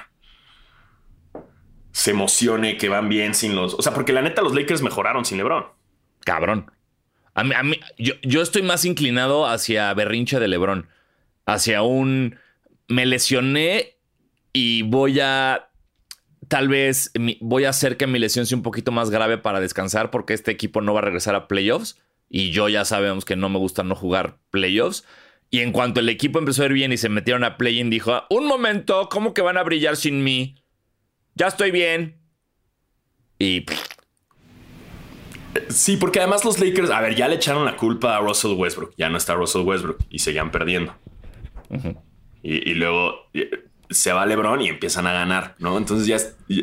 se 1.92 2.12
emocione, 2.12 2.78
que 2.78 2.90
van 2.90 3.08
bien 3.10 3.34
sin 3.34 3.56
los. 3.56 3.76
O 3.76 3.82
sea, 3.82 3.94
porque 3.94 4.14
la 4.14 4.22
neta, 4.22 4.42
los 4.42 4.56
Lakers 4.56 4.82
mejoraron 4.82 5.26
sin 5.26 5.38
LeBron. 5.38 5.66
Cabrón. 6.26 6.72
A 7.36 7.44
mí, 7.44 7.54
a 7.56 7.64
mí, 7.64 7.80
yo, 7.98 8.14
yo 8.24 8.42
estoy 8.42 8.62
más 8.62 8.86
inclinado 8.86 9.48
hacia 9.48 9.94
berrinche 9.94 10.40
de 10.40 10.48
LeBron. 10.48 10.88
Hacia 11.46 11.82
un. 11.82 12.38
Me 12.88 13.06
lesioné 13.06 13.98
y 14.52 14.84
voy 14.84 15.20
a 15.20 15.70
tal 16.48 16.68
vez 16.68 17.12
voy 17.42 17.66
a 17.66 17.70
hacer 17.70 17.98
que 17.98 18.08
mi 18.08 18.20
lesión 18.20 18.46
sea 18.46 18.58
un 18.58 18.64
poquito 18.64 18.92
más 18.92 19.10
grave 19.10 19.38
para 19.38 19.60
descansar 19.60 20.10
porque 20.12 20.34
este 20.34 20.52
equipo 20.52 20.82
no 20.82 20.94
va 20.94 21.00
a 21.00 21.04
regresar 21.04 21.36
a 21.36 21.48
playoffs 21.48 22.00
y 22.30 22.52
yo 22.52 22.70
ya 22.70 22.86
sabemos 22.86 23.26
que 23.26 23.36
no 23.36 23.50
me 23.50 23.60
gusta 23.60 23.84
no 23.84 23.96
jugar 23.96 24.40
playoffs. 24.50 25.06
Y 25.52 25.60
en 25.60 25.72
cuanto 25.72 26.00
el 26.00 26.10
equipo 26.10 26.40
empezó 26.40 26.64
a 26.64 26.66
ir 26.66 26.74
bien 26.74 26.92
y 26.92 26.98
se 26.98 27.08
metieron 27.08 27.44
a 27.44 27.58
play-in, 27.58 27.92
dijo, 27.92 28.24
un 28.32 28.48
momento, 28.48 29.08
¿cómo 29.10 29.36
que 29.36 29.44
van 29.44 29.58
a 29.58 29.64
brillar 29.64 29.96
sin 29.96 30.24
mí? 30.24 30.56
Ya 31.36 31.48
estoy 31.48 31.70
bien. 31.70 32.18
Y... 33.38 33.66
Sí, 35.70 35.98
porque 35.98 36.20
además 36.20 36.44
los 36.44 36.60
Lakers, 36.60 36.90
a 36.90 37.02
ver, 37.02 37.14
ya 37.14 37.28
le 37.28 37.36
echaron 37.36 37.66
la 37.66 37.78
culpa 37.78 38.18
a 38.18 38.20
Russell 38.20 38.54
Westbrook. 38.54 38.96
Ya 38.98 39.10
no 39.10 39.18
está 39.18 39.36
Russell 39.36 39.62
Westbrook 39.62 40.00
y 40.10 40.18
seguían 40.18 40.50
perdiendo. 40.50 40.96
y, 42.42 42.72
y, 42.72 42.74
luego 42.74 43.30
se 43.94 44.14
va 44.14 44.26
LeBron 44.26 44.62
y 44.62 44.70
empiezan 44.70 45.08
a 45.08 45.14
ganar, 45.14 45.56
¿no? 45.60 45.78
Entonces 45.78 46.08
ya, 46.08 46.18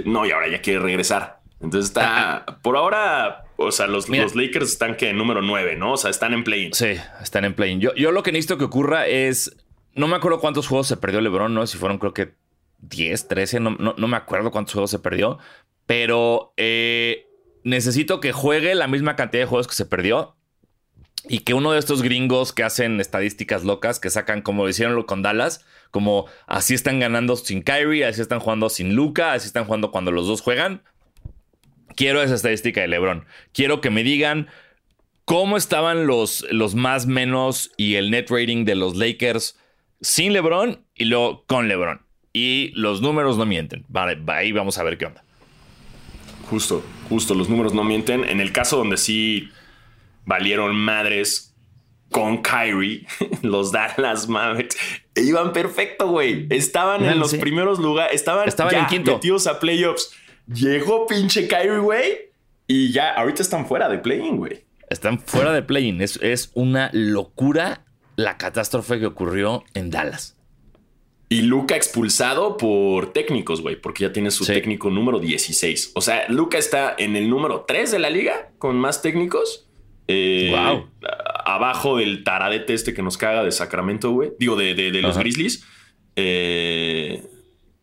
no, 0.05 0.27
y 0.27 0.31
ahora 0.31 0.49
ya 0.49 0.61
quiere 0.61 0.81
regresar. 0.81 1.41
Entonces 1.61 1.91
está, 1.91 2.61
por 2.63 2.77
ahora, 2.77 3.45
o 3.57 3.71
sea, 3.71 3.87
los, 3.87 4.09
los 4.09 4.35
Lakers 4.35 4.73
están 4.73 4.97
que 4.97 5.13
número 5.13 5.43
9, 5.43 5.77
¿no? 5.77 5.93
O 5.93 5.97
sea, 5.97 6.11
están 6.11 6.33
en 6.33 6.43
play-in. 6.43 6.73
Sí, 6.73 6.97
están 7.23 7.45
en 7.45 7.55
play-in. 7.55 7.81
Yo, 7.81 7.95
yo 7.95 8.13
lo 8.13 8.23
que 8.23 8.33
necesito 8.33 8.57
que 8.57 8.65
ocurra 8.65 9.07
es, 9.07 9.57
no 9.95 10.09
me 10.09 10.17
acuerdo 10.17 10.41
cuántos 10.41 10.67
juegos 10.67 10.87
se 10.87 10.97
perdió 10.97 11.21
LeBron, 11.21 11.53
¿no? 11.53 11.67
Si 11.67 11.77
fueron 11.77 11.99
creo 11.99 12.15
que 12.15 12.35
10, 12.79 13.29
13, 13.29 13.61
no, 13.61 13.71
no, 13.73 14.09
me 14.09 14.17
acuerdo 14.17 14.51
cuántos 14.51 14.73
juegos 14.73 14.91
se 14.91 14.99
perdió, 14.99 15.39
pero 15.85 16.55
eh, 16.57 17.27
necesito 17.63 18.21
que 18.21 18.33
juegue 18.33 18.75
la 18.75 18.89
misma 18.89 19.17
cantidad 19.17 19.43
de 19.43 19.47
juegos 19.47 19.69
que 19.69 19.75
se 19.75 19.85
perdió 19.85 20.37
y 21.29 21.41
que 21.41 21.55
uno 21.55 21.73
de 21.73 21.79
estos 21.79 22.03
gringos 22.03 22.53
que 22.53 22.63
hacen 22.63 23.01
estadísticas 23.01 23.65
locas, 23.65 24.01
que 24.01 24.11
sacan 24.11 24.43
como 24.43 24.69
hicieron 24.69 25.03
con 25.03 25.23
Dallas, 25.23 25.65
como 25.91 26.27
así 26.47 26.75
están 26.75 27.01
ganando 27.01 27.37
sin 27.37 27.63
Kyrie, 27.63 28.07
así 28.07 28.21
están 28.21 28.41
jugando 28.41 28.71
sin 28.71 28.95
Luca, 28.95 29.33
así 29.33 29.47
están 29.47 29.65
jugando 29.65 29.91
cuando 29.91 30.13
los 30.13 30.27
dos 30.27 30.41
juegan. 30.41 30.83
Quiero 31.95 32.23
esa 32.23 32.35
estadística 32.35 32.81
de 32.81 32.89
LeBron. 32.89 33.27
Quiero 33.53 33.81
que 33.81 33.91
me 33.91 34.03
digan 34.03 34.49
cómo 35.25 35.57
estaban 35.57 36.07
los, 36.07 36.47
los 36.51 36.75
más 36.75 37.07
menos 37.07 37.73
y 37.77 37.97
el 37.97 38.11
net 38.11 38.31
rating 38.31 38.65
de 38.65 38.75
los 38.75 38.97
Lakers 38.97 39.59
sin 40.01 40.33
LeBron 40.33 40.85
y 40.95 41.05
luego 41.05 41.45
con 41.47 41.69
LeBron. 41.69 42.03
Y 42.33 42.73
los 42.75 43.03
números 43.03 43.37
no 43.37 43.45
mienten. 43.45 43.85
Vale, 43.89 44.23
ahí 44.29 44.53
vamos 44.53 44.79
a 44.79 44.85
ver 44.85 44.97
qué 44.97 45.07
onda. 45.07 45.25
Justo, 46.49 46.83
justo, 47.09 47.35
los 47.35 47.49
números 47.49 47.75
no 47.75 47.85
mienten. 47.85 48.25
En 48.25 48.41
el 48.41 48.53
caso 48.53 48.77
donde 48.77 48.97
sí 48.97 49.51
valieron 50.25 50.77
madres 50.77 51.57
con 52.11 52.43
Kyrie, 52.43 53.07
los 53.43 53.73
Dallas 53.73 54.29
Mavericks, 54.29 54.77
iban 55.17 55.53
perfecto, 55.53 56.09
güey. 56.09 56.47
Estaban 56.51 57.05
en 57.05 57.19
los 57.19 57.35
primeros 57.35 57.79
lugares, 57.79 58.15
estaban, 58.15 58.49
estaban 58.49 58.73
ya 58.73 58.81
en 58.81 58.87
quinto. 58.87 59.13
metidos 59.15 59.47
a 59.47 59.61
playoffs. 59.61 60.13
Llegó 60.47 61.07
pinche 61.07 61.47
Kyrie, 61.47 61.79
güey, 61.79 62.33
y 62.67 62.93
ya 62.93 63.15
ahorita 63.15 63.43
están 63.43 63.67
fuera 63.67 63.89
de 63.89 63.99
play-in, 63.99 64.37
güey. 64.37 64.65
Están 64.89 65.21
fuera 65.21 65.53
de 65.53 65.63
play-in. 65.63 66.01
Es, 66.01 66.19
es 66.21 66.51
una 66.55 66.91
locura 66.93 67.85
la 68.17 68.37
catástrofe 68.37 68.99
que 68.99 69.07
ocurrió 69.07 69.65
en 69.75 69.91
Dallas. 69.91 70.37
Y 71.29 71.43
Luca 71.43 71.77
expulsado 71.77 72.57
por 72.57 73.13
técnicos, 73.13 73.63
güey, 73.63 73.77
porque 73.77 74.03
ya 74.03 74.13
tiene 74.13 74.33
su 74.33 74.45
técnico 74.45 74.91
número 74.91 75.21
16. 75.21 75.93
O 75.95 76.01
sea, 76.01 76.29
Luca 76.29 76.59
está 76.59 76.93
en 76.99 77.15
el 77.15 77.31
número 77.31 77.65
3 77.69 77.93
de 77.93 77.99
la 78.01 78.11
liga 78.11 78.51
con 78.59 78.77
más 78.77 79.01
técnicos 79.01 79.70
wow. 80.51 80.89
Eh, 81.03 81.07
abajo 81.45 81.99
del 81.99 82.25
taradete 82.25 82.75
este 82.75 82.95
que 82.95 83.03
nos 83.03 83.17
caga 83.17 83.45
de 83.45 83.53
Sacramento, 83.53 84.11
güey. 84.11 84.33
Digo, 84.39 84.57
de, 84.57 84.91
los 85.03 85.19
Grizzlies. 85.19 85.65
Eh, 86.17 87.23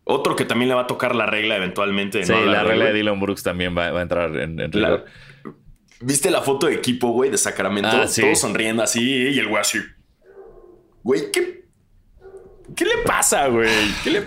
otro 0.03 0.35
que 0.35 0.45
también 0.45 0.69
le 0.69 0.75
va 0.75 0.81
a 0.81 0.87
tocar 0.87 1.15
la 1.15 1.25
regla 1.25 1.57
eventualmente. 1.57 2.25
Sí, 2.25 2.31
la, 2.31 2.63
regla 2.63 2.85
de 2.85 2.93
Dylan 2.93 3.19
Brooks 3.19 3.43
también 3.43 3.77
va, 3.77 3.87
a 3.87 4.01
entrar 4.01 4.35
en, 4.37 4.59
en 4.59 4.71
¿Viste 5.99 6.29
la 6.29 6.41
foto 6.41 6.67
de 6.67 6.75
equipo, 6.75 7.09
güey, 7.09 7.31
de 7.31 7.37
Sacramento? 7.37 7.89
Ah, 7.89 8.07
Todos 8.07 8.39
sonriendo 8.39 8.83
así 8.83 9.01
y 9.01 9.39
el 9.39 9.47
güey 9.47 9.61
así. 9.61 9.79
Güey, 11.03 11.31
¿qué, 11.31 11.65
¿qué 12.75 12.85
le 12.85 12.97
pasa, 13.05 13.47
güey? 13.47 13.69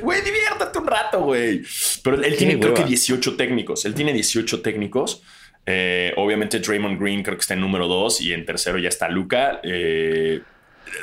Güey, 0.01 0.23
diviértate 0.23 0.79
un 0.79 0.87
rato, 0.87 1.21
güey. 1.23 1.63
Pero 2.03 2.23
él 2.23 2.37
tiene, 2.37 2.59
creo 2.59 2.75
que 2.75 2.85
18 2.85 3.37
técnicos. 3.37 3.85
Él 3.85 3.95
tiene 3.95 4.13
18 4.13 4.63
técnicos. 4.63 5.23
Eh, 5.67 6.13
obviamente 6.17 6.59
Draymond 6.59 7.01
Green 7.01 7.23
creo 7.23 7.37
que 7.37 7.43
está 7.43 7.55
en 7.55 7.61
número 7.61 7.87
dos 7.87 8.21
y 8.21 8.33
en 8.33 8.45
tercero 8.45 8.79
ya 8.79 8.89
está 8.89 9.09
Luca. 9.09 9.61
Eh, 9.63 10.43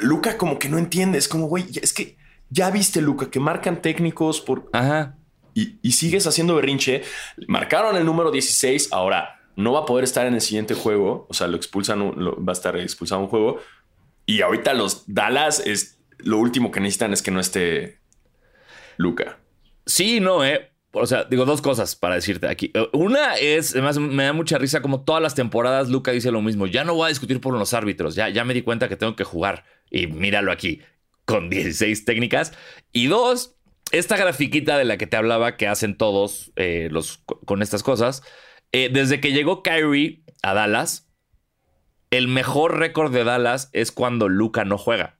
Luca 0.01 0.37
como 0.37 0.59
que 0.59 0.69
no 0.69 0.77
entiende, 0.77 1.17
es 1.17 1.27
como, 1.27 1.47
güey, 1.47 1.65
es 1.81 1.93
que 1.93 2.17
ya 2.49 2.71
viste 2.71 3.01
Luca, 3.01 3.29
que 3.29 3.39
marcan 3.39 3.81
técnicos 3.81 4.41
por... 4.41 4.69
Ajá. 4.73 5.15
Y, 5.53 5.91
sigues 5.91 6.27
haciendo 6.27 6.53
berrinche. 6.53 7.01
Marcaron 7.47 7.97
el 7.97 8.05
número 8.05 8.29
16, 8.29 8.89
ahora 8.91 9.41
no 9.55 9.73
va 9.73 9.79
a 9.79 9.85
poder 9.85 10.03
estar 10.03 10.27
en 10.27 10.35
el 10.35 10.41
siguiente 10.41 10.75
juego, 10.75 11.25
o 11.29 11.33
sea, 11.33 11.47
lo 11.47 11.57
expulsan, 11.57 12.11
va 12.11 12.51
a 12.51 12.53
estar 12.53 12.77
expulsado 12.77 13.21
un 13.21 13.27
juego. 13.27 13.59
Y 14.27 14.41
ahorita 14.41 14.75
los 14.75 15.03
Dallas 15.07 15.59
es 15.65 15.99
lo 16.19 16.37
último 16.37 16.69
que 16.69 16.79
necesitan 16.79 17.11
es 17.11 17.23
que 17.23 17.31
no 17.31 17.39
esté 17.39 17.97
Luca. 18.97 19.39
Sí, 19.87 20.19
no, 20.19 20.45
eh 20.45 20.76
o 20.91 21.05
sea, 21.05 21.25
digo 21.25 21.45
dos 21.45 21.61
cosas 21.61 21.95
para 21.95 22.15
decirte 22.15 22.47
aquí. 22.47 22.71
Eh, 22.73 22.87
una 22.93 23.35
es, 23.35 23.73
además 23.73 23.99
me 23.99 24.23
da 24.23 24.33
mucha 24.33 24.57
risa 24.57 24.81
como 24.81 25.03
todas 25.03 25.21
las 25.21 25.35
temporadas 25.35 25.89
Luca 25.89 26.11
dice 26.11 26.31
lo 26.31 26.41
mismo. 26.41 26.67
Ya 26.67 26.83
no 26.83 26.95
voy 26.95 27.05
a 27.05 27.09
discutir 27.09 27.41
por 27.41 27.53
los 27.53 27.73
árbitros, 27.73 28.15
ya, 28.15 28.29
ya 28.29 28.43
me 28.43 28.53
di 28.53 28.61
cuenta 28.61 28.89
que 28.89 28.95
tengo 28.95 29.15
que 29.15 29.23
jugar. 29.23 29.65
Y 29.89 30.07
míralo 30.07 30.51
aquí, 30.51 30.81
con 31.25 31.49
16 31.49 32.05
técnicas. 32.05 32.53
Y 32.91 33.07
dos, 33.07 33.55
esta 33.91 34.17
grafiquita 34.17 34.77
de 34.77 34.85
la 34.85 34.97
que 34.97 35.07
te 35.07 35.17
hablaba 35.17 35.57
que 35.57 35.67
hacen 35.67 35.97
todos 35.97 36.51
eh, 36.55 36.89
los, 36.91 37.19
con 37.45 37.61
estas 37.61 37.83
cosas. 37.83 38.23
Eh, 38.71 38.89
desde 38.91 39.21
que 39.21 39.31
llegó 39.31 39.63
Kyrie 39.63 40.23
a 40.41 40.53
Dallas, 40.53 41.09
el 42.11 42.27
mejor 42.27 42.79
récord 42.79 43.13
de 43.13 43.23
Dallas 43.23 43.69
es 43.73 43.91
cuando 43.91 44.29
Luca 44.29 44.65
no 44.65 44.77
juega. 44.77 45.17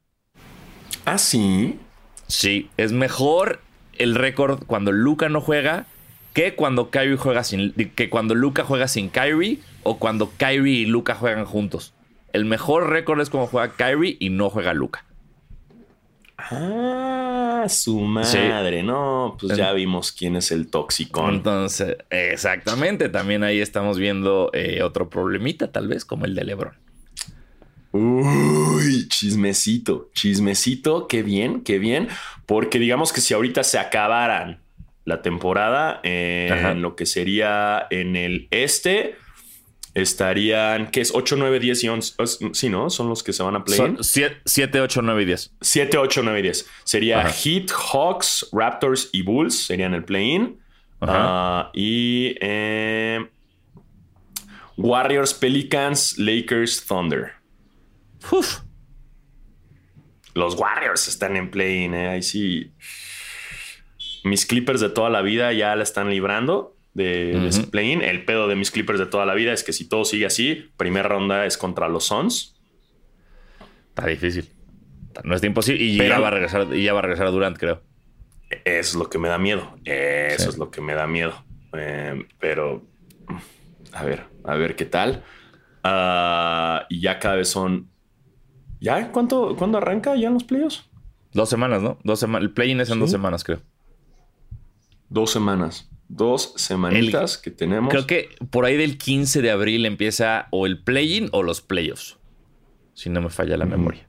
Ah, 1.06 1.18
sí. 1.18 1.80
Sí, 2.28 2.70
es 2.76 2.92
mejor 2.92 3.62
el 4.00 4.16
récord 4.16 4.64
cuando 4.66 4.92
Luca 4.92 5.30
no 5.30 5.42
juega 5.42 5.86
que 6.34 6.54
cuando 6.54 6.90
Kyrie 6.92 7.18
juega 7.18 7.44
sin 7.44 7.74
que 7.74 8.10
cuando 8.10 8.36
Luca 8.36 8.64
juega 8.64 8.88
sin 8.88 9.10
Kyrie 9.10 9.60
o 9.84 9.98
cuando 9.98 10.32
Kyrie 10.38 10.82
y 10.82 10.86
Luca 10.86 11.16
juegan 11.16 11.46
juntos. 11.46 11.94
El 12.34 12.46
mejor 12.46 12.90
récord 12.90 13.20
es 13.22 13.30
cuando 13.30 13.48
juega 13.48 13.74
Kyrie 13.76 14.18
y 14.20 14.30
no 14.30 14.50
juega 14.50 14.74
Luca. 14.74 15.06
Ah, 16.38 17.66
su 17.68 18.00
madre, 18.00 18.84
no, 18.84 19.38
pues 19.40 19.58
ya 19.58 19.74
vimos 19.74 20.12
quién 20.12 20.36
es 20.36 20.52
el 20.52 20.70
tóxico. 20.70 21.28
Entonces, 21.28 21.98
exactamente, 22.12 23.10
también 23.10 23.44
ahí 23.44 23.60
estamos 23.60 23.98
viendo 23.98 24.52
eh, 24.54 24.84
otro 24.84 25.10
problemita, 25.10 25.72
tal 25.72 25.88
vez, 25.88 26.06
como 26.06 26.26
el 26.26 26.36
de 26.36 26.44
Lebron. 26.44 26.74
Uy, 27.98 29.08
chismecito, 29.08 30.10
chismecito, 30.14 31.08
qué 31.08 31.24
bien, 31.24 31.62
qué 31.62 31.80
bien, 31.80 32.10
porque 32.46 32.80
digamos 32.80 33.12
que 33.12 33.22
si 33.22 33.34
ahorita 33.34 33.64
se 33.64 33.80
acabaran 33.80 34.62
la 35.06 35.22
temporada 35.22 36.02
en 36.04 36.82
lo 36.82 36.96
que 36.96 37.06
sería 37.06 37.88
en 37.90 38.16
el 38.16 38.48
este, 38.52 39.16
estarían, 39.94 40.92
¿qué 40.92 41.02
es? 41.02 41.12
8, 41.14 41.36
9, 41.38 41.60
10 41.60 41.84
y 41.84 41.90
11. 41.90 42.14
Sí, 42.54 42.70
¿no? 42.70 42.90
Son 42.90 43.10
los 43.10 43.24
que 43.24 43.34
se 43.34 43.42
van 43.42 43.56
a 43.56 43.64
play. 43.64 43.96
7, 44.46 44.82
8, 44.82 45.02
9 45.02 45.22
y 45.22 45.26
10. 45.26 45.54
7, 45.62 45.98
8, 45.98 46.22
9 46.24 46.40
y 46.40 46.42
10. 46.44 46.70
Sería 46.84 47.30
Heat, 47.30 47.72
Hawks, 47.72 48.50
Raptors 48.52 49.10
y 49.12 49.24
Bulls 49.24 49.66
serían 49.66 49.94
el 49.94 50.04
play-in. 50.04 50.60
Uh, 51.00 51.70
y 51.74 52.36
eh, 52.42 53.28
Warriors, 54.78 55.34
Pelicans, 55.34 56.18
Lakers, 56.18 56.86
Thunder. 56.86 57.37
Uf. 58.32 58.62
Los 60.34 60.56
Warriors 60.56 61.08
están 61.08 61.36
en 61.36 61.50
play-in, 61.50 61.94
¿eh? 61.94 62.10
Ahí 62.10 62.24
sí. 62.24 62.74
Mis 64.24 64.46
Clippers 64.46 64.82
de 64.82 64.90
toda 64.90 65.10
la 65.10 65.22
vida 65.22 65.52
ya 65.54 65.76
la 65.76 65.84
están 65.84 66.10
librando 66.10 66.76
de, 66.94 67.50
play-in. 67.72 68.02
El 68.02 68.26
pedo 68.26 68.48
de 68.48 68.56
mis 68.56 68.72
Clippers 68.72 69.00
de 69.00 69.06
toda 69.06 69.26
la 69.26 69.34
vida 69.34 69.54
es 69.54 69.64
que 69.64 69.74
si 69.74 69.88
todo 69.88 70.06
sigue 70.06 70.26
así, 70.26 70.70
primera 70.78 71.08
ronda 71.08 71.46
es 71.46 71.58
contra 71.58 71.88
los 71.88 72.06
Suns. 72.06 72.56
Está 73.90 74.08
difícil. 74.08 74.50
No 75.24 75.36
está 75.36 75.48
imposible. 75.48 75.84
Y, 75.84 75.98
ya, 75.98 76.20
va 76.20 76.28
a 76.28 76.32
regresar, 76.32 76.68
y 76.74 76.84
ya 76.84 76.94
va 76.94 77.00
a 77.00 77.02
regresar 77.04 77.28
a 77.28 77.32
Durant, 77.32 77.58
creo. 77.58 77.82
Eso 78.50 78.62
es 78.66 78.96
lo 78.96 79.10
que 79.10 79.18
me 79.18 79.28
da 79.28 79.38
miedo. 79.38 79.78
Eso 79.84 80.50
es 80.50 80.58
lo 80.58 80.72
que 80.72 80.82
me 80.82 80.94
da 80.94 81.08
miedo. 81.08 81.44
Eh, 81.74 82.26
pero, 82.40 82.86
a 83.94 84.04
ver, 84.04 84.26
a 84.44 84.56
ver 84.56 84.76
qué 84.76 84.86
tal. 84.86 85.24
Ah, 85.84 86.86
y 86.90 87.02
ya 87.02 87.20
cada 87.20 87.36
vez 87.36 87.50
son. 87.50 87.90
¿Ya? 88.80 89.12
¿Cuánto, 89.12 89.56
¿Cuándo 89.56 89.78
arranca 89.78 90.16
ya 90.16 90.28
en 90.28 90.36
los 90.36 90.44
playoffs? 90.44 90.86
Dos 91.34 91.50
semanas, 91.50 91.82
¿no? 91.82 91.98
Dos 92.04 92.20
semanas. 92.20 92.48
El 92.48 92.54
play-in 92.54 92.80
es 92.82 92.90
en 92.90 93.00
dos 93.00 93.12
semanas, 93.12 93.44
creo. 93.44 93.62
Dos 95.10 95.32
semanas 95.32 95.90
dos 96.08 96.54
semanitas 96.56 97.38
que 97.38 97.52
tenemos. 97.52 97.92
Creo 97.92 98.08
que 98.08 98.30
por 98.50 98.66
ahí 98.66 98.78
del 98.78 98.98
15 98.98 99.42
de 99.42 99.52
abril 99.52 99.86
empieza 99.86 100.48
o 100.52 100.66
el 100.66 100.82
play-in 100.82 101.30
o 101.32 101.44
los 101.44 101.62
playoffs. 101.62 102.18
Si 102.94 103.10
no 103.10 103.22
me 103.22 103.30
falla 103.30 103.58
la 103.58 103.66
memoria. 103.66 104.08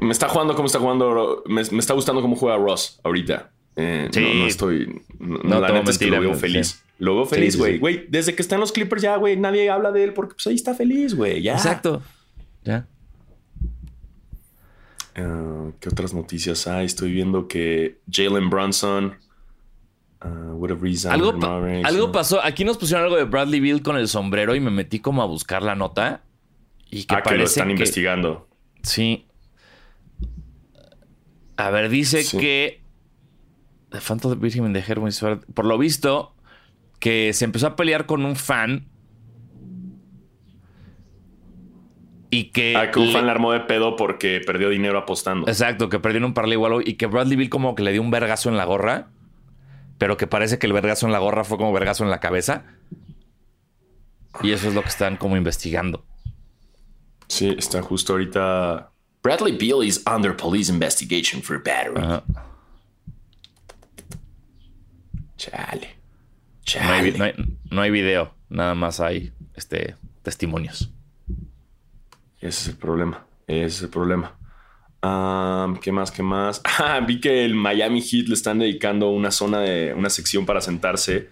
Me 0.00 0.12
está 0.12 0.28
jugando 0.28 0.54
como 0.54 0.66
está 0.66 0.78
jugando. 0.78 1.42
Me, 1.46 1.62
está 1.62 1.94
gustando 1.94 2.22
cómo 2.22 2.36
juega 2.36 2.56
Ross 2.56 3.00
ahorita. 3.02 3.50
Eh, 3.80 4.08
sí. 4.12 4.20
no, 4.20 4.46
estoy. 4.46 5.02
No, 5.18 5.60
la 5.60 5.72
neta 5.72 5.90
es 5.90 5.98
que 5.98 6.06
lo 6.06 6.20
veo 6.20 6.34
feliz. 6.34 6.82
Lo 6.98 7.16
veo 7.16 7.26
feliz, 7.26 7.56
güey. 7.56 7.78
Güey, 7.78 8.06
desde 8.08 8.34
que 8.34 8.42
está 8.42 8.56
en 8.56 8.60
los 8.60 8.72
Clippers 8.72 9.02
ya, 9.02 9.16
güey, 9.16 9.36
nadie 9.36 9.70
habla 9.70 9.90
de 9.90 10.04
él 10.04 10.12
porque 10.12 10.34
pues 10.34 10.46
ahí 10.46 10.54
está 10.54 10.74
feliz, 10.74 11.14
güey. 11.14 11.42
Ya. 11.42 11.54
Exacto. 11.54 12.02
Ya. 12.64 12.86
Ah, 15.16 15.70
¿Qué 15.80 15.88
otras 15.88 16.14
noticias 16.14 16.66
hay? 16.66 16.86
Estoy 16.86 17.12
viendo 17.12 17.48
que 17.48 17.98
Jalen 18.10 18.50
Brunson 18.50 19.16
uh, 20.24 21.08
¿Algo, 21.08 21.38
algo 21.84 22.12
pasó. 22.12 22.42
Aquí 22.42 22.64
nos 22.64 22.78
pusieron 22.78 23.04
algo 23.04 23.16
de 23.16 23.24
Bradley 23.24 23.60
Bill 23.60 23.82
con 23.82 23.96
el 23.96 24.08
sombrero 24.08 24.54
y 24.54 24.60
me 24.60 24.70
metí 24.70 25.00
como 25.00 25.22
a 25.22 25.26
buscar 25.26 25.62
la 25.62 25.74
nota. 25.74 26.22
Y 26.90 27.04
que 27.04 27.14
ah, 27.14 27.22
que 27.22 27.36
lo 27.36 27.44
están 27.44 27.70
investigando. 27.70 28.48
Sí. 28.82 29.26
A 31.56 31.70
ver, 31.70 31.88
dice 31.88 32.24
que. 32.38 32.79
The 33.90 34.00
Phantom 34.00 34.32
of 34.32 34.40
the 34.40 34.60
de 34.60 35.40
Por 35.54 35.64
lo 35.64 35.78
visto, 35.78 36.34
que 36.98 37.32
se 37.32 37.44
empezó 37.44 37.66
a 37.66 37.76
pelear 37.76 38.06
con 38.06 38.24
un 38.24 38.36
fan 38.36 38.90
Y 42.30 42.44
que. 42.52 42.76
Ah, 42.76 42.90
que 42.90 43.00
un 43.00 43.12
fan 43.12 43.26
le 43.26 43.32
armó 43.32 43.52
de 43.52 43.60
pedo 43.60 43.96
porque 43.96 44.40
perdió 44.44 44.68
dinero 44.68 44.98
apostando. 44.98 45.48
Exacto, 45.48 45.88
que 45.88 45.98
perdió 45.98 46.18
en 46.18 46.24
un 46.26 46.34
parlay 46.34 46.54
igual. 46.54 46.82
Y 46.86 46.94
que 46.94 47.06
Bradley 47.06 47.36
Bill 47.36 47.50
como 47.50 47.74
que 47.74 47.82
le 47.82 47.92
dio 47.92 48.00
un 48.00 48.10
vergazo 48.10 48.48
en 48.48 48.56
la 48.56 48.64
gorra. 48.64 49.08
Pero 49.98 50.16
que 50.16 50.26
parece 50.26 50.58
que 50.58 50.66
el 50.66 50.72
vergazo 50.72 51.06
en 51.06 51.12
la 51.12 51.18
gorra 51.18 51.44
fue 51.44 51.58
como 51.58 51.72
vergazo 51.72 52.04
en 52.04 52.10
la 52.10 52.20
cabeza. 52.20 52.64
Y 54.42 54.52
eso 54.52 54.68
es 54.68 54.74
lo 54.74 54.82
que 54.82 54.88
están 54.88 55.16
como 55.16 55.36
investigando. 55.36 56.06
Sí, 57.26 57.54
está 57.58 57.82
justo 57.82 58.12
ahorita. 58.12 58.92
Bradley 59.22 59.56
Bill 59.56 59.84
is 59.84 60.02
under 60.06 60.34
police 60.34 60.72
investigation 60.72 61.42
for 61.42 61.62
battery. 61.62 62.22
Chale. 65.40 65.96
Chale. 66.64 67.12
No 67.12 67.24
hay, 67.24 67.34
no 67.70 67.80
hay 67.80 67.90
video, 67.90 68.34
nada 68.50 68.74
más 68.74 69.00
hay 69.00 69.32
este, 69.54 69.96
testimonios. 70.22 70.90
Ese 72.40 72.48
es 72.48 72.68
el 72.68 72.76
problema. 72.76 73.24
Ese 73.46 73.66
es 73.66 73.82
el 73.84 73.88
problema. 73.88 74.36
¿Qué 75.80 75.92
más? 75.92 76.10
¿Qué 76.10 76.22
más? 76.22 76.60
Ah, 76.78 77.00
vi 77.00 77.20
que 77.20 77.46
el 77.46 77.54
Miami 77.54 78.02
Heat 78.02 78.28
le 78.28 78.34
están 78.34 78.58
dedicando 78.58 79.08
una 79.08 79.30
zona 79.30 79.60
de 79.60 79.94
una 79.94 80.10
sección 80.10 80.44
para 80.44 80.60
sentarse 80.60 81.30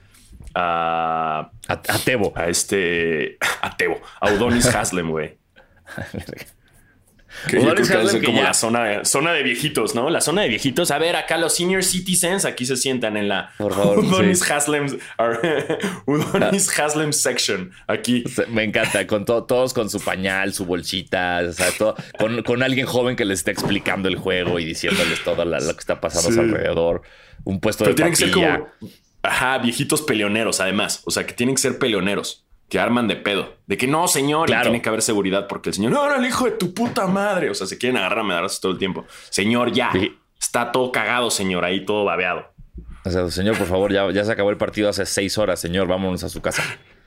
a. 0.55 1.51
A, 1.69 1.73
a 1.73 1.99
Tebo. 1.99 2.33
A 2.35 2.49
este. 2.49 3.37
A 3.61 3.77
Tebo. 3.77 4.01
A 4.23 4.33
Udonis 4.33 4.67
Haslem, 4.75 5.11
güey. 5.11 5.37
Que 7.47 7.63
yo 7.63 7.75
creo 7.75 8.09
que 8.09 8.25
como 8.25 8.43
la 8.43 8.55
zona, 8.55 9.05
zona 9.05 9.33
de 9.33 9.43
viejitos, 9.43 9.95
¿no? 9.95 10.11
La 10.11 10.21
zona 10.21 10.43
de 10.43 10.49
viejitos. 10.49 10.91
A 10.91 10.99
ver, 10.99 11.17
acá 11.17 11.39
los 11.39 11.55
senior 11.55 11.85
citizens 11.85 12.45
aquí 12.45 12.67
se 12.67 12.77
sientan 12.77 13.17
en 13.17 13.29
la 13.29 13.53
Por 13.59 13.75
favor, 13.75 13.99
Udonis 14.05 14.49
Haslem 14.51 14.87
Udonis 16.07 16.79
Haslem 16.79 17.13
section 17.13 17.71
aquí. 17.87 18.25
Me 18.49 18.65
encanta, 18.65 19.07
con 19.07 19.25
todos 19.25 19.73
con 19.73 19.91
su 19.91 20.01
pañal, 20.01 20.53
su 20.53 20.65
bolsita, 20.65 21.43
o 21.49 21.53
sea, 21.53 21.71
todo, 21.77 21.95
con, 22.45 22.63
alguien 22.63 22.87
joven 22.87 23.15
que 23.17 23.25
les 23.25 23.41
está 23.41 23.51
explicando 23.51 24.09
el 24.09 24.17
juego 24.17 24.59
y 24.59 24.65
diciéndoles 24.65 25.23
todo 25.23 25.45
lo 25.45 25.59
que 25.59 25.81
está 25.81 26.01
pasando 26.01 26.31
a 26.31 26.33
su 26.33 26.41
alrededor. 26.41 27.03
Un 27.45 27.61
puesto 27.61 27.85
Pero 27.85 27.95
de 27.95 27.97
tienen 27.97 28.13
que 28.13 28.17
ser 28.17 28.31
como, 28.33 28.67
ajá, 29.23 29.59
viejitos 29.59 30.03
peleoneros, 30.03 30.61
además. 30.61 31.03
O 31.05 31.11
sea, 31.11 31.25
que 31.25 31.35
tienen 31.35 31.55
que 31.55 31.63
ser 31.63 31.79
peleoneros 31.79 32.48
que 32.69 32.79
arman 32.79 33.09
de 33.09 33.17
pedo. 33.17 33.57
De 33.67 33.77
que 33.77 33.87
no, 33.87 34.09
señor, 34.09 34.49
tiene 34.49 34.83
que 34.83 34.89
haber 34.89 35.03
seguridad 35.03 35.47
porque 35.49 35.71
el 35.71 35.75
señor, 35.75 35.93
no, 35.93 36.09
no, 36.09 36.17
el 36.17 36.27
hijo 36.27 36.45
de 36.45 36.53
tu 36.53 36.75
puta 36.75 37.07
madre. 37.07 37.51
O 37.51 37.55
sea, 37.55 37.67
se 37.67 37.79
quieren 37.79 37.97
agarrar 37.97 38.21
a 38.21 38.25
medazos 38.25 38.61
todo 38.61 38.73
el 38.73 38.79
tiempo. 38.79 39.07
Señor, 39.31 39.73
ya. 39.73 39.93
Está 40.39 40.73
todo 40.73 40.93
cagado, 40.93 41.31
señor, 41.31 41.65
ahí 41.65 41.85
todo 41.85 42.05
babeado. 42.05 42.47
O 43.05 43.11
sea, 43.11 43.31
señor, 43.31 43.57
por 43.57 43.67
favor, 43.67 43.93
ya, 43.93 44.11
ya 44.11 44.25
se 44.25 44.33
acabó 44.33 44.51
el 44.51 44.57
partido 44.57 44.89
hace 44.89 45.07
seis 45.07 45.39
horas, 45.39 45.61
señor. 45.61 45.89
Vámonos 45.89 46.25
a 46.25 46.29
su 46.29 46.41
casa. 46.41 46.63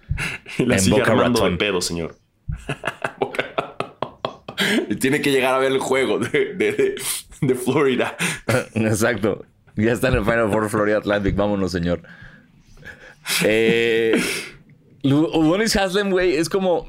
y 0.58 0.66
la 0.66 0.80
sigue 0.80 1.02
armando 1.02 1.50
de 1.50 1.58
pedo, 1.58 1.82
señor. 1.82 2.16
tiene 5.00 5.22
que 5.22 5.32
llegar 5.32 5.56
a 5.56 5.60
ver 5.60 5.72
el 5.72 5.80
juego 5.80 6.20
de, 6.20 6.54
de, 6.56 6.96
de 7.42 7.56
Florida. 7.56 8.16
Exacto. 8.74 9.46
Ya 9.76 9.94
está 9.94 10.10
en 10.10 10.16
el 10.16 10.26
Final 10.26 10.52
Four 10.52 10.70
Florida 10.70 10.98
Atlantic. 10.98 11.36
Vámonos, 11.36 11.72
señor. 11.72 12.02
Eh, 13.44 14.22
Udonis 15.04 15.76
Haslem, 15.76 16.12
güey, 16.12 16.36
es 16.36 16.50
como. 16.50 16.86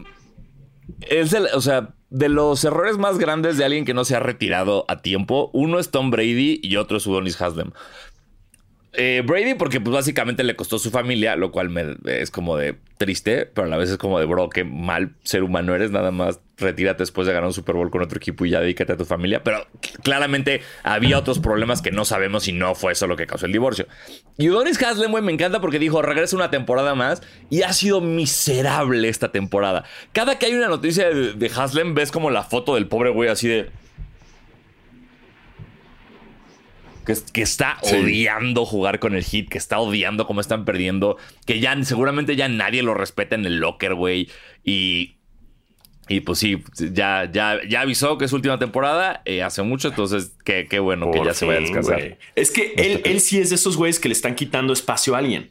Es 1.01 1.33
el, 1.33 1.47
o 1.55 1.61
sea, 1.61 1.95
de 2.13 2.29
los 2.29 2.63
errores 2.65 2.99
más 2.99 3.19
grandes 3.19 3.57
de 3.57 3.65
alguien 3.65 3.87
que 3.87 3.95
no 3.95 4.05
se 4.05 4.15
ha 4.15 4.21
retirado 4.21 4.85
a 4.89 5.01
tiempo, 5.01 5.51
uno 5.55 5.79
es 5.79 5.91
Tom 5.91 6.11
Brady 6.11 6.61
y 6.63 6.77
otro 6.77 6.99
es 6.99 7.07
Udonis 7.07 7.41
Haslem. 7.41 7.73
Eh, 8.95 9.23
Brady, 9.25 9.55
porque 9.55 9.81
pues 9.81 9.95
básicamente 9.95 10.45
le 10.45 10.55
costó 10.55 10.79
su 10.79 10.91
familia, 10.91 11.35
lo 11.37 11.51
cual 11.51 11.71
me, 11.71 11.97
es 12.05 12.31
como 12.31 12.59
de 12.59 12.77
triste, 12.99 13.47
pero 13.47 13.67
a 13.67 13.71
la 13.71 13.79
vez 13.79 13.89
es 13.89 13.97
como 13.97 14.19
de 14.21 14.27
bro, 14.27 14.51
qué 14.51 14.65
mal 14.65 15.15
ser 15.23 15.43
humano 15.43 15.75
eres, 15.75 15.91
nada 15.91 16.11
más 16.11 16.41
retírate 16.59 17.03
después 17.03 17.27
de 17.27 17.33
ganar 17.33 17.47
un 17.47 17.55
Super 17.55 17.75
Bowl 17.75 17.91
con 17.91 18.03
otro 18.03 18.19
equipo 18.19 18.45
y 18.45 18.51
ya 18.51 18.61
dedícate 18.61 18.93
a 18.93 18.97
tu 18.99 19.07
familia. 19.07 19.43
Pero 19.43 19.67
claramente 20.03 20.61
había 20.83 21.19
otros 21.19 21.39
problemas 21.39 21.81
que 21.81 21.91
no 21.91 22.05
sabemos 22.05 22.49
y 22.49 22.53
no 22.53 22.75
fue 22.75 22.93
eso 22.93 23.07
lo 23.07 23.17
que 23.17 23.27
causó 23.27 23.47
el 23.47 23.53
divorcio. 23.53 23.87
Y 24.37 24.51
Udonis 24.51 24.81
Haslem, 24.83 25.11
me 25.11 25.33
encanta 25.33 25.63
porque 25.63 25.79
dijo, 25.79 26.03
regresa 26.03 26.37
una 26.37 26.51
temporada 26.51 26.95
más 26.95 27.23
y 27.49 27.63
ha 27.63 27.73
sido 27.73 28.03
miserable 28.03 29.09
esta 29.09 29.33
temporada. 29.33 29.85
Cada 30.13 30.39
que 30.39 30.47
hay 30.47 30.55
una 30.55 30.69
noticia 30.69 31.09
de, 31.09 31.33
de 31.33 31.47
Haslem, 31.47 31.95
ves 31.95 32.13
como 32.13 32.31
la 32.31 32.43
foto 32.43 32.75
del 32.75 32.89
pobre 32.89 33.09
güey 33.09 33.31
así 33.31 33.49
de 33.49 33.71
que, 37.05 37.43
está 37.43 37.79
odiando 37.83 38.65
jugar 38.65 38.99
con 38.99 39.15
el 39.15 39.25
hit, 39.25 39.49
que 39.49 39.59
está 39.59 39.79
odiando 39.79 40.27
cómo 40.27 40.41
están 40.41 40.65
perdiendo, 40.65 41.17
que 41.47 41.61
ya 41.61 41.77
seguramente 41.85 42.37
ya 42.37 42.49
nadie 42.49 42.83
lo 42.83 42.95
respeta 42.95 43.35
en 43.35 43.45
el 43.47 43.59
locker, 43.59 43.95
güey. 43.95 44.29
Y, 44.65 45.17
y 46.09 46.21
pues 46.21 46.39
sí, 46.39 46.63
ya, 46.93 47.29
ya, 47.31 47.61
ya 47.69 47.81
avisó 47.81 48.19
que 48.19 48.25
es 48.25 48.33
última 48.33 48.59
temporada 48.59 49.23
eh, 49.25 49.43
hace 49.43 49.63
mucho, 49.63 49.89
entonces 49.89 50.33
qué, 50.45 50.79
bueno 50.81 51.11
que 51.11 51.25
ya 51.25 51.35
se 51.35 51.47
vaya 51.47 51.59
a 51.59 51.63
descansar. 51.63 52.19
Es 52.35 52.51
que 52.51 52.75
él, 52.77 53.03
él 53.05 53.21
sí 53.21 53.39
es 53.41 53.51
de 53.51 53.57
esos 53.57 53.77
güeyes 53.77 54.01
que 54.01 54.09
le 54.09 54.15
están 54.15 54.35
quitando 54.35 54.73
espacio 54.73 55.15
a 55.15 55.19
alguien. 55.19 55.51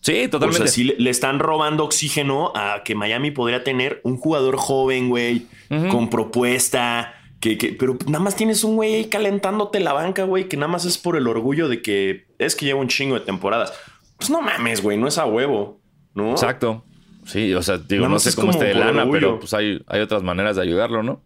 Sí, 0.00 0.28
totalmente. 0.28 0.62
O 0.62 0.66
sea, 0.66 0.72
sí 0.72 0.84
le, 0.84 1.10
están 1.10 1.38
robando 1.38 1.84
oxígeno 1.84 2.52
a 2.54 2.82
que 2.84 2.94
Miami 2.94 3.30
podría 3.30 3.62
tener 3.64 4.00
un 4.02 4.16
jugador 4.16 4.56
joven, 4.56 5.10
güey, 5.10 5.46
con 5.90 6.08
propuesta, 6.08 7.19
que, 7.40 7.76
pero 7.78 7.96
nada 8.06 8.22
más 8.22 8.36
tienes 8.36 8.64
un 8.64 8.76
güey 8.76 8.94
ahí 8.94 9.04
calentándote 9.06 9.80
la 9.80 9.92
banca, 9.94 10.24
güey, 10.24 10.48
que 10.48 10.56
nada 10.56 10.70
más 10.70 10.84
es 10.84 10.98
por 10.98 11.16
el 11.16 11.26
orgullo 11.26 11.68
de 11.68 11.80
que 11.80 12.26
es 12.38 12.54
que 12.54 12.66
lleva 12.66 12.80
un 12.80 12.88
chingo 12.88 13.14
de 13.14 13.22
temporadas. 13.22 13.72
Pues 14.18 14.28
no 14.28 14.42
mames, 14.42 14.82
güey, 14.82 14.98
no 14.98 15.08
es 15.08 15.16
a 15.16 15.24
huevo, 15.24 15.80
¿no? 16.14 16.32
Exacto. 16.32 16.84
Sí, 17.24 17.54
o 17.54 17.62
sea, 17.62 17.78
digo, 17.78 18.08
no 18.08 18.18
sé 18.18 18.34
cómo 18.34 18.50
esté 18.50 18.66
de 18.66 18.74
lana, 18.74 19.08
pero 19.10 19.38
pues 19.38 19.54
hay, 19.54 19.82
hay 19.86 20.00
otras 20.00 20.22
maneras 20.22 20.56
de 20.56 20.62
ayudarlo, 20.62 21.02
¿no? 21.02 21.22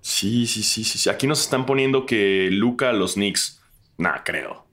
Sí, 0.00 0.46
sí, 0.46 0.62
sí, 0.62 0.82
sí. 0.82 1.08
Aquí 1.08 1.26
nos 1.26 1.40
están 1.40 1.64
poniendo 1.64 2.06
que 2.06 2.48
Luca 2.50 2.90
a 2.90 2.92
los 2.92 3.14
Knicks. 3.14 3.62
Nah, 3.98 4.18
creo. 4.24 4.66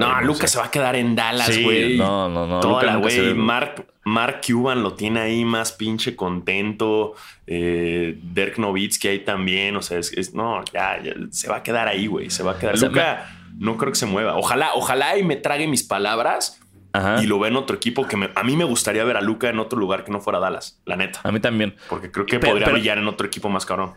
No, 0.00 0.20
Luca 0.22 0.46
se 0.46 0.58
va 0.58 0.66
a 0.66 0.70
quedar 0.70 0.96
en 0.96 1.14
Dallas, 1.14 1.58
güey. 1.62 1.96
no, 1.96 2.28
no, 2.28 2.46
no. 2.46 2.60
Toda 2.60 2.96
güey. 2.96 3.34
Mark, 3.34 3.86
Mark 4.04 4.40
Cuban 4.46 4.82
lo 4.82 4.94
tiene 4.94 5.20
ahí 5.20 5.44
más 5.44 5.72
pinche 5.72 6.16
contento. 6.16 7.14
Eh, 7.46 8.18
Dirk 8.22 8.58
Nowitzki 8.58 9.08
ahí 9.08 9.18
también. 9.20 9.76
O 9.76 9.82
sea, 9.82 9.98
es, 9.98 10.34
no, 10.34 10.64
ya, 10.72 10.98
se 11.30 11.48
va 11.48 11.56
a 11.56 11.62
quedar 11.62 11.88
ahí, 11.88 12.06
güey. 12.06 12.30
Se 12.30 12.42
va 12.42 12.52
a 12.52 12.58
quedar. 12.58 12.78
Luca, 12.78 13.30
no 13.58 13.76
creo 13.76 13.92
que 13.92 13.98
se 13.98 14.06
mueva. 14.06 14.36
Ojalá, 14.36 14.70
ojalá 14.74 15.18
y 15.18 15.24
me 15.24 15.36
trague 15.36 15.66
mis 15.66 15.82
palabras. 15.82 16.60
Y 17.20 17.26
lo 17.26 17.38
ve 17.38 17.48
en 17.48 17.56
otro 17.56 17.76
equipo 17.76 18.06
que 18.06 18.16
a 18.34 18.42
mí 18.42 18.56
me 18.56 18.64
gustaría 18.64 19.04
ver 19.04 19.18
a 19.18 19.20
Luca 19.20 19.50
en 19.50 19.58
otro 19.58 19.78
lugar 19.78 20.04
que 20.04 20.10
no 20.10 20.20
fuera 20.20 20.38
Dallas, 20.38 20.80
la 20.86 20.96
neta. 20.96 21.20
A 21.24 21.30
mí 21.30 21.40
también. 21.40 21.76
Porque 21.90 22.10
creo 22.10 22.24
que 22.24 22.38
podría 22.38 22.70
brillar 22.70 22.96
en 22.96 23.06
otro 23.06 23.26
equipo 23.26 23.50
más 23.50 23.66
cabrón. 23.66 23.94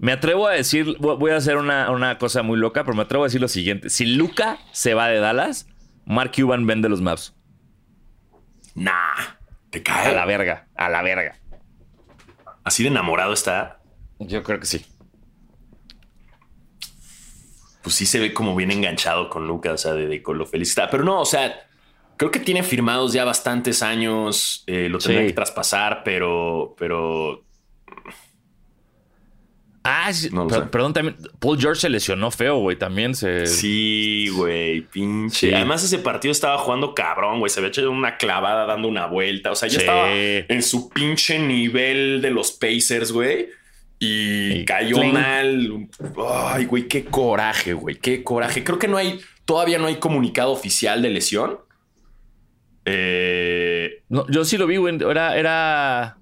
Me 0.00 0.12
atrevo 0.12 0.46
a 0.46 0.52
decir, 0.52 0.96
voy 0.98 1.30
a 1.30 1.36
hacer 1.36 1.58
una, 1.58 1.90
una, 1.90 2.16
cosa 2.16 2.42
muy 2.42 2.58
loca, 2.58 2.84
pero 2.84 2.96
me 2.96 3.02
atrevo 3.02 3.24
a 3.24 3.26
decir 3.26 3.38
lo 3.38 3.48
siguiente. 3.48 3.90
Si 3.90 4.06
Luca 4.06 4.58
se 4.72 4.94
va 4.94 5.08
de 5.08 5.18
Dallas, 5.18 5.68
Mark 6.06 6.32
Cuban 6.34 6.66
vende 6.66 6.88
los 6.88 7.02
maps. 7.02 7.36
Nah. 8.74 9.36
¿Te 9.68 9.82
cae? 9.82 10.08
A 10.08 10.12
la 10.12 10.24
verga, 10.24 10.68
a 10.74 10.88
la 10.88 11.02
verga. 11.02 11.38
¿Así 12.64 12.82
de 12.82 12.88
enamorado 12.88 13.34
está? 13.34 13.82
Yo 14.18 14.42
creo 14.42 14.58
que 14.58 14.64
sí. 14.64 14.86
Pues 17.82 17.94
sí 17.94 18.06
se 18.06 18.20
ve 18.20 18.32
como 18.32 18.56
bien 18.56 18.70
enganchado 18.70 19.28
con 19.28 19.46
Lucas, 19.46 19.74
o 19.74 19.78
sea, 19.78 19.92
de, 19.92 20.22
con 20.22 20.38
lo 20.38 20.46
feliz 20.46 20.70
está. 20.70 20.88
Pero 20.88 21.04
no, 21.04 21.20
o 21.20 21.26
sea, 21.26 21.68
creo 22.16 22.30
que 22.30 22.40
tiene 22.40 22.62
firmados 22.62 23.12
ya 23.12 23.26
bastantes 23.26 23.82
años. 23.82 24.64
Eh, 24.66 24.88
lo 24.88 24.98
tendría 24.98 25.26
que 25.26 25.34
traspasar, 25.34 26.02
pero, 26.04 26.74
pero 26.78 27.44
Ah, 29.82 30.10
perdón, 30.70 30.92
también. 30.92 31.16
Paul 31.38 31.58
George 31.58 31.80
se 31.80 31.88
lesionó 31.88 32.30
feo, 32.30 32.58
güey. 32.58 32.76
También 32.76 33.14
se. 33.14 33.46
Sí, 33.46 34.28
güey. 34.28 34.82
Pinche. 34.82 35.54
Además, 35.54 35.82
ese 35.82 35.98
partido 35.98 36.32
estaba 36.32 36.58
jugando 36.58 36.94
cabrón, 36.94 37.38
güey. 37.38 37.48
Se 37.48 37.60
había 37.60 37.68
hecho 37.68 37.90
una 37.90 38.18
clavada 38.18 38.66
dando 38.66 38.88
una 38.88 39.06
vuelta. 39.06 39.50
O 39.50 39.54
sea, 39.54 39.68
ya 39.68 39.78
estaba 39.78 40.12
en 40.12 40.62
su 40.62 40.90
pinche 40.90 41.38
nivel 41.38 42.20
de 42.20 42.30
los 42.30 42.52
Pacers, 42.52 43.10
güey. 43.10 43.48
Y, 43.98 44.64
cayó 44.66 45.02
mal. 45.04 45.88
Ay, 46.44 46.66
güey, 46.66 46.86
qué 46.86 47.04
coraje, 47.04 47.72
güey. 47.72 47.96
Qué 47.96 48.22
coraje. 48.22 48.62
Creo 48.62 48.78
que 48.78 48.88
no 48.88 48.98
hay. 48.98 49.20
Todavía 49.46 49.78
no 49.78 49.86
hay 49.86 49.96
comunicado 49.96 50.52
oficial 50.52 51.00
de 51.00 51.08
lesión. 51.08 51.58
Eh... 52.84 54.02
No, 54.08 54.26
yo 54.28 54.44
sí 54.44 54.58
lo 54.58 54.66
vi, 54.66 54.76
güey. 54.76 54.98
Era. 55.02 55.38
era... 55.38 56.18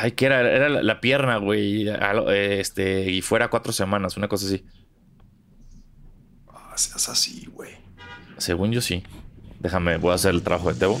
Ay, 0.00 0.12
que 0.12 0.26
era, 0.26 0.48
era 0.48 0.68
la, 0.68 1.00
pierna, 1.00 1.38
güey. 1.38 1.88
Este, 1.88 3.10
y 3.10 3.20
fuera 3.20 3.50
cuatro 3.50 3.72
semanas, 3.72 4.16
una 4.16 4.28
cosa 4.28 4.46
así. 4.46 4.64
Ah, 6.46 6.72
seas 6.76 7.08
así, 7.08 7.46
güey. 7.52 7.72
Según 8.36 8.70
yo 8.70 8.80
sí. 8.80 9.02
Déjame, 9.58 9.96
voy 9.96 10.12
a 10.12 10.14
hacer 10.14 10.34
el 10.34 10.44
trabajo 10.44 10.72
de 10.72 10.78
Tebo. 10.78 11.00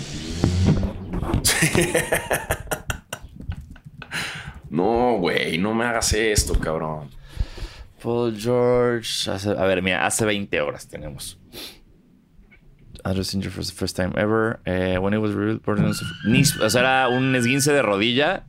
no, 4.70 5.18
güey, 5.18 5.58
no 5.58 5.74
me 5.74 5.84
hagas 5.84 6.12
esto, 6.14 6.54
cabrón. 6.58 7.08
Paul 8.02 8.36
George. 8.36 9.30
a 9.30 9.64
ver, 9.64 9.80
mira, 9.80 10.06
hace 10.06 10.24
20 10.24 10.60
horas 10.60 10.88
tenemos. 10.88 11.38
Andrews 13.04 13.32
injured 13.32 13.52
for 13.52 13.64
the 13.64 13.70
first 13.70 13.94
time 13.94 14.12
ever. 14.16 14.58
Eh, 14.66 14.98
when 14.98 15.14
it 15.14 15.18
was 15.18 15.34
reported, 15.34 15.84
o 15.84 16.68
sea, 16.68 16.80
era 16.80 17.08
un 17.08 17.36
esguince 17.36 17.72
de 17.72 17.80
rodilla 17.80 18.44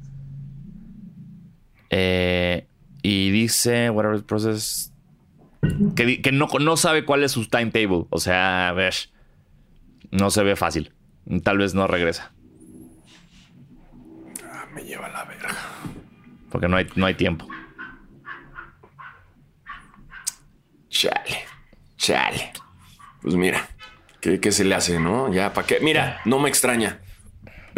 eh, 1.89 2.67
y 3.01 3.31
dice, 3.31 3.89
whatever 3.89 4.23
process, 4.23 4.93
que, 5.95 6.21
que 6.21 6.31
no, 6.31 6.47
no, 6.59 6.77
sabe 6.77 7.05
cuál 7.05 7.23
es 7.23 7.31
su 7.31 7.47
timetable. 7.47 8.05
O 8.09 8.19
sea, 8.19 8.69
a 8.69 8.73
ver, 8.73 8.95
no 10.11 10.29
se 10.29 10.43
ve 10.43 10.55
fácil. 10.55 10.93
Tal 11.43 11.57
vez 11.57 11.73
no 11.73 11.87
regresa. 11.87 12.31
Ah, 14.43 14.65
me 14.73 14.83
lleva 14.83 15.09
la 15.09 15.25
verga. 15.25 15.49
Porque 16.49 16.67
no 16.67 16.77
hay, 16.77 16.87
no 16.95 17.05
hay 17.05 17.13
tiempo. 17.13 17.47
Chale, 20.89 21.45
chale. 21.97 22.51
Pues 23.21 23.35
mira, 23.35 23.69
¿qué, 24.21 24.39
¿qué, 24.39 24.51
se 24.51 24.65
le 24.65 24.75
hace, 24.75 24.99
no? 24.99 25.31
Ya, 25.31 25.53
¿para 25.53 25.67
qué? 25.67 25.79
Mira, 25.81 26.21
no 26.25 26.39
me 26.39 26.49
extraña 26.49 27.01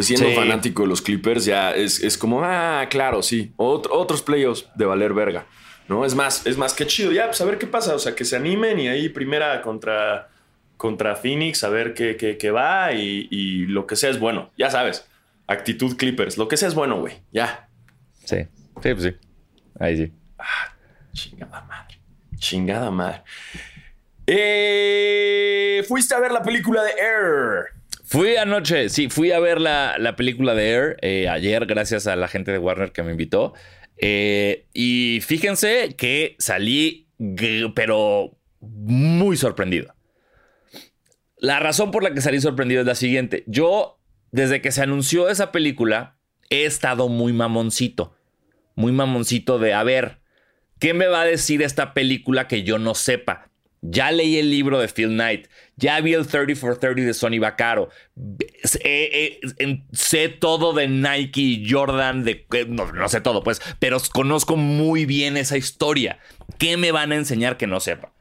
siendo 0.03 0.29
fanático 0.31 0.83
de 0.83 0.89
los 0.89 1.01
Clippers, 1.01 1.45
ya 1.45 1.71
es, 1.71 2.17
como, 2.17 2.43
ah, 2.43 2.87
claro, 2.89 3.21
sí, 3.23 3.53
otros 3.57 4.21
playoffs 4.21 4.67
de 4.75 4.85
valer 4.85 5.13
verga. 5.13 5.45
¿no? 5.91 6.05
Es 6.05 6.15
más, 6.15 6.45
es 6.47 6.57
más 6.57 6.73
que 6.73 6.87
chido. 6.87 7.11
Ya, 7.11 7.25
pues 7.25 7.41
a 7.41 7.45
ver 7.45 7.57
qué 7.57 7.67
pasa. 7.67 7.93
O 7.95 7.99
sea, 7.99 8.15
que 8.15 8.23
se 8.23 8.37
animen 8.37 8.79
y 8.79 8.87
ahí 8.87 9.09
primera 9.09 9.61
contra, 9.61 10.29
contra 10.77 11.15
Phoenix, 11.15 11.63
a 11.63 11.69
ver 11.69 11.93
qué, 11.93 12.15
qué, 12.17 12.51
va 12.51 12.93
y, 12.93 13.65
lo 13.67 13.85
que 13.85 13.95
sea 13.95 14.09
es 14.09 14.19
bueno. 14.19 14.51
Ya 14.57 14.71
sabes, 14.71 15.05
actitud 15.47 15.97
Clippers, 15.97 16.37
lo 16.37 16.47
que 16.47 16.57
sea 16.57 16.69
es 16.69 16.75
bueno, 16.75 16.99
güey. 16.99 17.15
Ya. 17.31 17.67
Sí, 18.23 18.37
sí, 18.81 18.93
pues 18.93 19.03
sí. 19.03 19.15
Ahí 19.79 19.97
sí. 19.97 20.13
Ah, 20.39 20.73
chingada 21.13 21.61
madre. 21.61 21.99
Chingada 22.37 22.91
madre. 22.91 23.21
Eh, 24.27 25.83
fuiste 25.87 26.15
a 26.15 26.19
ver 26.19 26.31
la 26.31 26.41
película 26.41 26.83
de 26.83 26.91
Air. 26.91 27.80
Fui 28.11 28.35
anoche, 28.35 28.89
sí, 28.89 29.07
fui 29.07 29.31
a 29.31 29.39
ver 29.39 29.61
la, 29.61 30.15
película 30.17 30.53
de 30.53 30.69
Air 30.69 30.97
eh, 31.01 31.29
ayer, 31.29 31.65
gracias 31.65 32.07
a 32.07 32.17
la 32.17 32.27
gente 32.27 32.51
de 32.51 32.57
Warner 32.57 32.91
que 32.91 33.03
me 33.03 33.11
invitó. 33.11 33.53
Eh, 33.95 34.65
y 34.73 35.21
fíjense 35.21 35.95
que 35.97 36.35
salí, 36.37 37.07
pero 37.73 38.37
muy 38.59 39.37
sorprendido. 39.37 39.95
La 41.37 41.61
razón 41.61 41.91
por 41.91 42.03
la 42.03 42.13
que 42.13 42.19
salí 42.19 42.41
sorprendido 42.41 42.81
es 42.81 42.87
la 42.87 42.95
siguiente. 42.95 43.45
Yo, 43.47 44.01
desde 44.33 44.59
que 44.59 44.73
se 44.73 44.81
anunció 44.81 45.29
esa 45.29 45.53
película, 45.53 46.17
he 46.49 46.65
estado 46.65 47.07
muy 47.07 47.31
mamoncito. 47.31 48.13
Muy 48.75 48.91
mamoncito 48.91 49.57
de, 49.57 49.73
a 49.73 49.83
ver, 49.83 50.19
¿qué 50.79 50.93
me 50.93 51.07
va 51.07 51.21
a 51.21 51.25
decir 51.25 51.61
esta 51.61 51.93
película 51.93 52.49
que 52.49 52.63
yo 52.63 52.77
no 52.77 52.93
sepa? 52.93 53.51
Ya 53.81 54.11
leí 54.11 54.37
el 54.37 54.51
libro 54.51 54.79
de 54.79 54.89
Phil 54.89 55.09
Knight. 55.11 55.47
Ya 55.81 55.99
vi 55.99 56.13
el 56.13 56.25
30 56.25 56.55
for 56.55 56.77
30 56.77 57.01
de 57.01 57.13
Sonny 57.13 57.39
Vaccaro. 57.39 57.89
Eh, 58.83 59.39
eh, 59.59 59.83
sé 59.91 60.29
todo 60.29 60.73
de 60.73 60.87
Nike 60.87 61.41
y 61.41 61.69
Jordan. 61.69 62.23
De, 62.23 62.45
no, 62.69 62.91
no, 62.91 63.09
sé 63.09 63.19
todo, 63.19 63.43
pues, 63.43 63.61
pero 63.79 63.97
conozco 64.13 64.55
muy 64.55 65.05
bien 65.05 65.35
esa 65.35 65.57
historia. 65.57 66.19
¿Qué 66.57 66.77
me 66.77 66.91
van 66.91 67.11
a 67.11 67.15
enseñar 67.15 67.57
que 67.57 67.67
no 67.67 67.79
sepa? 67.79 68.13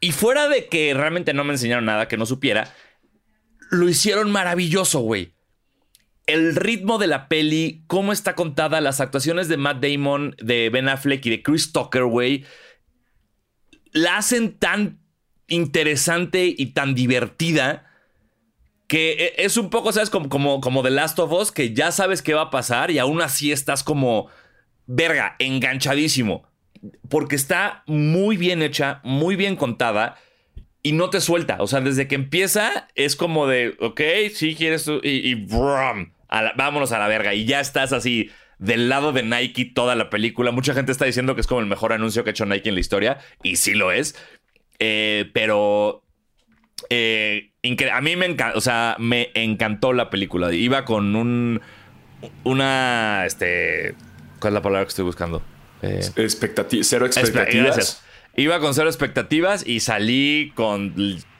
Y 0.00 0.12
fuera 0.12 0.48
de 0.48 0.66
que 0.68 0.94
realmente 0.94 1.34
no 1.34 1.44
me 1.44 1.52
enseñaron 1.52 1.84
nada 1.84 2.08
que 2.08 2.16
no 2.16 2.24
supiera, 2.24 2.72
lo 3.70 3.88
hicieron 3.88 4.30
maravilloso, 4.30 5.00
güey. 5.00 5.34
El 6.26 6.54
ritmo 6.54 6.98
de 6.98 7.08
la 7.08 7.28
peli, 7.28 7.82
cómo 7.86 8.12
está 8.12 8.34
contada, 8.34 8.80
las 8.80 9.00
actuaciones 9.00 9.48
de 9.48 9.56
Matt 9.56 9.84
Damon, 9.84 10.36
de 10.38 10.70
Ben 10.70 10.88
Affleck 10.88 11.26
y 11.26 11.30
de 11.30 11.42
Chris 11.42 11.72
Tucker, 11.72 12.04
güey 12.04 12.44
la 13.92 14.16
hacen 14.18 14.58
tan 14.58 15.00
interesante 15.48 16.54
y 16.56 16.66
tan 16.66 16.94
divertida 16.94 17.86
que 18.86 19.12
e, 19.12 19.44
es 19.44 19.56
un 19.56 19.70
poco, 19.70 19.92
¿sabes? 19.92 20.10
Como, 20.10 20.28
como, 20.28 20.60
como 20.60 20.82
The 20.82 20.90
Last 20.90 21.18
of 21.18 21.32
Us, 21.32 21.52
que 21.52 21.74
ya 21.74 21.92
sabes 21.92 22.22
qué 22.22 22.34
va 22.34 22.42
a 22.42 22.50
pasar 22.50 22.90
y 22.90 22.98
aún 22.98 23.20
así 23.20 23.52
estás 23.52 23.82
como, 23.82 24.28
verga, 24.86 25.36
enganchadísimo. 25.38 26.48
Porque 27.08 27.36
está 27.36 27.82
muy 27.86 28.36
bien 28.36 28.62
hecha, 28.62 29.00
muy 29.02 29.34
bien 29.36 29.56
contada 29.56 30.16
y 30.82 30.92
no 30.92 31.10
te 31.10 31.20
suelta. 31.20 31.56
O 31.60 31.66
sea, 31.66 31.80
desde 31.80 32.06
que 32.06 32.14
empieza 32.14 32.88
es 32.94 33.16
como 33.16 33.46
de, 33.46 33.76
ok, 33.80 34.00
sí 34.32 34.54
quieres 34.54 34.86
y, 35.02 35.30
y 35.30 35.34
brum, 35.34 36.12
vámonos 36.56 36.92
a 36.92 36.98
la 36.98 37.08
verga. 37.08 37.34
Y 37.34 37.46
ya 37.46 37.60
estás 37.60 37.92
así 37.92 38.30
del 38.58 38.88
lado 38.88 39.12
de 39.12 39.22
Nike 39.22 39.64
toda 39.66 39.94
la 39.94 40.10
película. 40.10 40.50
Mucha 40.50 40.74
gente 40.74 40.92
está 40.92 41.04
diciendo 41.04 41.34
que 41.34 41.40
es 41.40 41.46
como 41.46 41.60
el 41.60 41.66
mejor 41.66 41.92
anuncio 41.92 42.24
que 42.24 42.30
ha 42.30 42.32
hecho 42.32 42.46
Nike 42.46 42.68
en 42.68 42.74
la 42.74 42.80
historia, 42.80 43.18
y 43.42 43.56
sí 43.56 43.74
lo 43.74 43.92
es. 43.92 44.16
Eh, 44.78 45.30
pero 45.32 46.02
eh, 46.90 47.50
a 47.92 48.00
mí 48.00 48.16
me 48.16 48.26
encantó, 48.26 48.58
o 48.58 48.60
sea, 48.60 48.96
me 48.98 49.30
encantó 49.34 49.92
la 49.92 50.10
película. 50.10 50.52
Iba 50.52 50.84
con 50.84 51.16
un. 51.16 51.60
Una. 52.44 53.24
Este. 53.26 53.94
¿Cuál 54.40 54.52
es 54.52 54.54
la 54.54 54.62
palabra 54.62 54.84
que 54.84 54.90
estoy 54.90 55.04
buscando? 55.04 55.42
Eh, 55.82 56.00
cero 56.82 57.06
expectativas. 57.06 58.02
Iba 58.36 58.60
con 58.60 58.74
cero 58.74 58.88
expectativas 58.88 59.66
y 59.66 59.80
salí 59.80 60.52
con. 60.54 60.94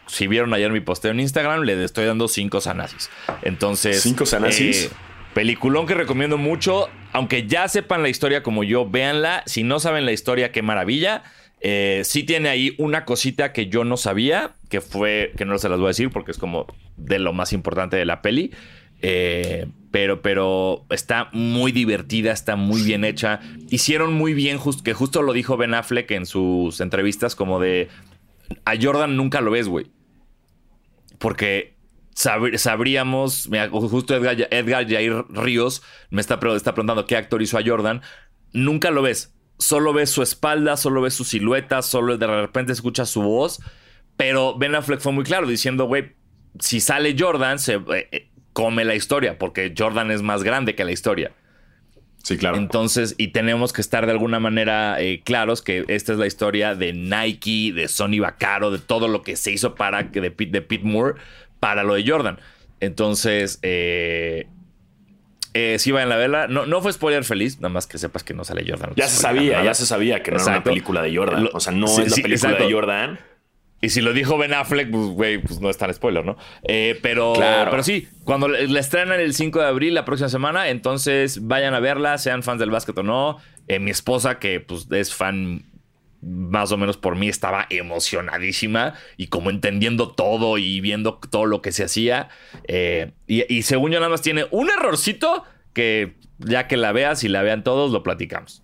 Si 0.06 0.26
vieron 0.26 0.54
ayer 0.54 0.72
mi 0.72 0.80
posteo 0.80 1.10
en 1.10 1.20
Instagram, 1.20 1.62
le 1.62 1.82
estoy 1.84 2.06
dando 2.06 2.28
cinco 2.28 2.60
sanasis. 2.60 3.10
Entonces. 3.42 4.02
¿Cinco 4.02 4.26
sanasis? 4.26 4.84
Eh, 4.84 4.90
peliculón 5.34 5.86
que 5.86 5.94
recomiendo 5.94 6.38
mucho. 6.38 6.88
Aunque 7.12 7.46
ya 7.46 7.68
sepan 7.68 8.02
la 8.02 8.08
historia 8.08 8.42
como 8.42 8.64
yo, 8.64 8.88
véanla. 8.88 9.42
Si 9.46 9.62
no 9.62 9.80
saben 9.80 10.04
la 10.04 10.12
historia, 10.12 10.50
qué 10.50 10.62
maravilla. 10.62 11.22
Eh, 11.60 12.02
sí 12.04 12.22
tiene 12.22 12.48
ahí 12.48 12.74
una 12.78 13.04
cosita 13.04 13.52
que 13.52 13.66
yo 13.66 13.84
no 13.84 13.96
sabía, 13.96 14.52
que 14.68 14.80
fue, 14.80 15.32
que 15.36 15.44
no 15.44 15.58
se 15.58 15.68
las 15.68 15.78
voy 15.78 15.86
a 15.86 15.88
decir 15.88 16.10
porque 16.10 16.30
es 16.30 16.38
como 16.38 16.66
de 16.96 17.18
lo 17.18 17.32
más 17.32 17.52
importante 17.52 17.96
de 17.96 18.04
la 18.04 18.22
peli. 18.22 18.52
Eh, 19.00 19.66
pero, 19.90 20.22
pero 20.22 20.84
está 20.90 21.30
muy 21.32 21.72
divertida, 21.72 22.32
está 22.32 22.56
muy 22.56 22.82
bien 22.82 23.04
hecha. 23.04 23.40
Hicieron 23.70 24.12
muy 24.12 24.34
bien, 24.34 24.58
que 24.84 24.94
justo 24.94 25.22
lo 25.22 25.32
dijo 25.32 25.56
Ben 25.56 25.74
Affleck 25.74 26.10
en 26.10 26.26
sus 26.26 26.80
entrevistas, 26.80 27.34
como 27.34 27.60
de 27.60 27.88
a 28.64 28.74
Jordan 28.80 29.16
nunca 29.16 29.40
lo 29.40 29.50
ves, 29.50 29.68
güey. 29.68 29.86
Porque 31.18 31.76
sabríamos, 32.14 33.48
justo 33.72 34.14
Edgar, 34.14 34.88
Jair 34.88 35.24
Ríos 35.30 35.82
me 36.10 36.20
está, 36.20 36.38
está 36.54 36.74
preguntando 36.74 37.06
qué 37.06 37.16
actor 37.16 37.42
hizo 37.42 37.58
a 37.58 37.62
Jordan. 37.64 38.02
Nunca 38.52 38.90
lo 38.90 39.02
ves 39.02 39.37
solo 39.58 39.92
ves 39.92 40.10
su 40.10 40.22
espalda, 40.22 40.76
solo 40.76 41.00
ves 41.00 41.14
su 41.14 41.24
silueta, 41.24 41.82
solo 41.82 42.16
de 42.16 42.26
repente 42.26 42.72
escuchas 42.72 43.10
su 43.10 43.22
voz. 43.22 43.60
Pero 44.16 44.56
Ben 44.56 44.74
Affleck 44.74 45.00
fue 45.00 45.12
muy 45.12 45.24
claro 45.24 45.46
diciendo, 45.46 45.86
güey, 45.86 46.16
si 46.58 46.80
sale 46.80 47.14
Jordan, 47.18 47.58
se 47.58 47.74
eh, 47.74 48.08
eh, 48.10 48.28
come 48.52 48.84
la 48.84 48.94
historia, 48.94 49.38
porque 49.38 49.74
Jordan 49.76 50.10
es 50.10 50.22
más 50.22 50.42
grande 50.42 50.74
que 50.74 50.84
la 50.84 50.92
historia. 50.92 51.32
Sí, 52.24 52.36
claro. 52.36 52.58
Entonces, 52.58 53.14
y 53.16 53.28
tenemos 53.28 53.72
que 53.72 53.80
estar 53.80 54.04
de 54.04 54.12
alguna 54.12 54.40
manera 54.40 55.00
eh, 55.00 55.22
claros 55.24 55.62
que 55.62 55.84
esta 55.88 56.12
es 56.12 56.18
la 56.18 56.26
historia 56.26 56.74
de 56.74 56.92
Nike, 56.92 57.72
de 57.72 57.88
Sony 57.88 58.18
Vaccaro, 58.20 58.70
de 58.70 58.78
todo 58.78 59.08
lo 59.08 59.22
que 59.22 59.36
se 59.36 59.52
hizo 59.52 59.74
para 59.74 60.02
de, 60.02 60.30
de 60.30 60.62
Pete 60.62 60.84
Moore 60.84 61.14
para 61.60 61.84
lo 61.84 61.94
de 61.94 62.04
Jordan. 62.06 62.38
Entonces, 62.80 63.58
eh, 63.62 64.46
eh, 65.58 65.78
sí 65.78 65.90
va 65.90 66.02
en 66.02 66.08
la 66.08 66.16
vela. 66.16 66.46
No, 66.46 66.66
no 66.66 66.80
fue 66.80 66.92
spoiler 66.92 67.24
feliz, 67.24 67.56
nada 67.56 67.70
más 67.70 67.86
que 67.86 67.98
sepas 67.98 68.22
que 68.22 68.34
no 68.34 68.44
sale 68.44 68.64
Jordan. 68.66 68.92
ya 68.96 69.08
se 69.08 69.20
sabía, 69.20 69.64
ya 69.64 69.74
se 69.74 69.86
sabía 69.86 70.22
que 70.22 70.30
no 70.30 70.36
era 70.36 70.46
una 70.46 70.62
película 70.62 71.02
de 71.02 71.16
Jordan. 71.16 71.48
o 71.52 71.60
sea, 71.60 71.72
no 71.72 71.86
es 71.86 72.16
la 72.16 72.22
película 72.22 72.54
de 72.54 72.72
Jordan. 72.72 73.18
Y 73.80 73.90
si 73.90 74.00
lo 74.00 74.12
dijo 74.12 74.36
Ben 74.36 74.54
Affleck, 74.54 74.90
pues, 74.90 75.06
güey, 75.06 75.38
pues 75.38 75.60
no 75.60 75.70
es 75.70 75.78
tan 75.78 75.92
spoiler, 75.94 76.24
¿no? 76.24 76.36
Eh, 76.64 76.98
pero, 77.00 77.34
pero 77.36 77.82
sí, 77.84 78.08
cuando 78.24 78.48
la 78.48 78.80
estrenan 78.80 79.20
el 79.20 79.34
5 79.34 79.60
de 79.60 79.66
abril, 79.66 79.94
la 79.94 80.04
próxima 80.04 80.28
semana, 80.28 80.68
entonces 80.68 81.46
vayan 81.46 81.74
a 81.74 81.80
verla, 81.80 82.18
sean 82.18 82.42
fans 82.42 82.58
del 82.58 82.70
básquet 82.70 82.98
o 82.98 83.04
no. 83.04 83.38
Eh, 83.68 83.78
mi 83.78 83.90
esposa, 83.90 84.38
que 84.40 84.60
pues 84.60 84.90
es 84.90 85.14
fan 85.14 85.62
más 86.20 86.72
o 86.72 86.76
menos 86.76 86.96
por 86.96 87.16
mí, 87.16 87.28
estaba 87.28 87.66
emocionadísima 87.70 88.94
y 89.16 89.28
como 89.28 89.50
entendiendo 89.50 90.08
todo 90.08 90.58
y 90.58 90.80
viendo 90.80 91.14
todo 91.14 91.46
lo 91.46 91.62
que 91.62 91.72
se 91.72 91.84
hacía. 91.84 92.28
Eh, 92.66 93.12
y, 93.26 93.52
y 93.52 93.62
según 93.62 93.92
yo 93.92 93.98
nada 93.98 94.10
más 94.10 94.22
tiene 94.22 94.46
un 94.50 94.70
errorcito 94.70 95.44
que 95.72 96.16
ya 96.38 96.66
que 96.66 96.76
la 96.76 96.92
veas 96.92 97.24
y 97.24 97.28
la 97.28 97.42
vean 97.42 97.64
todos, 97.64 97.90
lo 97.90 98.02
platicamos. 98.02 98.62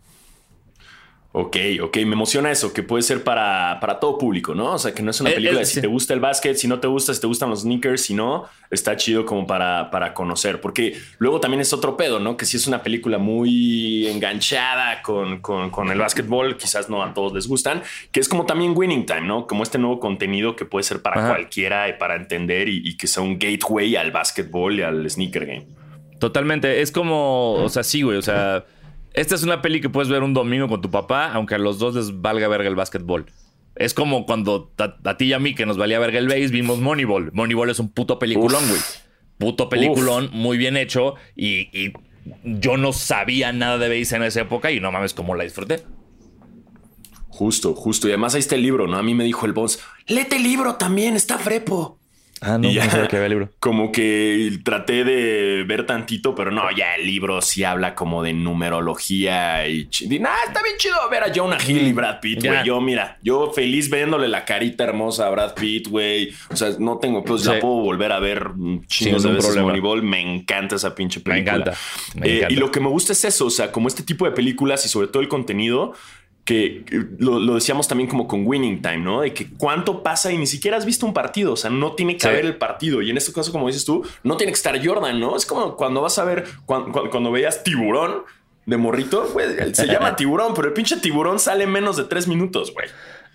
Ok, 1.36 1.56
ok, 1.82 1.96
me 1.96 2.12
emociona 2.12 2.52
eso, 2.52 2.72
que 2.72 2.84
puede 2.84 3.02
ser 3.02 3.24
para, 3.24 3.80
para 3.80 3.98
todo 3.98 4.18
público, 4.18 4.54
¿no? 4.54 4.74
O 4.74 4.78
sea, 4.78 4.94
que 4.94 5.02
no 5.02 5.10
es 5.10 5.20
una 5.20 5.30
eh, 5.30 5.34
película 5.34 5.58
de 5.58 5.66
si 5.66 5.80
te 5.80 5.88
gusta 5.88 6.14
el 6.14 6.20
básquet, 6.20 6.56
si 6.56 6.68
no 6.68 6.78
te 6.78 6.86
gusta, 6.86 7.12
si 7.12 7.20
te 7.20 7.26
gustan 7.26 7.50
los 7.50 7.62
sneakers, 7.62 8.02
si 8.02 8.14
no, 8.14 8.44
está 8.70 8.94
chido 8.94 9.26
como 9.26 9.44
para, 9.44 9.90
para 9.90 10.14
conocer, 10.14 10.60
porque 10.60 10.96
luego 11.18 11.40
también 11.40 11.60
es 11.60 11.72
otro 11.72 11.96
pedo, 11.96 12.20
¿no? 12.20 12.36
Que 12.36 12.46
si 12.46 12.56
es 12.56 12.68
una 12.68 12.84
película 12.84 13.18
muy 13.18 14.06
enganchada 14.06 15.02
con, 15.02 15.40
con, 15.40 15.90
el 15.90 15.98
básquetbol, 15.98 16.56
quizás 16.56 16.88
no 16.88 17.02
a 17.02 17.12
todos 17.12 17.32
les 17.32 17.48
gustan, 17.48 17.82
que 18.12 18.20
es 18.20 18.28
como 18.28 18.46
también 18.46 18.72
Winning 18.76 19.04
Time, 19.04 19.22
¿no? 19.22 19.48
Como 19.48 19.64
este 19.64 19.78
nuevo 19.78 19.98
contenido 19.98 20.54
que 20.54 20.66
puede 20.66 20.84
ser 20.84 21.02
para 21.02 21.30
cualquiera 21.30 21.88
y 21.88 21.94
para 21.94 22.14
entender 22.14 22.68
y, 22.68 22.80
y 22.88 22.96
que 22.96 23.08
sea 23.08 23.24
un 23.24 23.40
gateway 23.40 23.96
al 23.96 24.12
básquetbol 24.12 24.78
y 24.78 24.82
al 24.82 25.10
sneaker 25.10 25.46
game. 25.46 25.66
Totalmente, 26.20 26.80
es 26.80 26.92
como, 26.92 27.54
o 27.54 27.68
sea, 27.68 27.82
sí, 27.82 28.02
güey, 28.02 28.18
o 28.18 28.22
sea... 28.22 28.64
Esta 29.14 29.36
es 29.36 29.44
una 29.44 29.62
peli 29.62 29.80
que 29.80 29.88
puedes 29.88 30.10
ver 30.10 30.24
un 30.24 30.34
domingo 30.34 30.68
con 30.68 30.80
tu 30.80 30.90
papá, 30.90 31.32
aunque 31.32 31.54
a 31.54 31.58
los 31.58 31.78
dos 31.78 31.94
les 31.94 32.20
valga 32.20 32.48
verga 32.48 32.68
el 32.68 32.74
básquetbol. 32.74 33.26
Es 33.76 33.94
como 33.94 34.26
cuando 34.26 34.72
a, 34.78 35.16
ti 35.16 35.26
y 35.26 35.32
a 35.32 35.38
mí, 35.38 35.54
que 35.54 35.66
nos 35.66 35.78
valía 35.78 36.00
verga 36.00 36.18
el 36.18 36.26
base, 36.26 36.48
vimos 36.48 36.80
Moneyball. 36.80 37.30
Moneyball 37.32 37.70
es 37.70 37.78
un 37.78 37.90
puto 37.90 38.18
peliculón, 38.18 38.68
güey. 38.68 38.80
Puto 39.38 39.68
peliculón, 39.68 40.30
muy 40.32 40.58
bien 40.58 40.76
hecho. 40.76 41.14
Y, 41.36 41.92
yo 42.42 42.76
no 42.76 42.92
sabía 42.92 43.52
nada 43.52 43.78
de 43.78 43.88
base 43.88 44.16
en 44.16 44.22
esa 44.22 44.40
época 44.40 44.70
y 44.72 44.80
no 44.80 44.90
mames 44.90 45.14
cómo 45.14 45.34
la 45.34 45.44
disfruté. 45.44 45.82
Justo, 47.28 47.74
justo. 47.74 48.08
Y 48.08 48.12
además 48.12 48.34
ahí 48.34 48.40
está 48.40 48.54
el 48.54 48.62
libro, 48.62 48.86
¿no? 48.86 48.96
A 48.96 49.02
mí 49.02 49.14
me 49.14 49.24
dijo 49.24 49.44
el 49.44 49.52
boss, 49.52 49.80
léete 50.06 50.36
el 50.36 50.42
libro 50.42 50.76
también, 50.76 51.16
está 51.16 51.38
frepo. 51.38 51.98
Ah, 52.44 52.58
no, 52.58 52.70
no 52.70 53.08
que 53.08 53.16
el 53.16 53.30
libro. 53.30 53.48
Como 53.58 53.90
que 53.90 54.58
traté 54.62 55.04
de 55.04 55.64
ver 55.64 55.86
tantito, 55.86 56.34
pero 56.34 56.50
no, 56.50 56.70
ya 56.76 56.94
el 56.96 57.06
libro 57.06 57.40
sí 57.40 57.64
habla 57.64 57.94
como 57.94 58.22
de 58.22 58.34
numerología 58.34 59.66
y, 59.66 59.88
nada, 60.20 60.36
está 60.46 60.62
bien 60.62 60.76
chido 60.76 60.94
ver 61.10 61.22
a 61.22 61.32
Jonah 61.34 61.58
Hill 61.66 61.86
y 61.86 61.92
Brad 61.92 62.20
Pitt, 62.20 62.44
güey. 62.44 62.64
Yo, 62.64 62.80
mira, 62.80 63.18
yo 63.22 63.50
feliz 63.52 63.90
viéndole 63.90 64.28
la 64.28 64.44
carita 64.44 64.84
hermosa 64.84 65.26
a 65.26 65.30
Brad 65.30 65.54
Pitt, 65.54 65.88
güey. 65.88 66.34
O 66.50 66.56
sea, 66.56 66.70
no 66.78 66.98
tengo, 66.98 67.24
pues 67.24 67.44
ya 67.44 67.58
puedo 67.60 67.76
volver 67.76 68.12
a 68.12 68.18
ver 68.18 68.50
chingos 68.86 69.22
de 69.22 69.32
veces 69.32 69.56
Moneyball. 69.56 70.02
Me 70.02 70.20
encanta 70.20 70.76
esa 70.76 70.94
pinche 70.94 71.20
película. 71.20 71.52
Me 71.52 71.60
encanta. 71.60 71.78
Me 72.14 72.26
eh, 72.26 72.36
encanta. 72.36 72.54
y 72.54 72.56
lo 72.56 72.70
que 72.70 72.80
me 72.80 72.88
gusta 72.88 73.12
es 73.12 73.24
eso, 73.24 73.46
o 73.46 73.50
sea, 73.50 73.72
como 73.72 73.88
este 73.88 74.02
tipo 74.02 74.26
de 74.26 74.32
películas 74.32 74.84
y 74.84 74.88
sobre 74.88 75.08
todo 75.08 75.22
el 75.22 75.28
contenido 75.28 75.94
que 76.44 76.84
lo, 77.18 77.54
decíamos 77.54 77.88
también 77.88 78.08
como 78.08 78.28
con 78.28 78.46
Winning 78.46 78.82
Time, 78.82 78.98
¿no? 78.98 79.22
De 79.22 79.32
que 79.32 79.48
cuánto 79.56 80.02
pasa 80.02 80.30
y 80.30 80.36
ni 80.36 80.46
siquiera 80.46 80.76
has 80.76 80.84
visto 80.84 81.06
un 81.06 81.14
partido, 81.14 81.54
o 81.54 81.56
sea, 81.56 81.70
no 81.70 81.94
tiene 81.94 82.18
que 82.18 82.26
haber 82.26 82.44
el 82.44 82.56
partido. 82.56 83.00
Y 83.00 83.10
en 83.10 83.16
este 83.16 83.32
caso, 83.32 83.50
como 83.50 83.66
dices 83.66 83.84
tú, 83.84 84.06
no 84.22 84.36
tiene 84.36 84.52
que 84.52 84.56
estar 84.56 84.84
Jordan, 84.84 85.18
¿no? 85.18 85.36
Es 85.36 85.46
como 85.46 85.76
cuando 85.76 86.02
vas 86.02 86.18
a 86.18 86.24
ver, 86.24 86.44
cuando, 86.66 87.32
veías 87.32 87.64
tiburón 87.64 88.24
de 88.66 88.76
morrito, 88.76 89.26
güey, 89.32 89.74
se 89.74 89.86
llama 89.86 90.16
tiburón, 90.16 90.52
pero 90.54 90.68
el 90.68 90.74
pinche 90.74 90.98
tiburón 90.98 91.38
sale 91.38 91.66
menos 91.66 91.96
de 91.96 92.04
tres 92.04 92.28
minutos, 92.28 92.72
güey. 92.74 92.88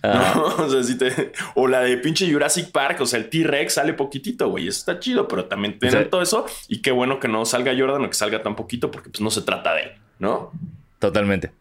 Ah. 0.03 0.35
O, 0.59 0.69
sea, 0.69 0.83
si 0.83 0.97
te, 0.97 1.31
o 1.55 1.67
la 1.67 1.81
de 1.81 1.97
pinche 1.97 2.31
Jurassic 2.31 2.71
Park, 2.71 3.01
o 3.01 3.05
sea, 3.05 3.19
el 3.19 3.29
T-Rex 3.29 3.73
sale 3.73 3.93
poquitito, 3.93 4.49
güey. 4.49 4.67
Eso 4.67 4.79
está 4.79 4.99
chido, 4.99 5.27
pero 5.27 5.45
también 5.45 5.79
tiene 5.79 6.05
todo 6.05 6.21
eso. 6.21 6.45
Y 6.67 6.81
qué 6.81 6.91
bueno 6.91 7.19
que 7.19 7.27
no 7.27 7.43
salga 7.45 7.73
Jordan 7.77 8.05
o 8.05 8.09
que 8.09 8.15
salga 8.15 8.43
tan 8.43 8.55
poquito, 8.55 8.91
porque 8.91 9.09
pues 9.09 9.21
no 9.21 9.31
se 9.31 9.41
trata 9.41 9.73
de 9.73 9.81
él, 9.81 9.91
¿no? 10.19 10.51
Totalmente. 10.99 11.51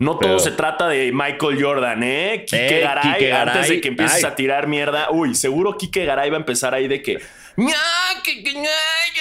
No 0.00 0.18
todo 0.18 0.38
se 0.38 0.52
trata 0.52 0.88
de 0.88 1.12
Michael 1.12 1.62
Jordan, 1.62 2.02
¿eh? 2.02 2.46
Kike, 2.46 2.78
eh, 2.78 2.80
Garay, 2.80 3.30
antes 3.32 3.68
de 3.68 3.80
que 3.82 3.88
empieces 3.88 4.24
a 4.24 4.34
tirar 4.34 4.66
mierda. 4.66 5.10
Uy, 5.10 5.34
seguro 5.34 5.76
Kike 5.76 6.06
Garay 6.06 6.30
va 6.30 6.38
a 6.38 6.40
empezar 6.40 6.72
ahí 6.72 6.88
de 6.88 7.02
que. 7.02 7.18
que, 8.24 8.42
que, 8.42 8.50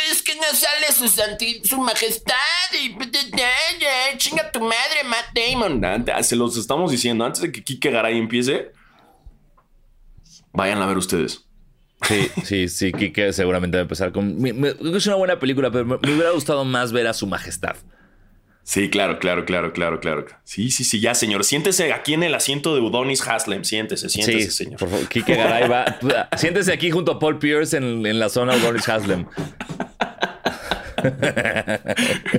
es 0.10 0.24
que 0.24 0.36
no 0.36 0.44
sale 0.54 0.90
su, 0.94 1.68
su 1.68 1.82
majestad 1.82 2.34
y 2.82 2.98
chinga 4.18 4.50
tu 4.54 4.62
madre, 4.62 5.04
Matt 5.04 5.36
Damon. 5.36 6.06
Se 6.24 6.38
los 6.38 6.56
estamos 6.56 6.92
diciendo 6.92 7.26
antes 7.26 7.42
de 7.42 7.52
que 7.52 7.62
Kike 7.62 7.92
Garay 7.92 8.18
empiece. 8.18 8.72
Vayan 10.54 10.82
a 10.82 10.86
ver 10.86 10.98
ustedes. 10.98 11.46
Sí, 12.04 12.30
sí, 12.46 12.70
sí, 12.70 12.94
Kike 12.94 13.34
seguramente 13.34 13.76
va 13.76 13.82
a 13.82 13.84
empezar 13.84 14.14
con. 14.14 14.38
es 14.96 15.08
una 15.08 15.16
buena 15.16 15.40
película, 15.40 15.72
pero 15.72 15.84
me 15.84 15.96
hubiera 15.96 16.32
gustado 16.32 16.64
más 16.64 16.94
ver 16.94 17.08
a 17.08 17.14
su 17.14 17.28
majestad. 17.28 17.76
Sí, 18.64 18.90
claro, 18.90 19.18
claro, 19.18 19.46
claro, 19.46 19.74
claro, 19.74 20.00
claro. 20.00 20.26
Sí, 20.44 20.70
sí, 20.70 20.84
sí, 20.84 21.00
ya, 21.00 21.16
señor. 21.16 21.44
Siéntese 21.44 21.92
aquí 21.92 22.14
en 22.14 22.22
el 22.22 22.36
asiento 22.36 22.76
de 22.76 22.82
Udonis 22.82 23.28
Haslem. 23.28 23.64
Siéntese, 23.64 24.10
siéntese, 24.10 24.52
señor. 24.52 24.80
Por 24.80 24.90
favor, 24.90 25.08
Kike 25.08 25.36
Garay 25.36 25.68
va. 25.68 26.00
siéntese 26.38 26.72
aquí 26.72 26.92
junto 26.92 27.14
a 27.14 27.20
Paul 27.20 27.40
Pierce 27.40 27.78
en, 27.78 28.20
la 28.20 28.30
zona 28.30 28.56
Udonis 28.56 28.88
Haslem. 28.88 29.26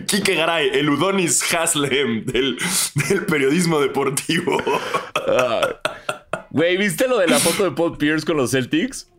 Kike 0.07 0.35
Garay, 0.37 0.71
el 0.73 0.91
Udonis 0.91 1.43
Haslem 1.53 2.25
del, 2.25 2.57
periodismo 3.27 3.81
deportivo. 3.81 4.63
Güey, 6.51 6.77
¿viste 6.77 7.09
lo 7.09 7.19
de 7.19 7.27
la 7.27 7.41
foto 7.41 7.65
de 7.65 7.73
Paul 7.73 7.99
Pierce 7.99 8.25
con 8.25 8.37
los 8.37 8.53
Celtics? 8.53 9.11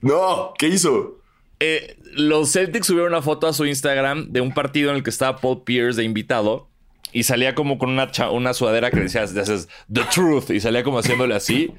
No, 0.00 0.54
¿qué 0.58 0.68
hizo? 0.68 1.20
Eh, 1.60 1.96
los 2.12 2.52
Celtics 2.52 2.86
subieron 2.86 3.12
una 3.12 3.22
foto 3.22 3.46
a 3.46 3.52
su 3.52 3.64
Instagram 3.64 4.30
de 4.30 4.40
un 4.40 4.52
partido 4.52 4.90
en 4.90 4.96
el 4.96 5.02
que 5.02 5.10
estaba 5.10 5.38
Paul 5.38 5.62
Pierce 5.64 5.96
de 5.96 6.04
invitado 6.04 6.68
y 7.12 7.22
salía 7.22 7.54
como 7.54 7.78
con 7.78 7.90
una, 7.90 8.10
una 8.30 8.52
sudadera 8.52 8.90
que 8.90 9.00
decía, 9.00 9.24
The 9.26 10.02
Truth 10.12 10.50
y 10.50 10.60
salía 10.60 10.82
como 10.82 10.98
haciéndole 10.98 11.34
así. 11.34 11.72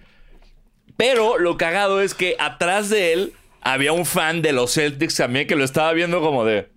Pero 0.96 1.38
lo 1.38 1.58
cagado 1.58 2.02
es 2.02 2.16
que 2.16 2.36
atrás 2.40 2.90
de 2.90 3.14
él 3.14 3.34
había 3.62 3.92
un 3.92 4.06
fan 4.06 4.42
de 4.42 4.52
los 4.52 4.74
Celtics 4.74 5.16
también 5.16 5.46
que 5.46 5.56
lo 5.56 5.64
estaba 5.64 5.94
viendo 5.94 6.22
como 6.22 6.44
de... 6.44 6.70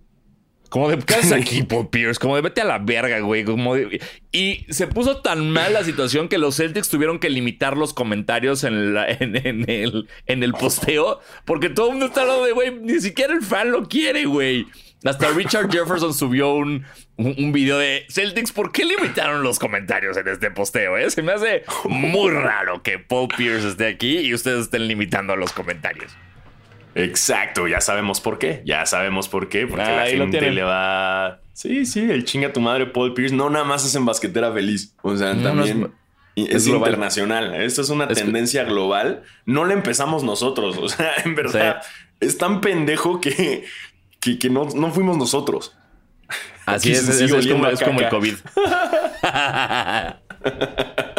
Como 0.70 0.88
de, 0.88 0.98
¿qué 0.98 1.14
haces 1.14 1.32
aquí, 1.32 1.62
Paul 1.64 1.90
Pierce? 1.90 2.18
Como 2.18 2.36
de, 2.36 2.42
vete 2.42 2.60
a 2.60 2.64
la 2.64 2.78
verga, 2.78 3.18
güey. 3.20 3.44
Como 3.44 3.76
y 4.32 4.66
se 4.70 4.86
puso 4.86 5.20
tan 5.20 5.50
mal 5.50 5.72
la 5.72 5.82
situación 5.84 6.28
que 6.28 6.38
los 6.38 6.56
Celtics 6.56 6.88
tuvieron 6.88 7.18
que 7.18 7.28
limitar 7.28 7.76
los 7.76 7.92
comentarios 7.92 8.62
en, 8.62 8.96
en, 8.96 9.68
el, 9.68 10.08
en 10.26 10.42
el 10.42 10.52
posteo. 10.52 11.20
Porque 11.44 11.68
todo 11.68 11.86
el 11.86 11.92
mundo 11.92 12.06
está 12.06 12.22
hablando 12.22 12.44
de, 12.44 12.52
güey, 12.52 12.72
ni 12.72 13.00
siquiera 13.00 13.34
el 13.34 13.42
fan 13.42 13.72
lo 13.72 13.88
quiere, 13.88 14.24
güey. 14.24 14.66
Hasta 15.04 15.30
Richard 15.30 15.70
Jefferson 15.72 16.14
subió 16.14 16.54
un, 16.54 16.84
un, 17.16 17.52
video 17.52 17.78
de 17.78 18.06
Celtics. 18.08 18.52
¿Por 18.52 18.70
qué 18.70 18.84
limitaron 18.84 19.42
los 19.42 19.58
comentarios 19.58 20.16
en 20.18 20.28
este 20.28 20.50
posteo? 20.50 20.96
Eh? 20.98 21.10
Se 21.10 21.22
me 21.22 21.32
hace 21.32 21.64
muy 21.84 22.30
raro 22.30 22.82
que 22.82 22.98
Paul 22.98 23.28
Pierce 23.36 23.66
esté 23.66 23.86
aquí 23.86 24.18
y 24.18 24.34
ustedes 24.34 24.64
estén 24.64 24.86
limitando 24.86 25.34
los 25.36 25.52
comentarios. 25.52 26.12
Exacto, 26.94 27.68
ya 27.68 27.80
sabemos 27.80 28.20
por 28.20 28.38
qué. 28.38 28.62
Ya 28.64 28.84
sabemos 28.86 29.28
por 29.28 29.48
qué. 29.48 29.66
Porque 29.66 29.84
la 29.84 30.06
gente 30.06 30.50
le 30.50 30.62
va. 30.62 31.40
Sí, 31.52 31.84
sí, 31.86 32.10
el 32.10 32.24
chinga 32.24 32.52
tu 32.52 32.60
madre 32.60 32.86
Paul 32.86 33.14
Pierce. 33.14 33.34
No 33.34 33.50
nada 33.50 33.64
más 33.64 33.84
es 33.84 33.94
en 33.94 34.04
basquetera 34.04 34.52
feliz. 34.52 34.94
O 35.02 35.16
sea, 35.16 35.40
también. 35.40 35.92
es, 36.34 36.66
internacional. 36.66 37.54
Esto 37.54 37.82
es 37.82 37.90
una 37.90 38.08
tendencia 38.08 38.64
global. 38.64 39.22
No 39.44 39.64
la 39.64 39.74
empezamos 39.74 40.24
nosotros. 40.24 40.78
O 40.78 40.88
sea, 40.88 41.12
en 41.24 41.34
verdad, 41.34 41.82
es 42.20 42.38
tan 42.38 42.60
pendejo 42.60 43.20
que, 43.20 43.64
que, 44.20 44.50
no, 44.50 44.68
no, 44.74 44.90
fuimos 44.90 45.16
nosotros. 45.16 45.76
Así 46.66 46.92
es, 46.92 47.08
es, 47.08 47.46
como, 47.46 47.66
es 47.66 47.80
como 47.80 48.00
el 48.00 48.08
COVID. 48.08 48.34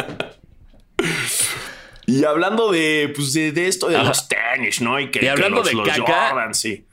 Y 2.12 2.24
hablando 2.24 2.70
de, 2.70 3.10
pues 3.14 3.32
de, 3.32 3.66
esto 3.66 3.88
de 3.88 3.96
los 3.96 4.28
tenis, 4.28 4.82
¿no? 4.82 5.00
Y, 5.00 5.10
que, 5.10 5.30
hablando 5.30 5.62
de 5.62 5.72
caca, 5.82 6.52
sí. 6.52 6.84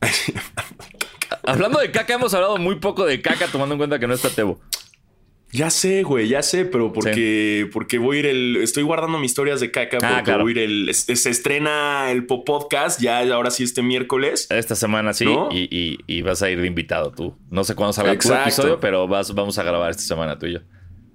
hablando 1.44 1.80
de 1.80 1.90
caca, 1.90 2.14
hemos 2.14 2.32
hablado 2.34 2.56
muy 2.56 2.76
poco 2.76 3.04
de 3.04 3.20
caca, 3.20 3.48
tomando 3.48 3.74
en 3.74 3.78
cuenta 3.78 3.98
que 3.98 4.06
no 4.06 4.14
está 4.14 4.30
Tebo. 4.30 4.60
Ya 5.52 5.70
sé, 5.70 6.04
güey, 6.04 6.28
ya 6.28 6.44
sé, 6.44 6.64
pero 6.66 6.92
porque, 6.92 7.68
porque 7.72 7.98
voy 7.98 8.18
a 8.18 8.20
ir 8.20 8.26
el. 8.26 8.56
Estoy 8.58 8.84
guardando 8.84 9.18
mis 9.18 9.32
historias 9.32 9.58
de 9.58 9.72
caca 9.72 9.98
ah, 10.00 10.22
porque 10.24 10.40
voy 10.40 10.50
a 10.50 10.52
ir 10.52 10.58
el. 10.58 10.94
Se, 10.94 11.28
estrena 11.28 12.12
el 12.12 12.24
Podcast 12.26 13.00
ya 13.00 13.18
ahora 13.34 13.50
sí 13.50 13.64
este 13.64 13.82
miércoles. 13.82 14.46
Esta 14.50 14.76
semana 14.76 15.12
sí, 15.12 15.26
y, 15.50 16.22
vas 16.22 16.42
a 16.42 16.50
ir 16.50 16.60
de 16.60 16.68
invitado 16.68 17.10
tú. 17.10 17.36
No 17.50 17.64
sé 17.64 17.74
cuándo 17.74 17.92
salga 17.92 18.12
el 18.12 18.18
episodio, 18.18 18.78
pero 18.78 19.08
vas, 19.08 19.34
vamos 19.34 19.58
a 19.58 19.64
grabar 19.64 19.90
esta 19.90 20.04
semana 20.04 20.38
tú 20.38 20.46
y 20.46 20.52
yo 20.52 20.60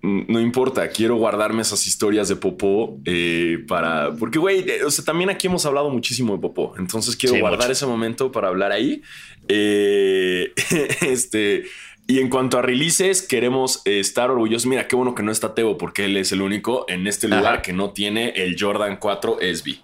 no 0.05 0.39
importa, 0.39 0.87
quiero 0.89 1.15
guardarme 1.15 1.61
esas 1.61 1.87
historias 1.87 2.27
de 2.27 2.35
Popó 2.35 2.99
eh, 3.05 3.63
para. 3.67 4.11
Porque, 4.13 4.39
güey, 4.39 4.69
eh, 4.69 4.83
o 4.85 4.91
sea, 4.91 5.03
también 5.03 5.29
aquí 5.29 5.47
hemos 5.47 5.65
hablado 5.65 5.89
muchísimo 5.89 6.35
de 6.35 6.39
Popó. 6.41 6.73
Entonces 6.77 7.15
quiero 7.15 7.39
guardar 7.39 7.71
ese 7.71 7.85
momento 7.85 8.31
para 8.31 8.49
hablar 8.49 8.71
ahí. 8.71 9.01
Eh, 9.47 10.53
este. 11.01 11.63
Y 12.07 12.19
en 12.19 12.29
cuanto 12.29 12.59
a 12.59 12.61
releases, 12.61 13.23
queremos 13.23 13.81
estar 13.85 14.29
orgullosos. 14.29 14.67
Mira, 14.67 14.87
qué 14.87 14.95
bueno 14.95 15.15
que 15.15 15.23
no 15.23 15.31
está 15.31 15.55
Teo, 15.55 15.77
porque 15.77 16.05
él 16.05 16.17
es 16.17 16.31
el 16.31 16.43
único 16.43 16.85
en 16.87 17.07
este 17.07 17.27
lugar 17.27 17.63
que 17.63 17.73
no 17.73 17.91
tiene 17.91 18.29
el 18.29 18.55
Jordan 18.59 18.97
4 18.97 19.39
SB. 19.41 19.79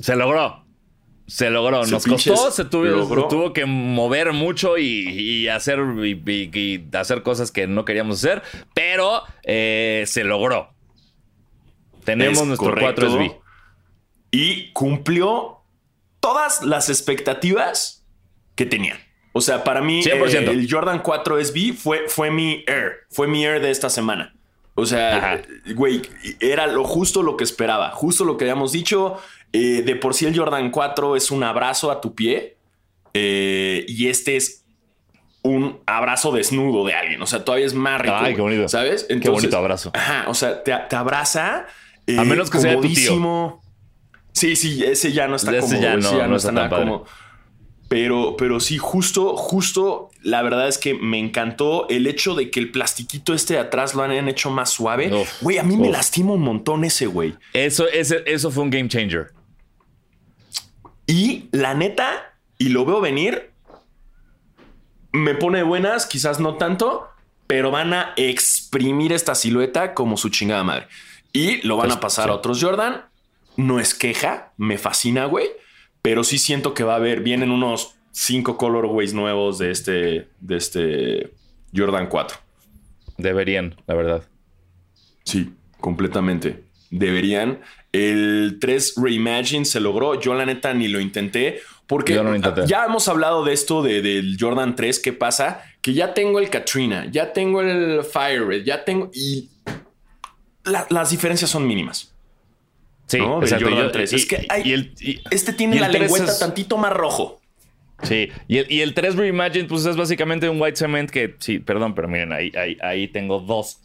Se 0.00 0.16
logró 0.16 0.61
se 1.32 1.48
logró. 1.48 1.86
Nos 1.86 2.04
costó, 2.04 2.50
se 2.50 2.66
tuvo, 2.66 3.52
que 3.54 3.64
mover 3.64 4.34
mucho 4.34 4.76
y, 4.76 5.48
hacer, 5.48 5.80
y, 6.04 6.84
hacer 6.92 7.22
cosas 7.22 7.50
que 7.50 7.66
no 7.66 7.86
queríamos 7.86 8.18
hacer, 8.18 8.42
pero 8.74 9.22
eh, 9.42 10.04
se 10.06 10.24
logró. 10.24 10.74
Tenemos 12.04 12.46
nuestro 12.46 12.74
4SB. 12.74 13.38
Y 14.30 14.72
cumplió 14.72 15.62
todas 16.20 16.62
las 16.62 16.90
expectativas 16.90 18.04
que 18.54 18.66
tenía. 18.66 19.00
O 19.32 19.40
sea, 19.40 19.64
para 19.64 19.80
mí 19.80 20.02
eh, 20.04 20.50
el 20.50 20.68
Jordan 20.70 21.00
4 21.00 21.42
SB 21.46 21.72
fue, 21.72 22.08
fue 22.08 22.30
mi 22.30 22.62
Air, 22.66 23.06
fue 23.10 23.26
mi 23.26 23.42
Air 23.42 23.62
de 23.62 23.70
esta 23.70 23.88
semana. 23.88 24.34
O 24.74 24.86
sea, 24.86 25.42
güey, 25.74 26.02
era 26.40 26.66
lo 26.66 26.84
justo 26.84 27.22
lo 27.22 27.36
que 27.36 27.44
esperaba, 27.44 27.90
justo 27.90 28.24
lo 28.24 28.36
que 28.36 28.44
habíamos 28.44 28.72
dicho. 28.72 29.18
Eh, 29.52 29.82
de 29.84 29.96
por 29.96 30.14
sí 30.14 30.24
el 30.24 30.36
Jordan 30.36 30.70
4 30.70 31.14
es 31.14 31.30
un 31.30 31.44
abrazo 31.44 31.90
a 31.90 32.00
tu 32.00 32.14
pie 32.14 32.56
eh, 33.12 33.84
y 33.86 34.08
este 34.08 34.36
es 34.36 34.64
un 35.42 35.80
abrazo 35.86 36.32
desnudo 36.32 36.86
de 36.86 36.94
alguien. 36.94 37.20
O 37.20 37.26
sea, 37.26 37.44
todavía 37.44 37.66
es 37.66 37.74
más 37.74 38.00
rico. 38.00 38.14
Ay, 38.16 38.34
qué 38.34 38.40
bonito. 38.40 38.68
¿Sabes? 38.68 39.06
qué 39.08 39.28
bonito 39.28 39.56
abrazo. 39.56 39.90
Ajá, 39.94 40.24
o 40.28 40.34
sea, 40.34 40.62
te, 40.62 40.72
abraza. 40.72 41.66
Eh, 42.06 42.18
a 42.18 42.24
menos 42.24 42.48
que 42.48 42.58
sea 42.58 42.74
tu 42.76 42.88
tío. 42.88 43.60
Sí, 44.32 44.56
sí, 44.56 44.82
ese 44.82 45.12
ya 45.12 45.28
no 45.28 45.36
está 45.36 45.58
como. 45.58 45.80
Ya 45.80 45.96
no, 45.96 46.18
ya 46.18 46.26
no, 46.26 46.36
está, 46.36 46.52
nada 46.52 46.70
como. 46.70 47.04
Pero, 47.92 48.38
pero 48.38 48.58
sí, 48.58 48.78
justo, 48.78 49.36
justo, 49.36 50.08
la 50.22 50.40
verdad 50.40 50.66
es 50.66 50.78
que 50.78 50.94
me 50.94 51.18
encantó 51.18 51.86
el 51.90 52.06
hecho 52.06 52.34
de 52.34 52.50
que 52.50 52.58
el 52.58 52.70
plastiquito 52.70 53.34
este 53.34 53.52
de 53.52 53.60
atrás 53.60 53.94
lo 53.94 54.02
han 54.02 54.28
hecho 54.30 54.48
más 54.48 54.70
suave. 54.70 55.10
Güey, 55.42 55.58
a 55.58 55.62
mí 55.62 55.76
me 55.76 55.90
lastima 55.90 56.32
un 56.32 56.40
montón 56.40 56.84
ese, 56.84 57.04
güey. 57.04 57.34
Eso, 57.52 57.86
ese, 57.86 58.22
eso 58.24 58.50
fue 58.50 58.62
un 58.62 58.70
game 58.70 58.88
changer. 58.88 59.32
Y 61.06 61.50
la 61.52 61.74
neta, 61.74 62.34
y 62.56 62.70
lo 62.70 62.86
veo 62.86 63.02
venir, 63.02 63.50
me 65.12 65.34
pone 65.34 65.62
buenas, 65.62 66.06
quizás 66.06 66.40
no 66.40 66.56
tanto, 66.56 67.10
pero 67.46 67.70
van 67.70 67.92
a 67.92 68.14
exprimir 68.16 69.12
esta 69.12 69.34
silueta 69.34 69.92
como 69.92 70.16
su 70.16 70.30
chingada 70.30 70.64
madre. 70.64 70.88
Y 71.34 71.60
lo 71.66 71.76
van 71.76 71.88
pues, 71.88 71.98
a 71.98 72.00
pasar 72.00 72.30
a 72.30 72.36
otros 72.36 72.58
Jordan. 72.58 73.04
No 73.58 73.80
es 73.80 73.92
queja, 73.92 74.54
me 74.56 74.78
fascina, 74.78 75.26
güey. 75.26 75.50
Pero 76.02 76.24
sí 76.24 76.38
siento 76.38 76.74
que 76.74 76.82
va 76.82 76.94
a 76.94 76.96
haber, 76.96 77.20
vienen 77.20 77.50
unos 77.50 77.94
cinco 78.10 78.56
colorways 78.56 79.14
nuevos 79.14 79.58
de 79.58 79.70
este, 79.70 80.28
de 80.40 80.56
este 80.56 81.32
Jordan 81.74 82.08
4. 82.08 82.38
Deberían, 83.18 83.76
la 83.86 83.94
verdad. 83.94 84.22
Sí, 85.24 85.54
completamente. 85.80 86.64
Deberían. 86.90 87.60
El 87.92 88.58
3 88.60 88.94
Reimagine 88.96 89.64
se 89.64 89.80
logró. 89.80 90.20
Yo 90.20 90.34
la 90.34 90.44
neta 90.44 90.74
ni 90.74 90.88
lo 90.88 91.00
intenté. 91.00 91.60
Porque 91.86 92.20
ya 92.66 92.86
hemos 92.86 93.06
hablado 93.08 93.44
de 93.44 93.52
esto 93.52 93.82
del 93.82 94.36
Jordan 94.40 94.74
3. 94.76 94.98
¿Qué 94.98 95.12
pasa? 95.12 95.62
Que 95.82 95.92
ya 95.92 96.14
tengo 96.14 96.38
el 96.38 96.48
Katrina, 96.48 97.06
ya 97.10 97.32
tengo 97.32 97.60
el 97.60 98.02
Fire 98.02 98.64
ya 98.64 98.84
tengo... 98.84 99.10
Y 99.12 99.50
las 100.64 101.10
diferencias 101.10 101.50
son 101.50 101.66
mínimas. 101.66 102.11
Sí, 103.06 103.18
exacto. 103.18 103.68
Jordan 103.68 103.92
3. 103.92 104.12
es 104.12 104.26
que 104.26 104.46
este 105.30 105.52
tiene 105.52 105.78
la 105.78 105.88
lengüeta 105.88 106.38
tantito 106.38 106.76
más 106.76 106.92
rojo. 106.92 107.40
Sí, 108.02 108.30
y 108.48 108.58
el, 108.58 108.72
y 108.72 108.80
el 108.80 108.94
3 108.94 109.14
Reimagine, 109.14 109.68
pues 109.68 109.86
es 109.86 109.96
básicamente 109.96 110.48
un 110.48 110.60
white 110.60 110.76
cement 110.76 111.08
que, 111.08 111.36
sí, 111.38 111.60
perdón, 111.60 111.94
pero 111.94 112.08
miren, 112.08 112.32
ahí, 112.32 112.50
ahí, 112.56 112.76
ahí 112.80 113.08
tengo 113.08 113.38
dos. 113.38 113.80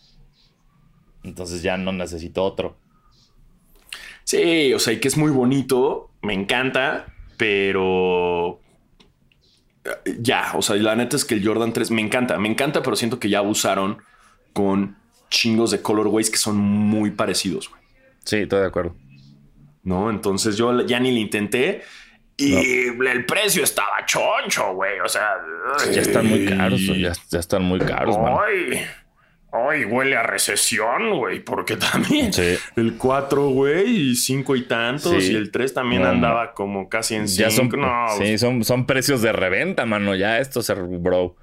Entonces 1.24 1.62
ya 1.62 1.78
no 1.78 1.92
necesito 1.92 2.44
otro. 2.44 2.78
Sí, 4.24 4.74
o 4.74 4.80
sea, 4.80 4.94
y 4.94 5.00
que 5.00 5.08
es 5.08 5.18
muy 5.18 5.32
bonito, 5.32 6.10
me 6.22 6.34
encanta, 6.34 7.14
pero 7.38 8.60
ya, 10.20 10.52
o 10.56 10.62
sea, 10.62 10.76
la 10.78 10.96
neta 10.96 11.16
es 11.16 11.26
que 11.26 11.36
el 11.36 11.46
Jordan 11.46 11.74
3 11.74 11.92
me 11.92 12.02
encanta, 12.02 12.38
me 12.38 12.50
encanta, 12.50 12.82
pero 12.82 12.96
siento 12.96 13.20
que 13.20 13.30
ya 13.30 13.40
abusaron 13.40 14.00
con 14.54 14.98
chingos 15.30 15.72
de 15.72 15.82
colorways 15.82 16.30
que 16.30 16.38
son 16.38 16.58
muy 16.58 17.12
parecidos, 17.12 17.70
güey. 17.70 17.82
Sí, 18.24 18.38
estoy 18.38 18.62
de 18.62 18.68
acuerdo. 18.68 18.96
No, 19.88 20.10
entonces 20.10 20.58
yo 20.58 20.82
ya 20.86 21.00
ni 21.00 21.12
le 21.14 21.22
intenté. 21.22 21.82
Y 22.36 22.88
el 22.88 23.26
precio 23.26 23.64
estaba 23.64 24.06
choncho, 24.06 24.74
güey. 24.74 25.00
O 25.00 25.08
sea, 25.08 25.38
ya 25.90 26.02
están 26.02 26.28
muy 26.28 26.46
caros, 26.46 26.82
ya, 26.86 27.40
están 27.40 27.64
muy 27.64 27.80
caros, 27.80 28.18
güey. 28.18 28.82
Ay, 29.50 29.86
huele 29.86 30.18
a 30.18 30.24
recesión, 30.24 31.18
güey, 31.18 31.40
porque 31.40 31.78
también 31.78 32.32
el 32.76 32.98
4, 32.98 33.48
güey, 33.48 34.10
y 34.12 34.16
5 34.16 34.56
y 34.58 34.64
tantos, 34.64 35.24
y 35.24 35.36
el 35.36 35.52
3 35.52 35.74
también 35.74 36.04
andaba 36.06 36.54
como 36.54 36.90
casi 36.90 37.16
en 37.16 37.30
5. 37.30 37.50
Son, 37.50 37.72
sí, 38.18 38.38
son, 38.38 38.66
son 38.66 38.86
precios 38.86 39.22
de 39.22 39.32
reventa, 39.32 39.86
mano, 39.86 40.16
ya 40.16 40.40
esto 40.40 40.62
se 40.62 40.74
bro. 40.74 41.38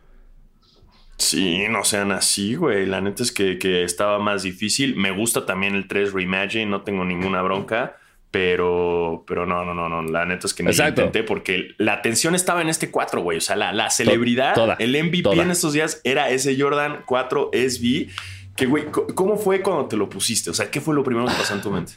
Sí, 1.17 1.65
no 1.71 1.83
sean 1.83 2.13
así, 2.13 2.57
güey. 2.57 2.85
La 2.85 3.01
neta 3.01 3.23
es 3.23 3.33
que, 3.33 3.59
que, 3.59 3.85
estaba 3.85 4.19
más 4.19 4.43
difícil. 4.43 4.97
Me 4.97 5.13
gusta 5.13 5.47
también 5.47 5.75
el 5.75 5.89
3 5.89 6.13
Reimagine, 6.13 6.67
no 6.67 6.83
tengo 6.83 7.07
ninguna 7.07 7.41
bronca. 7.41 7.97
Pero, 8.35 9.23
pero 9.29 9.47
no, 9.47 9.65
no, 9.65 9.75
no, 9.75 9.89
no. 9.89 10.03
La 10.11 10.25
neta 10.25 10.49
es 10.49 10.55
que 10.55 10.65
no 10.65 10.73
intenté 10.73 11.23
porque 11.23 11.69
la 11.79 11.93
atención 11.93 12.35
estaba 12.35 12.63
en 12.63 12.69
este 12.69 12.91
4, 12.91 13.23
güey. 13.23 13.39
O 13.39 13.41
sea, 13.41 13.55
la, 13.55 13.91
celebridad, 13.91 14.75
el 14.81 15.05
MVP 15.05 15.41
en 15.41 15.53
estos 15.53 15.73
días 15.73 16.01
era 16.03 16.31
ese 16.31 16.61
Jordan 16.61 17.05
4 17.07 17.51
SB. 17.53 18.09
Que, 18.57 18.67
güey, 18.67 18.87
¿cómo 18.91 19.37
fue 19.37 19.63
cuando 19.63 19.87
te 19.87 19.97
lo 19.97 20.11
pusiste? 20.11 20.51
O 20.51 20.53
sea, 20.53 20.69
¿qué 20.69 20.81
fue 20.81 20.97
lo 20.97 21.05
primero 21.05 21.29
que 21.29 21.35
pasó 21.35 21.55
en 21.55 21.61
tu 21.61 21.71
mente? 21.71 21.93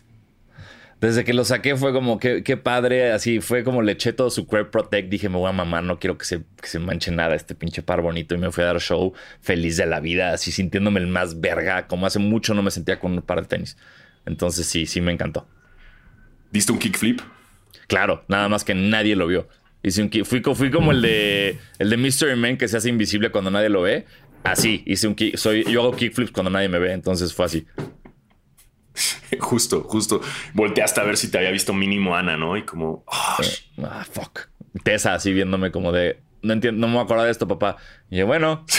Desde 1.02 1.24
que 1.24 1.34
lo 1.34 1.44
saqué 1.44 1.76
fue 1.76 1.92
como, 1.92 2.20
qué, 2.20 2.44
qué 2.44 2.56
padre, 2.56 3.12
así 3.14 3.42
fue 3.42 3.64
como 3.64 3.82
le 3.82 3.94
eché 3.94 4.14
todo 4.14 4.30
su 4.30 4.46
Crep 4.46 4.70
Protect. 4.70 5.10
Dije, 5.10 5.30
me 5.30 5.38
voy 5.38 5.50
a 5.50 5.54
mamar, 5.54 5.82
no 5.86 5.98
quiero 5.98 6.20
que 6.20 6.26
se, 6.26 6.44
que 6.62 6.68
se 6.68 6.78
manche 6.78 7.10
nada 7.10 7.34
este 7.34 7.56
pinche 7.56 7.82
par 7.82 8.04
bonito. 8.04 8.36
Y 8.36 8.38
me 8.38 8.52
fui 8.52 8.64
a 8.64 8.68
dar 8.68 8.80
show 8.80 9.12
feliz 9.42 9.76
de 9.78 9.88
la 9.88 10.02
vida, 10.02 10.34
así 10.34 10.52
sintiéndome 10.52 11.00
el 11.00 11.08
más 11.08 11.42
verga, 11.42 11.88
como 11.88 12.06
hace 12.06 12.20
mucho 12.20 12.54
no 12.54 12.62
me 12.62 12.70
sentía 12.70 13.00
con 13.00 13.14
un 13.14 13.24
par 13.24 13.42
de 13.42 13.48
tenis. 13.48 13.76
Entonces 14.28 14.68
sí, 14.68 14.86
sí 14.86 15.02
me 15.02 15.12
encantó. 15.12 15.48
¿Diste 16.52 16.72
un 16.72 16.80
kickflip? 16.80 17.22
Claro, 17.88 18.24
nada 18.28 18.50
más 18.50 18.64
que 18.64 18.76
nadie 18.76 19.16
lo 19.16 19.28
vio. 19.28 19.48
Hice 19.84 20.02
un 20.02 20.10
fui, 20.26 20.42
fui 20.42 20.72
como 20.72 20.92
el 20.92 21.02
de 21.02 21.60
el 21.80 21.90
de 21.90 21.98
Mystery 21.98 22.36
Man 22.36 22.58
que 22.58 22.68
se 22.68 22.78
hace 22.78 22.90
invisible 22.90 23.32
cuando 23.32 23.52
nadie 23.52 23.70
lo 23.70 23.82
ve. 23.82 24.06
Así, 24.44 24.84
hice 24.86 25.08
un 25.08 25.16
kick. 25.16 25.38
Soy, 25.38 25.64
yo 25.64 25.82
hago 25.82 25.96
kickflips 25.96 26.32
cuando 26.32 26.50
nadie 26.50 26.68
me 26.70 26.80
ve, 26.80 26.94
entonces 26.94 27.34
fue 27.34 27.46
así. 27.46 27.66
Justo, 29.40 29.84
justo. 29.84 30.22
Volteaste 30.54 31.02
a 31.02 31.04
ver 31.04 31.18
si 31.18 31.30
te 31.30 31.38
había 31.38 31.52
visto 31.52 31.74
mínimo 31.74 32.16
Ana, 32.16 32.38
¿no? 32.38 32.58
Y 32.58 32.64
como. 32.64 33.04
ah, 33.08 33.38
ah 33.84 34.06
fuck. 34.10 34.48
Tessa 34.84 35.14
así 35.14 35.34
viéndome 35.34 35.72
como 35.72 35.92
de. 35.92 36.20
No 36.42 36.54
entiendo, 36.54 36.88
no 36.88 36.94
me 36.94 37.00
acuerdo 37.00 37.24
de 37.24 37.32
esto, 37.32 37.48
papá. 37.48 37.78
Y 38.10 38.18
yo, 38.18 38.28
bueno. 38.28 38.66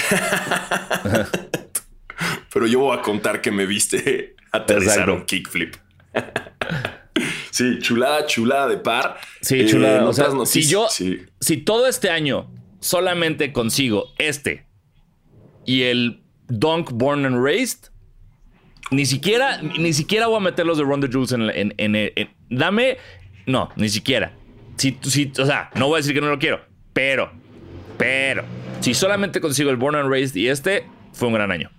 Pero 2.53 2.67
yo 2.67 2.81
voy 2.81 2.99
a 2.99 3.03
contar 3.03 3.41
que 3.41 3.51
me 3.51 3.67
viste 3.67 4.35
aterrizar 4.53 5.11
un 5.11 5.25
kickflip. 5.25 5.77
Sí, 7.51 7.79
chulada, 7.81 8.27
chulada 8.27 8.69
de 8.69 8.79
par. 8.79 9.19
Sí, 9.41 9.67
chulada. 9.67 10.01
Eh, 10.01 10.05
o 10.05 10.13
sea, 10.13 10.29
si 10.45 10.63
yo, 10.63 10.87
si 10.89 11.57
todo 11.59 11.87
este 11.87 12.11
año 12.11 12.51
solamente 12.81 13.53
consigo 13.53 14.13
este 14.19 14.67
y 15.65 15.83
el 15.83 16.23
Dunk 16.49 16.93
Born 16.93 17.27
and 17.27 17.45
Raised, 17.45 17.91
ni 18.91 19.05
siquiera, 19.05 19.61
ni 19.63 19.93
siquiera 19.93 20.27
voy 20.29 20.39
a 20.39 20.41
meter 20.41 20.65
los 20.65 20.79
de 20.79 20.85
Ronda 20.85 21.09
Jules 21.13 21.33
en, 21.33 21.51
en, 21.53 21.73
en, 21.77 22.31
Dame. 22.49 22.97
No, 23.47 23.69
ni 23.77 23.89
siquiera. 23.89 24.33
Si, 24.77 24.97
si, 25.03 25.33
o 25.39 25.45
sea, 25.47 25.71
no 25.75 25.89
voy 25.89 25.97
a 25.97 25.99
decir 25.99 26.15
que 26.15 26.21
no 26.21 26.29
lo 26.29 26.39
quiero, 26.39 26.61
pero, 26.93 27.31
pero, 27.97 28.45
si 28.81 28.95
solamente 28.95 29.41
consigo 29.41 29.71
el 29.71 29.77
Born 29.77 29.97
and 29.97 30.11
Raised 30.11 30.37
y 30.37 30.49
este, 30.49 30.87
fue 31.13 31.29
un 31.29 31.35
gran 31.35 31.51
año. 31.51 31.71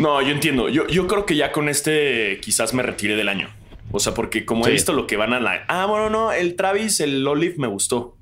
No, 0.00 0.22
yo 0.22 0.30
entiendo. 0.30 0.68
Yo, 0.68 0.86
yo 0.86 1.06
creo 1.06 1.26
que 1.26 1.36
ya 1.36 1.52
con 1.52 1.68
este 1.68 2.40
quizás 2.40 2.72
me 2.72 2.82
retire 2.82 3.16
del 3.16 3.28
año. 3.28 3.48
O 3.92 4.00
sea, 4.00 4.14
porque 4.14 4.46
como 4.46 4.66
he 4.66 4.70
visto 4.70 4.92
lo 4.92 5.06
que 5.06 5.16
van 5.16 5.34
a 5.34 5.40
la. 5.40 5.64
Ah, 5.68 5.86
bueno, 5.86 6.08
no, 6.08 6.32
el 6.32 6.56
Travis, 6.56 7.00
el 7.00 7.26
Olive 7.26 7.56
me 7.58 7.66
gustó. 7.66 8.16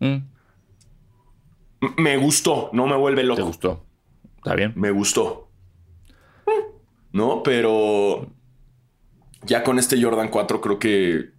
Mm. 0.00 0.16
Me 1.96 2.16
gustó, 2.16 2.70
no 2.72 2.86
me 2.86 2.96
vuelve 2.96 3.22
loco. 3.24 3.36
¿Te 3.36 3.46
gustó? 3.46 3.84
Está 4.38 4.54
bien. 4.54 4.72
Me 4.74 4.90
gustó. 4.90 5.50
No, 7.12 7.42
pero 7.42 8.30
ya 9.44 9.62
con 9.62 9.78
este 9.78 10.02
Jordan 10.02 10.28
4 10.28 10.60
creo 10.60 10.78
que 10.78 11.30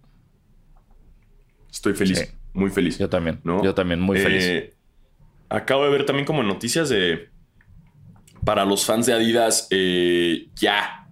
estoy 1.70 1.94
feliz. 1.94 2.34
Muy 2.52 2.70
feliz. 2.70 2.98
Yo 2.98 3.08
también. 3.08 3.40
¿no? 3.44 3.62
Yo 3.64 3.74
también, 3.74 4.00
muy 4.00 4.18
feliz. 4.18 4.44
Eh, 4.44 4.74
acabo 5.48 5.84
de 5.84 5.90
ver 5.90 6.04
también 6.06 6.26
como 6.26 6.42
noticias 6.42 6.88
de... 6.88 7.29
Para 8.44 8.64
los 8.64 8.84
fans 8.84 9.06
de 9.06 9.12
Adidas, 9.12 9.68
eh, 9.70 10.48
ya 10.56 11.06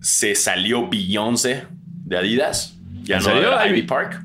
se 0.00 0.34
salió 0.34 0.88
Beyoncé 0.88 1.66
de 2.04 2.18
Adidas. 2.18 2.76
Ya 3.02 3.18
no 3.18 3.24
salió 3.24 3.66
Ivy 3.66 3.82
Park. 3.82 4.22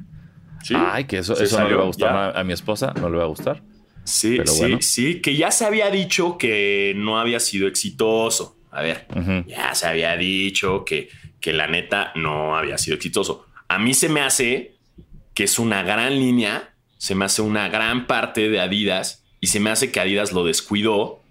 Ay, 0.74 1.06
que 1.06 1.20
eso, 1.20 1.40
eso 1.40 1.60
no 1.60 1.70
le 1.70 1.76
va 1.76 1.84
a 1.84 1.86
gustar 1.86 2.38
a 2.38 2.44
mi 2.44 2.54
esposa, 2.54 2.94
no 3.00 3.10
le 3.10 3.18
va 3.18 3.24
a 3.24 3.28
gustar. 3.28 3.62
Sí, 4.04 4.40
sí, 4.46 4.78
sí, 4.82 5.22
que 5.22 5.36
ya 5.36 5.52
se 5.52 5.66
había 5.66 5.90
dicho 5.90 6.38
que 6.38 6.94
no 6.96 7.20
había 7.20 7.40
sido 7.40 7.68
exitoso. 7.68 8.58
A 8.72 8.82
ver, 8.82 9.08
ya 9.48 9.74
se 9.74 9.88
había 9.88 10.16
dicho 10.18 10.84
que, 10.86 11.10
que 11.40 11.54
la 11.54 11.68
neta 11.68 12.12
no 12.16 12.58
había 12.58 12.78
sido 12.78 12.96
exitoso. 12.96 13.46
A 13.68 13.80
mí 13.80 13.94
se 13.94 14.10
me 14.10 14.22
hace 14.22 14.76
que 15.34 15.44
es 15.44 15.60
una 15.60 15.84
gran 15.84 16.14
línea, 16.20 16.74
se 16.98 17.16
me 17.16 17.26
hace 17.26 17.42
una 17.42 17.68
gran 17.68 18.08
parte 18.08 18.50
de 18.50 18.60
Adidas 18.60 19.26
y 19.40 19.48
se 19.48 19.60
me 19.60 19.70
hace 19.70 19.92
que 19.92 20.00
Adidas 20.00 20.32
lo 20.34 20.46
descuidó 20.46 21.24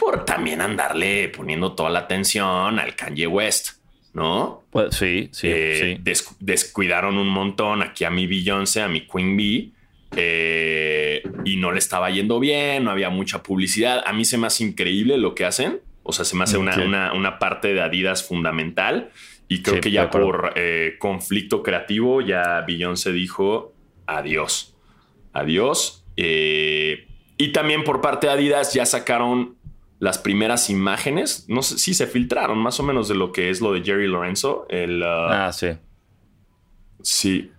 por 0.00 0.24
también 0.24 0.62
andarle 0.62 1.28
poniendo 1.28 1.72
toda 1.72 1.90
la 1.90 2.00
atención 2.00 2.78
al 2.78 2.96
Kanye 2.96 3.26
West, 3.26 3.80
¿no? 4.14 4.64
Pues 4.70 4.96
sí, 4.96 5.28
sí, 5.32 5.48
eh, 5.50 6.00
sí. 6.02 6.34
descuidaron 6.40 7.18
un 7.18 7.28
montón 7.28 7.82
aquí 7.82 8.04
a 8.04 8.10
mi 8.10 8.26
Beyoncé, 8.26 8.80
a 8.80 8.88
mi 8.88 9.06
Queen 9.06 9.36
Bee 9.36 9.72
eh, 10.16 11.22
y 11.44 11.56
no 11.56 11.70
le 11.72 11.78
estaba 11.78 12.10
yendo 12.10 12.40
bien, 12.40 12.84
no 12.84 12.90
había 12.90 13.10
mucha 13.10 13.42
publicidad. 13.42 14.02
A 14.06 14.12
mí 14.12 14.24
se 14.24 14.38
me 14.38 14.46
hace 14.46 14.64
increíble 14.64 15.18
lo 15.18 15.34
que 15.34 15.44
hacen. 15.44 15.80
O 16.02 16.12
sea, 16.12 16.24
se 16.24 16.34
me 16.36 16.44
hace 16.44 16.56
una, 16.56 17.12
una, 17.12 17.38
parte 17.38 17.74
de 17.74 17.82
Adidas 17.82 18.26
fundamental. 18.26 19.10
Y 19.48 19.62
creo 19.62 19.80
que 19.80 19.90
ya 19.90 20.10
por 20.10 20.54
eh, 20.56 20.96
conflicto 20.98 21.62
creativo, 21.62 22.20
ya 22.20 22.64
se 22.94 23.12
dijo 23.12 23.72
adiós. 24.06 24.74
Adiós. 25.32 26.04
Eh, 26.16 27.06
y 27.36 27.52
también 27.52 27.84
por 27.84 28.00
parte 28.00 28.26
de 28.26 28.32
Adidas 28.32 28.74
ya 28.74 28.86
sacaron 28.86 29.56
las 30.00 30.18
primeras 30.18 30.70
imágenes. 30.70 31.44
No 31.46 31.62
sé 31.62 31.78
si 31.78 31.94
se 31.94 32.08
filtraron 32.08 32.58
más 32.58 32.80
o 32.80 32.82
menos 32.82 33.06
de 33.06 33.14
lo 33.14 33.30
que 33.30 33.50
es 33.50 33.60
lo 33.60 33.72
de 33.72 33.82
Jerry 33.82 34.08
Lorenzo. 34.08 34.66
El, 34.68 35.02
ah, 35.04 35.46
ah 35.46 35.52
sí. 35.52 35.68
Sí. 37.02 37.52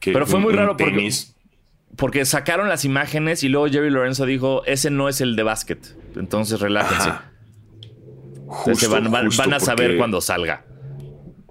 Pero 0.00 0.26
fue 0.26 0.38
muy 0.38 0.52
raro 0.52 0.76
porque 0.76 1.10
porque 1.96 2.24
sacaron 2.24 2.68
las 2.68 2.84
imágenes 2.84 3.42
y 3.42 3.48
luego 3.48 3.66
Jerry 3.66 3.90
Lorenzo 3.90 4.24
dijo, 4.24 4.62
ese 4.66 4.90
no 4.90 5.08
es 5.08 5.20
el 5.20 5.34
de 5.34 5.42
básquet. 5.42 5.96
Entonces 6.14 6.60
relájense. 6.60 7.10
van, 8.88 9.52
a 9.52 9.58
saber 9.58 9.96
cuando 9.96 10.20
salga. 10.20 10.64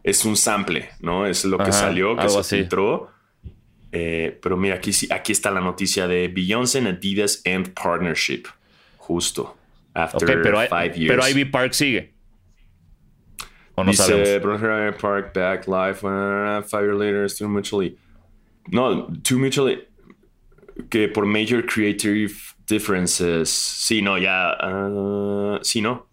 Es 0.03 0.23
un 0.23 0.37
sample, 0.37 0.89
¿no? 1.01 1.25
Es 1.25 1.43
lo 1.43 1.57
que 1.57 1.73
salió, 1.73 2.15
que 2.15 2.29
se 2.29 2.43
filtró. 2.43 3.11
Eh, 3.91 4.39
pero 4.41 4.55
mira, 4.55 4.75
aquí, 4.75 4.91
aquí 5.09 5.31
está 5.31 5.49
la 5.51 5.59
noticia 5.59 6.07
de 6.07 6.27
Beyoncé 6.29 6.77
and 6.77 6.87
Adidas 6.87 7.41
End 7.43 7.73
Partnership. 7.73 8.43
Justo. 8.97 9.56
After 9.97 10.43
pero, 10.43 10.67
five 10.67 10.95
years. 10.95 11.09
pero 11.09 11.27
Ivy 11.27 11.45
Park 11.45 11.73
sigue. 11.73 12.13
¿O 13.75 13.83
no 13.83 13.91
Dice, 13.91 14.39
Park 14.99 15.33
back 15.33 15.67
live 15.67 15.99
five 15.99 16.83
years 16.83 16.97
later, 16.97 17.29
still 17.29 17.47
mutually. 17.47 17.97
No, 18.71 19.07
too 19.23 19.37
mutually 19.39 19.81
que 20.89 21.07
por 21.07 21.25
major 21.25 21.61
creative 21.63 22.55
differences. 22.67 23.49
Sí, 23.49 24.01
no, 24.01 24.17
ya. 24.17 24.55
Uh, 24.61 25.59
sí, 25.63 25.81
no. 25.81 26.07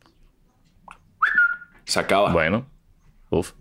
Se 1.85 2.01
acaba. 2.01 2.33
Bueno. 2.33 2.67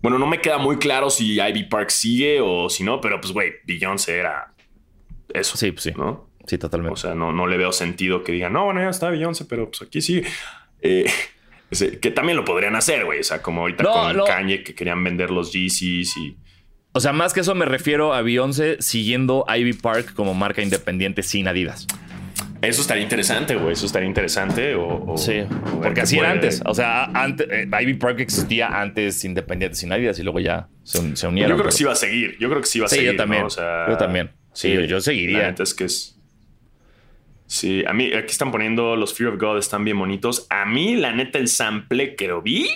Bueno, 0.00 0.18
no 0.18 0.26
me 0.26 0.40
queda 0.40 0.58
muy 0.58 0.76
claro 0.76 1.10
si 1.10 1.40
Ivy 1.40 1.64
Park 1.64 1.90
sigue 1.90 2.40
o 2.40 2.70
si 2.70 2.84
no, 2.84 3.00
pero 3.00 3.20
pues, 3.20 3.32
güey, 3.32 3.54
Beyoncé 3.66 4.18
era 4.18 4.54
eso. 5.32 5.56
Sí, 5.56 5.72
pues 5.72 5.82
sí. 5.84 5.92
¿no? 5.96 6.28
Sí, 6.46 6.58
totalmente. 6.58 6.94
O 6.94 6.96
sea, 6.96 7.14
no, 7.14 7.32
no 7.32 7.46
le 7.46 7.56
veo 7.56 7.72
sentido 7.72 8.22
que 8.22 8.32
digan, 8.32 8.52
no, 8.52 8.66
bueno, 8.66 8.80
ya 8.80 8.90
está 8.90 9.10
Beyoncé, 9.10 9.44
pero 9.46 9.70
pues 9.70 9.82
aquí 9.82 10.00
sí. 10.00 10.22
Eh, 10.80 11.10
que 12.00 12.10
también 12.10 12.36
lo 12.36 12.44
podrían 12.44 12.76
hacer, 12.76 13.04
güey. 13.04 13.20
O 13.20 13.24
sea, 13.24 13.42
como 13.42 13.62
ahorita 13.62 13.84
con 13.84 14.26
Kanye 14.26 14.62
que 14.62 14.74
querían 14.74 15.02
vender 15.02 15.30
los 15.30 15.52
Yeezys 15.52 16.16
y 16.16 16.36
o 16.96 17.00
sea, 17.00 17.12
más 17.12 17.32
que 17.32 17.40
eso 17.40 17.56
me 17.56 17.64
refiero 17.64 18.14
a 18.14 18.22
Beyoncé 18.22 18.76
siguiendo 18.78 19.44
Ivy 19.52 19.72
Park 19.72 20.14
como 20.14 20.32
marca 20.32 20.62
independiente 20.62 21.24
sin 21.24 21.48
Adidas. 21.48 21.88
Eso 22.62 22.82
estaría 22.82 23.02
interesante, 23.02 23.56
güey. 23.56 23.72
Eso 23.72 23.86
estaría 23.86 24.06
interesante. 24.06 24.76
O, 24.76 25.16
sí, 25.16 25.42
porque 25.82 26.02
así 26.02 26.18
era 26.18 26.30
antes. 26.30 26.62
O 26.64 26.72
sea, 26.72 27.06
antes, 27.06 27.48
eh, 27.50 27.68
Ivy 27.68 27.94
Park 27.94 28.20
existía 28.20 28.80
antes 28.80 29.24
independiente 29.24 29.76
sin 29.76 29.92
Adidas 29.92 30.20
y 30.20 30.22
luego 30.22 30.38
ya 30.38 30.68
se, 30.84 31.00
unieron. 31.26 31.50
Yo 31.50 31.56
creo 31.56 31.66
que 31.66 31.72
sí 31.72 31.82
va 31.82 31.94
a 31.94 31.96
seguir. 31.96 32.38
Yo 32.38 32.48
creo 32.48 32.60
que 32.60 32.68
sí 32.68 32.78
va 32.78 32.86
a 32.86 32.88
seguir. 32.88 33.10
Yo 33.10 33.16
también. 33.16 33.46
yo 33.48 33.96
también. 33.98 34.30
Sí, 34.52 34.86
yo 34.86 35.00
seguiría. 35.00 35.48
Entonces, 35.48 35.74
que 35.74 35.84
es. 35.86 36.13
Sí, 37.46 37.84
a 37.86 37.92
mí 37.92 38.12
aquí 38.14 38.30
están 38.30 38.50
poniendo 38.50 38.96
los 38.96 39.14
Fear 39.14 39.34
of 39.34 39.40
God, 39.40 39.58
están 39.58 39.84
bien 39.84 39.98
bonitos. 39.98 40.46
A 40.50 40.64
mí, 40.64 40.96
la 40.96 41.12
neta, 41.12 41.38
el 41.38 41.48
sample 41.48 42.16
que 42.16 42.28
lo 42.28 42.42
vi 42.42 42.68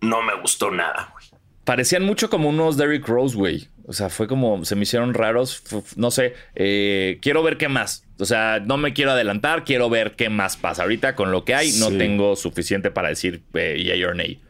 no 0.00 0.22
me 0.22 0.34
gustó 0.40 0.70
nada, 0.70 1.12
güey 1.12 1.32
parecían 1.64 2.04
mucho 2.04 2.30
como 2.30 2.48
unos 2.48 2.76
Derrick 2.76 3.06
Rose, 3.06 3.36
güey. 3.36 3.68
O 3.86 3.92
sea, 3.92 4.08
fue 4.08 4.28
como, 4.28 4.64
se 4.64 4.76
me 4.76 4.82
hicieron 4.82 5.14
raros. 5.14 5.62
No 5.96 6.10
sé, 6.10 6.34
eh, 6.54 7.18
quiero 7.20 7.42
ver 7.42 7.56
qué 7.56 7.68
más. 7.68 8.04
O 8.18 8.24
sea, 8.24 8.60
no 8.60 8.76
me 8.76 8.92
quiero 8.92 9.12
adelantar, 9.12 9.64
quiero 9.64 9.90
ver 9.90 10.12
qué 10.12 10.28
más 10.28 10.56
pasa. 10.56 10.82
Ahorita 10.82 11.14
con 11.14 11.32
lo 11.32 11.44
que 11.44 11.54
hay, 11.54 11.72
no 11.72 11.90
tengo 11.90 12.36
suficiente 12.36 12.90
para 12.90 13.08
decir 13.08 13.42
eh, 13.54 13.82
yay 13.84 14.02
or 14.04 14.14
nay. 14.14 14.40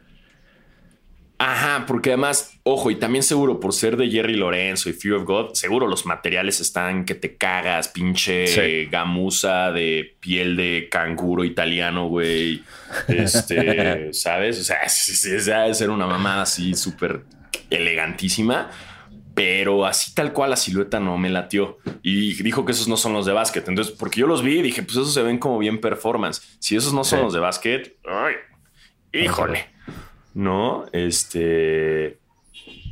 Ajá, 1.44 1.86
porque 1.88 2.10
además, 2.10 2.56
ojo, 2.62 2.92
y 2.92 2.94
también 2.94 3.24
seguro 3.24 3.58
por 3.58 3.72
ser 3.72 3.96
de 3.96 4.08
Jerry 4.08 4.36
Lorenzo 4.36 4.88
y 4.88 4.92
Fear 4.92 5.16
of 5.16 5.24
God, 5.24 5.54
seguro 5.54 5.88
los 5.88 6.06
materiales 6.06 6.60
están 6.60 7.04
que 7.04 7.16
te 7.16 7.36
cagas, 7.36 7.88
pinche 7.88 8.84
gamuza 8.84 9.72
de 9.72 10.16
piel 10.20 10.56
de 10.56 10.86
canguro 10.88 11.42
italiano, 11.42 12.06
güey. 12.06 12.62
Este, 13.08 14.12
¿sabes? 14.12 14.60
O 14.60 14.62
sea, 14.62 14.82
es, 14.84 15.76
ser 15.76 15.90
una 15.90 16.06
mamada 16.06 16.42
así 16.42 16.74
súper 16.74 17.24
elegantísima. 17.70 18.70
Pero 19.34 19.84
así 19.84 20.14
tal 20.14 20.32
cual 20.32 20.50
la 20.50 20.56
silueta 20.56 21.00
no 21.00 21.18
me 21.18 21.28
latió. 21.28 21.78
Y 22.04 22.40
dijo 22.44 22.64
que 22.64 22.70
esos 22.70 22.86
no 22.86 22.96
son 22.96 23.14
los 23.14 23.26
de 23.26 23.32
básquet. 23.32 23.66
Entonces, 23.66 23.92
porque 23.98 24.20
yo 24.20 24.28
los 24.28 24.44
vi 24.44 24.60
y 24.60 24.62
dije, 24.62 24.84
pues 24.84 24.96
esos 24.96 25.12
se 25.12 25.22
ven 25.22 25.38
como 25.38 25.58
bien 25.58 25.80
performance. 25.80 26.56
Si 26.60 26.76
esos 26.76 26.92
no 26.92 27.02
son 27.02 27.22
los 27.22 27.32
de 27.32 27.40
básquet, 27.40 27.96
ay, 28.04 28.34
híjole. 29.12 29.71
¿No? 30.34 30.86
Este, 30.92 32.18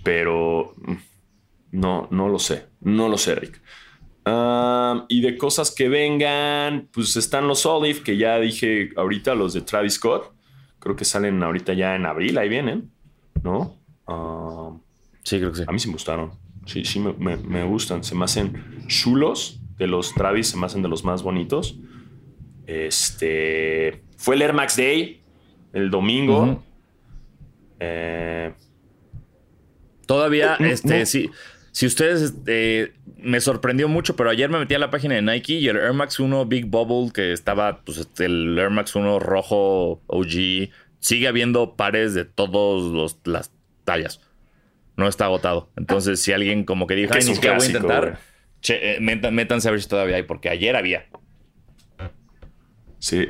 pero 0.02 0.74
mm, 0.76 0.94
no, 1.72 2.08
no 2.10 2.28
lo 2.28 2.38
sé, 2.38 2.66
no 2.80 3.08
lo 3.08 3.18
sé, 3.18 3.34
Rick. 3.34 3.60
y 5.08 5.20
de 5.20 5.36
cosas 5.38 5.74
que 5.74 5.88
vengan, 5.88 6.88
pues 6.92 7.16
están 7.16 7.48
los 7.48 7.66
Olive, 7.66 8.02
que 8.02 8.16
ya 8.16 8.38
dije 8.38 8.90
ahorita, 8.96 9.34
los 9.34 9.54
de 9.54 9.62
Travis 9.62 9.94
Scott. 9.94 10.32
Creo 10.78 10.96
que 10.96 11.04
salen 11.04 11.42
ahorita 11.42 11.74
ya 11.74 11.94
en 11.94 12.06
abril, 12.06 12.38
ahí 12.38 12.48
vienen, 12.48 12.90
¿no? 13.42 13.76
sí, 15.22 15.38
creo 15.38 15.52
que 15.52 15.58
sí. 15.58 15.64
A 15.66 15.72
mí 15.72 15.78
sí 15.78 15.88
me 15.88 15.94
gustaron. 15.94 16.32
Sí, 16.66 16.84
sí, 16.84 17.00
me, 17.00 17.64
gustan. 17.64 18.04
Se 18.04 18.14
me 18.14 18.24
hacen 18.24 18.84
chulos 18.86 19.60
de 19.76 19.86
los 19.86 20.14
Travis, 20.14 20.48
se 20.48 20.56
me 20.56 20.66
hacen 20.66 20.82
de 20.82 20.88
los 20.88 21.04
más 21.04 21.22
bonitos. 21.22 21.78
Este. 22.66 24.04
Fue 24.16 24.34
el 24.34 24.42
Air 24.42 24.52
Max 24.52 24.76
Day 24.76 25.20
el 25.72 25.90
domingo. 25.90 26.62
Eh, 27.80 28.52
Todavía, 30.10 30.56
este, 30.58 31.06
sí. 31.06 31.30
Si 31.70 31.86
ustedes, 31.86 32.20
este, 32.22 32.94
me 33.16 33.40
sorprendió 33.40 33.86
mucho, 33.86 34.16
pero 34.16 34.28
ayer 34.28 34.50
me 34.50 34.58
metí 34.58 34.74
a 34.74 34.80
la 34.80 34.90
página 34.90 35.14
de 35.14 35.22
Nike 35.22 35.52
y 35.52 35.68
el 35.68 35.76
Air 35.76 35.92
Max 35.92 36.18
1 36.18 36.46
Big 36.46 36.66
Bubble, 36.66 37.12
que 37.12 37.32
estaba, 37.32 37.82
pues, 37.84 37.98
este, 37.98 38.24
el 38.24 38.58
Air 38.58 38.70
Max 38.70 38.96
1 38.96 39.20
rojo 39.20 40.02
OG, 40.08 40.70
sigue 40.98 41.28
habiendo 41.28 41.76
pares 41.76 42.12
de 42.14 42.24
todas 42.24 43.16
las 43.24 43.52
tallas. 43.84 44.20
No 44.96 45.06
está 45.06 45.26
agotado. 45.26 45.70
Entonces, 45.76 46.20
si 46.20 46.32
alguien 46.32 46.64
como 46.64 46.88
que 46.88 46.96
dijo, 46.96 47.14
ay, 47.14 47.24
ni 47.24 47.34
siquiera 47.36 47.56
voy 47.56 47.66
a 47.66 47.68
intentar, 47.68 48.18
che, 48.60 48.96
eh, 48.96 49.00
métanse 49.00 49.68
a 49.68 49.70
ver 49.70 49.80
si 49.80 49.88
todavía 49.88 50.16
hay, 50.16 50.24
porque 50.24 50.48
ayer 50.48 50.74
había. 50.74 51.06
Sí. 52.98 53.28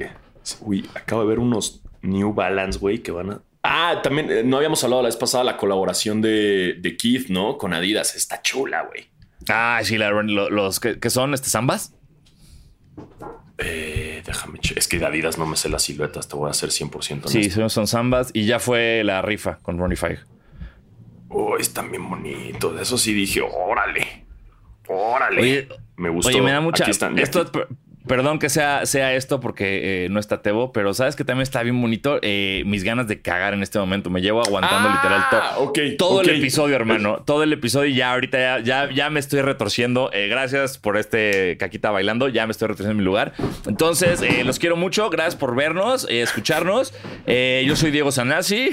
Uy, 0.63 0.89
acabo 0.95 1.21
de 1.21 1.29
ver 1.29 1.41
unos 1.41 1.83
New 2.01 2.33
Balance, 2.33 2.79
güey, 2.79 3.01
que 3.01 3.13
van 3.13 3.33
a 3.33 3.43
Ah, 3.63 4.01
también 4.03 4.31
eh, 4.31 4.43
no 4.43 4.57
habíamos 4.57 4.83
hablado 4.85 5.03
la 5.03 5.09
vez 5.09 5.17
pasada 5.17 5.45
la 5.45 5.57
colaboración 5.57 6.23
de, 6.23 6.77
de 6.79 6.97
Keith, 6.97 7.29
¿no? 7.29 7.59
Con 7.59 7.75
Adidas. 7.75 8.15
Está 8.17 8.41
chula, 8.43 8.83
güey. 8.83 9.09
Ah, 9.49 9.81
sí, 9.83 9.99
los 9.99 10.81
que, 10.81 11.11
son 11.11 11.35
este 11.35 11.49
zambas. 11.49 11.95
Eh, 13.59 14.23
déjame, 14.25 14.59
es 14.75 14.89
que 14.89 14.99
de 14.99 15.07
Adidas 15.07 15.37
no 15.37 15.47
me 15.47 15.57
sé 15.57 15.69
las 15.69 15.83
siluetas, 15.83 16.29
te 16.29 16.37
voy 16.37 16.49
a 16.49 16.51
hacer 16.51 16.71
100% 16.71 17.29
Sí, 17.29 17.51
son, 17.51 17.69
son 17.69 17.87
zambas 17.87 18.31
y 18.33 18.47
ya 18.47 18.59
fue 18.59 19.03
la 19.05 19.21
rifa 19.21 19.59
con 19.59 19.79
Ronnie 19.79 19.97
Five. 19.97 20.21
Oh, 21.29 21.57
están 21.57 21.91
bien 21.91 22.09
bonitos. 22.09 22.75
De 22.75 22.83
eso 22.83 22.99
sí 22.99 23.13
dije, 23.13 23.41
órale. 23.41 24.27
Órale. 24.89 25.69
me 25.97 26.09
gustó. 26.09 26.31
Oye, 26.31 26.43
me 26.43 26.51
da 26.51 26.61
mucha. 26.61 26.85
Esto, 26.85 27.51
Perdón 28.11 28.41
que 28.41 28.49
sea, 28.49 28.87
sea 28.87 29.15
esto 29.15 29.39
porque 29.39 30.07
eh, 30.07 30.09
no 30.09 30.19
está 30.19 30.43
Tebo, 30.43 30.73
pero 30.73 30.95
sabes 30.95 31.15
que 31.15 31.23
también 31.23 31.45
está 31.45 31.63
bien 31.63 31.81
bonito 31.81 32.19
eh, 32.23 32.65
mis 32.67 32.83
ganas 32.83 33.07
de 33.07 33.23
cagar 33.23 33.55
en 33.55 33.63
este 33.63 33.79
momento. 33.79 34.11
Me 34.11 34.21
llevo 34.21 34.43
aguantando 34.43 34.89
ah, 34.89 34.97
literal 34.97 35.97
todo 35.97 36.21
el 36.21 36.31
episodio, 36.31 36.75
hermano. 36.75 37.23
Todo 37.25 37.45
el 37.45 37.53
episodio 37.53 37.89
y 37.89 37.95
ya 37.95 38.13
ahorita 38.13 38.59
ya, 38.63 38.91
ya, 38.91 39.11
me 39.11 39.21
estoy 39.21 39.43
retorciendo. 39.43 40.11
Eh, 40.13 40.27
gracias 40.27 40.77
por 40.77 40.97
este 40.97 41.57
caquita 41.61 41.93
bailando. 41.93 42.27
Ya 42.27 42.49
me 42.49 42.51
estoy 42.51 42.67
retorciendo 42.67 42.91
en 42.91 42.99
mi 42.99 43.05
lugar. 43.05 43.33
Entonces, 43.69 44.21
los 44.45 44.59
quiero 44.59 44.75
mucho. 44.75 45.09
Gracias 45.09 45.37
por 45.37 45.55
vernos, 45.55 46.09
escucharnos. 46.11 46.93
yo 47.29 47.77
soy 47.77 47.93
Diego 47.93 48.11
Sanasi. 48.11 48.71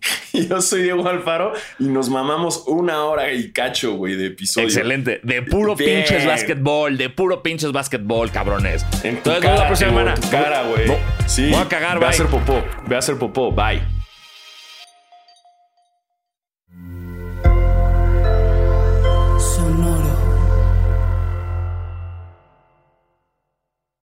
Yo 0.32 0.60
soy 0.60 0.82
Diego 0.82 1.08
Alfaro 1.08 1.52
y 1.78 1.84
nos 1.84 2.08
mamamos 2.08 2.64
una 2.66 3.04
hora 3.04 3.32
y 3.32 3.52
cacho, 3.52 3.94
güey, 3.94 4.16
de 4.16 4.26
episodio. 4.26 4.68
Excelente. 4.68 5.20
De 5.22 5.42
puro 5.42 5.76
pinches 5.76 6.26
básquetbol, 6.26 6.96
de 6.98 7.10
puro 7.10 7.42
pinches 7.42 7.72
básquetbol, 7.72 8.30
cabrones. 8.30 8.84
Entonces, 9.02 9.42
cara, 9.42 9.60
la 9.60 9.66
próxima 9.66 9.90
semana. 9.90 10.14
cara, 10.30 10.62
güey. 10.64 10.92
sí. 11.26 11.50
Voy 11.50 11.60
a 11.60 11.68
cagar, 11.68 11.98
Ve 11.98 12.06
a 12.06 12.10
hacer 12.10 12.26
popó. 12.26 12.62
Ve 12.86 12.96
a 12.96 12.98
hacer 12.98 13.16
popó. 13.16 13.50
Bye. 13.50 13.95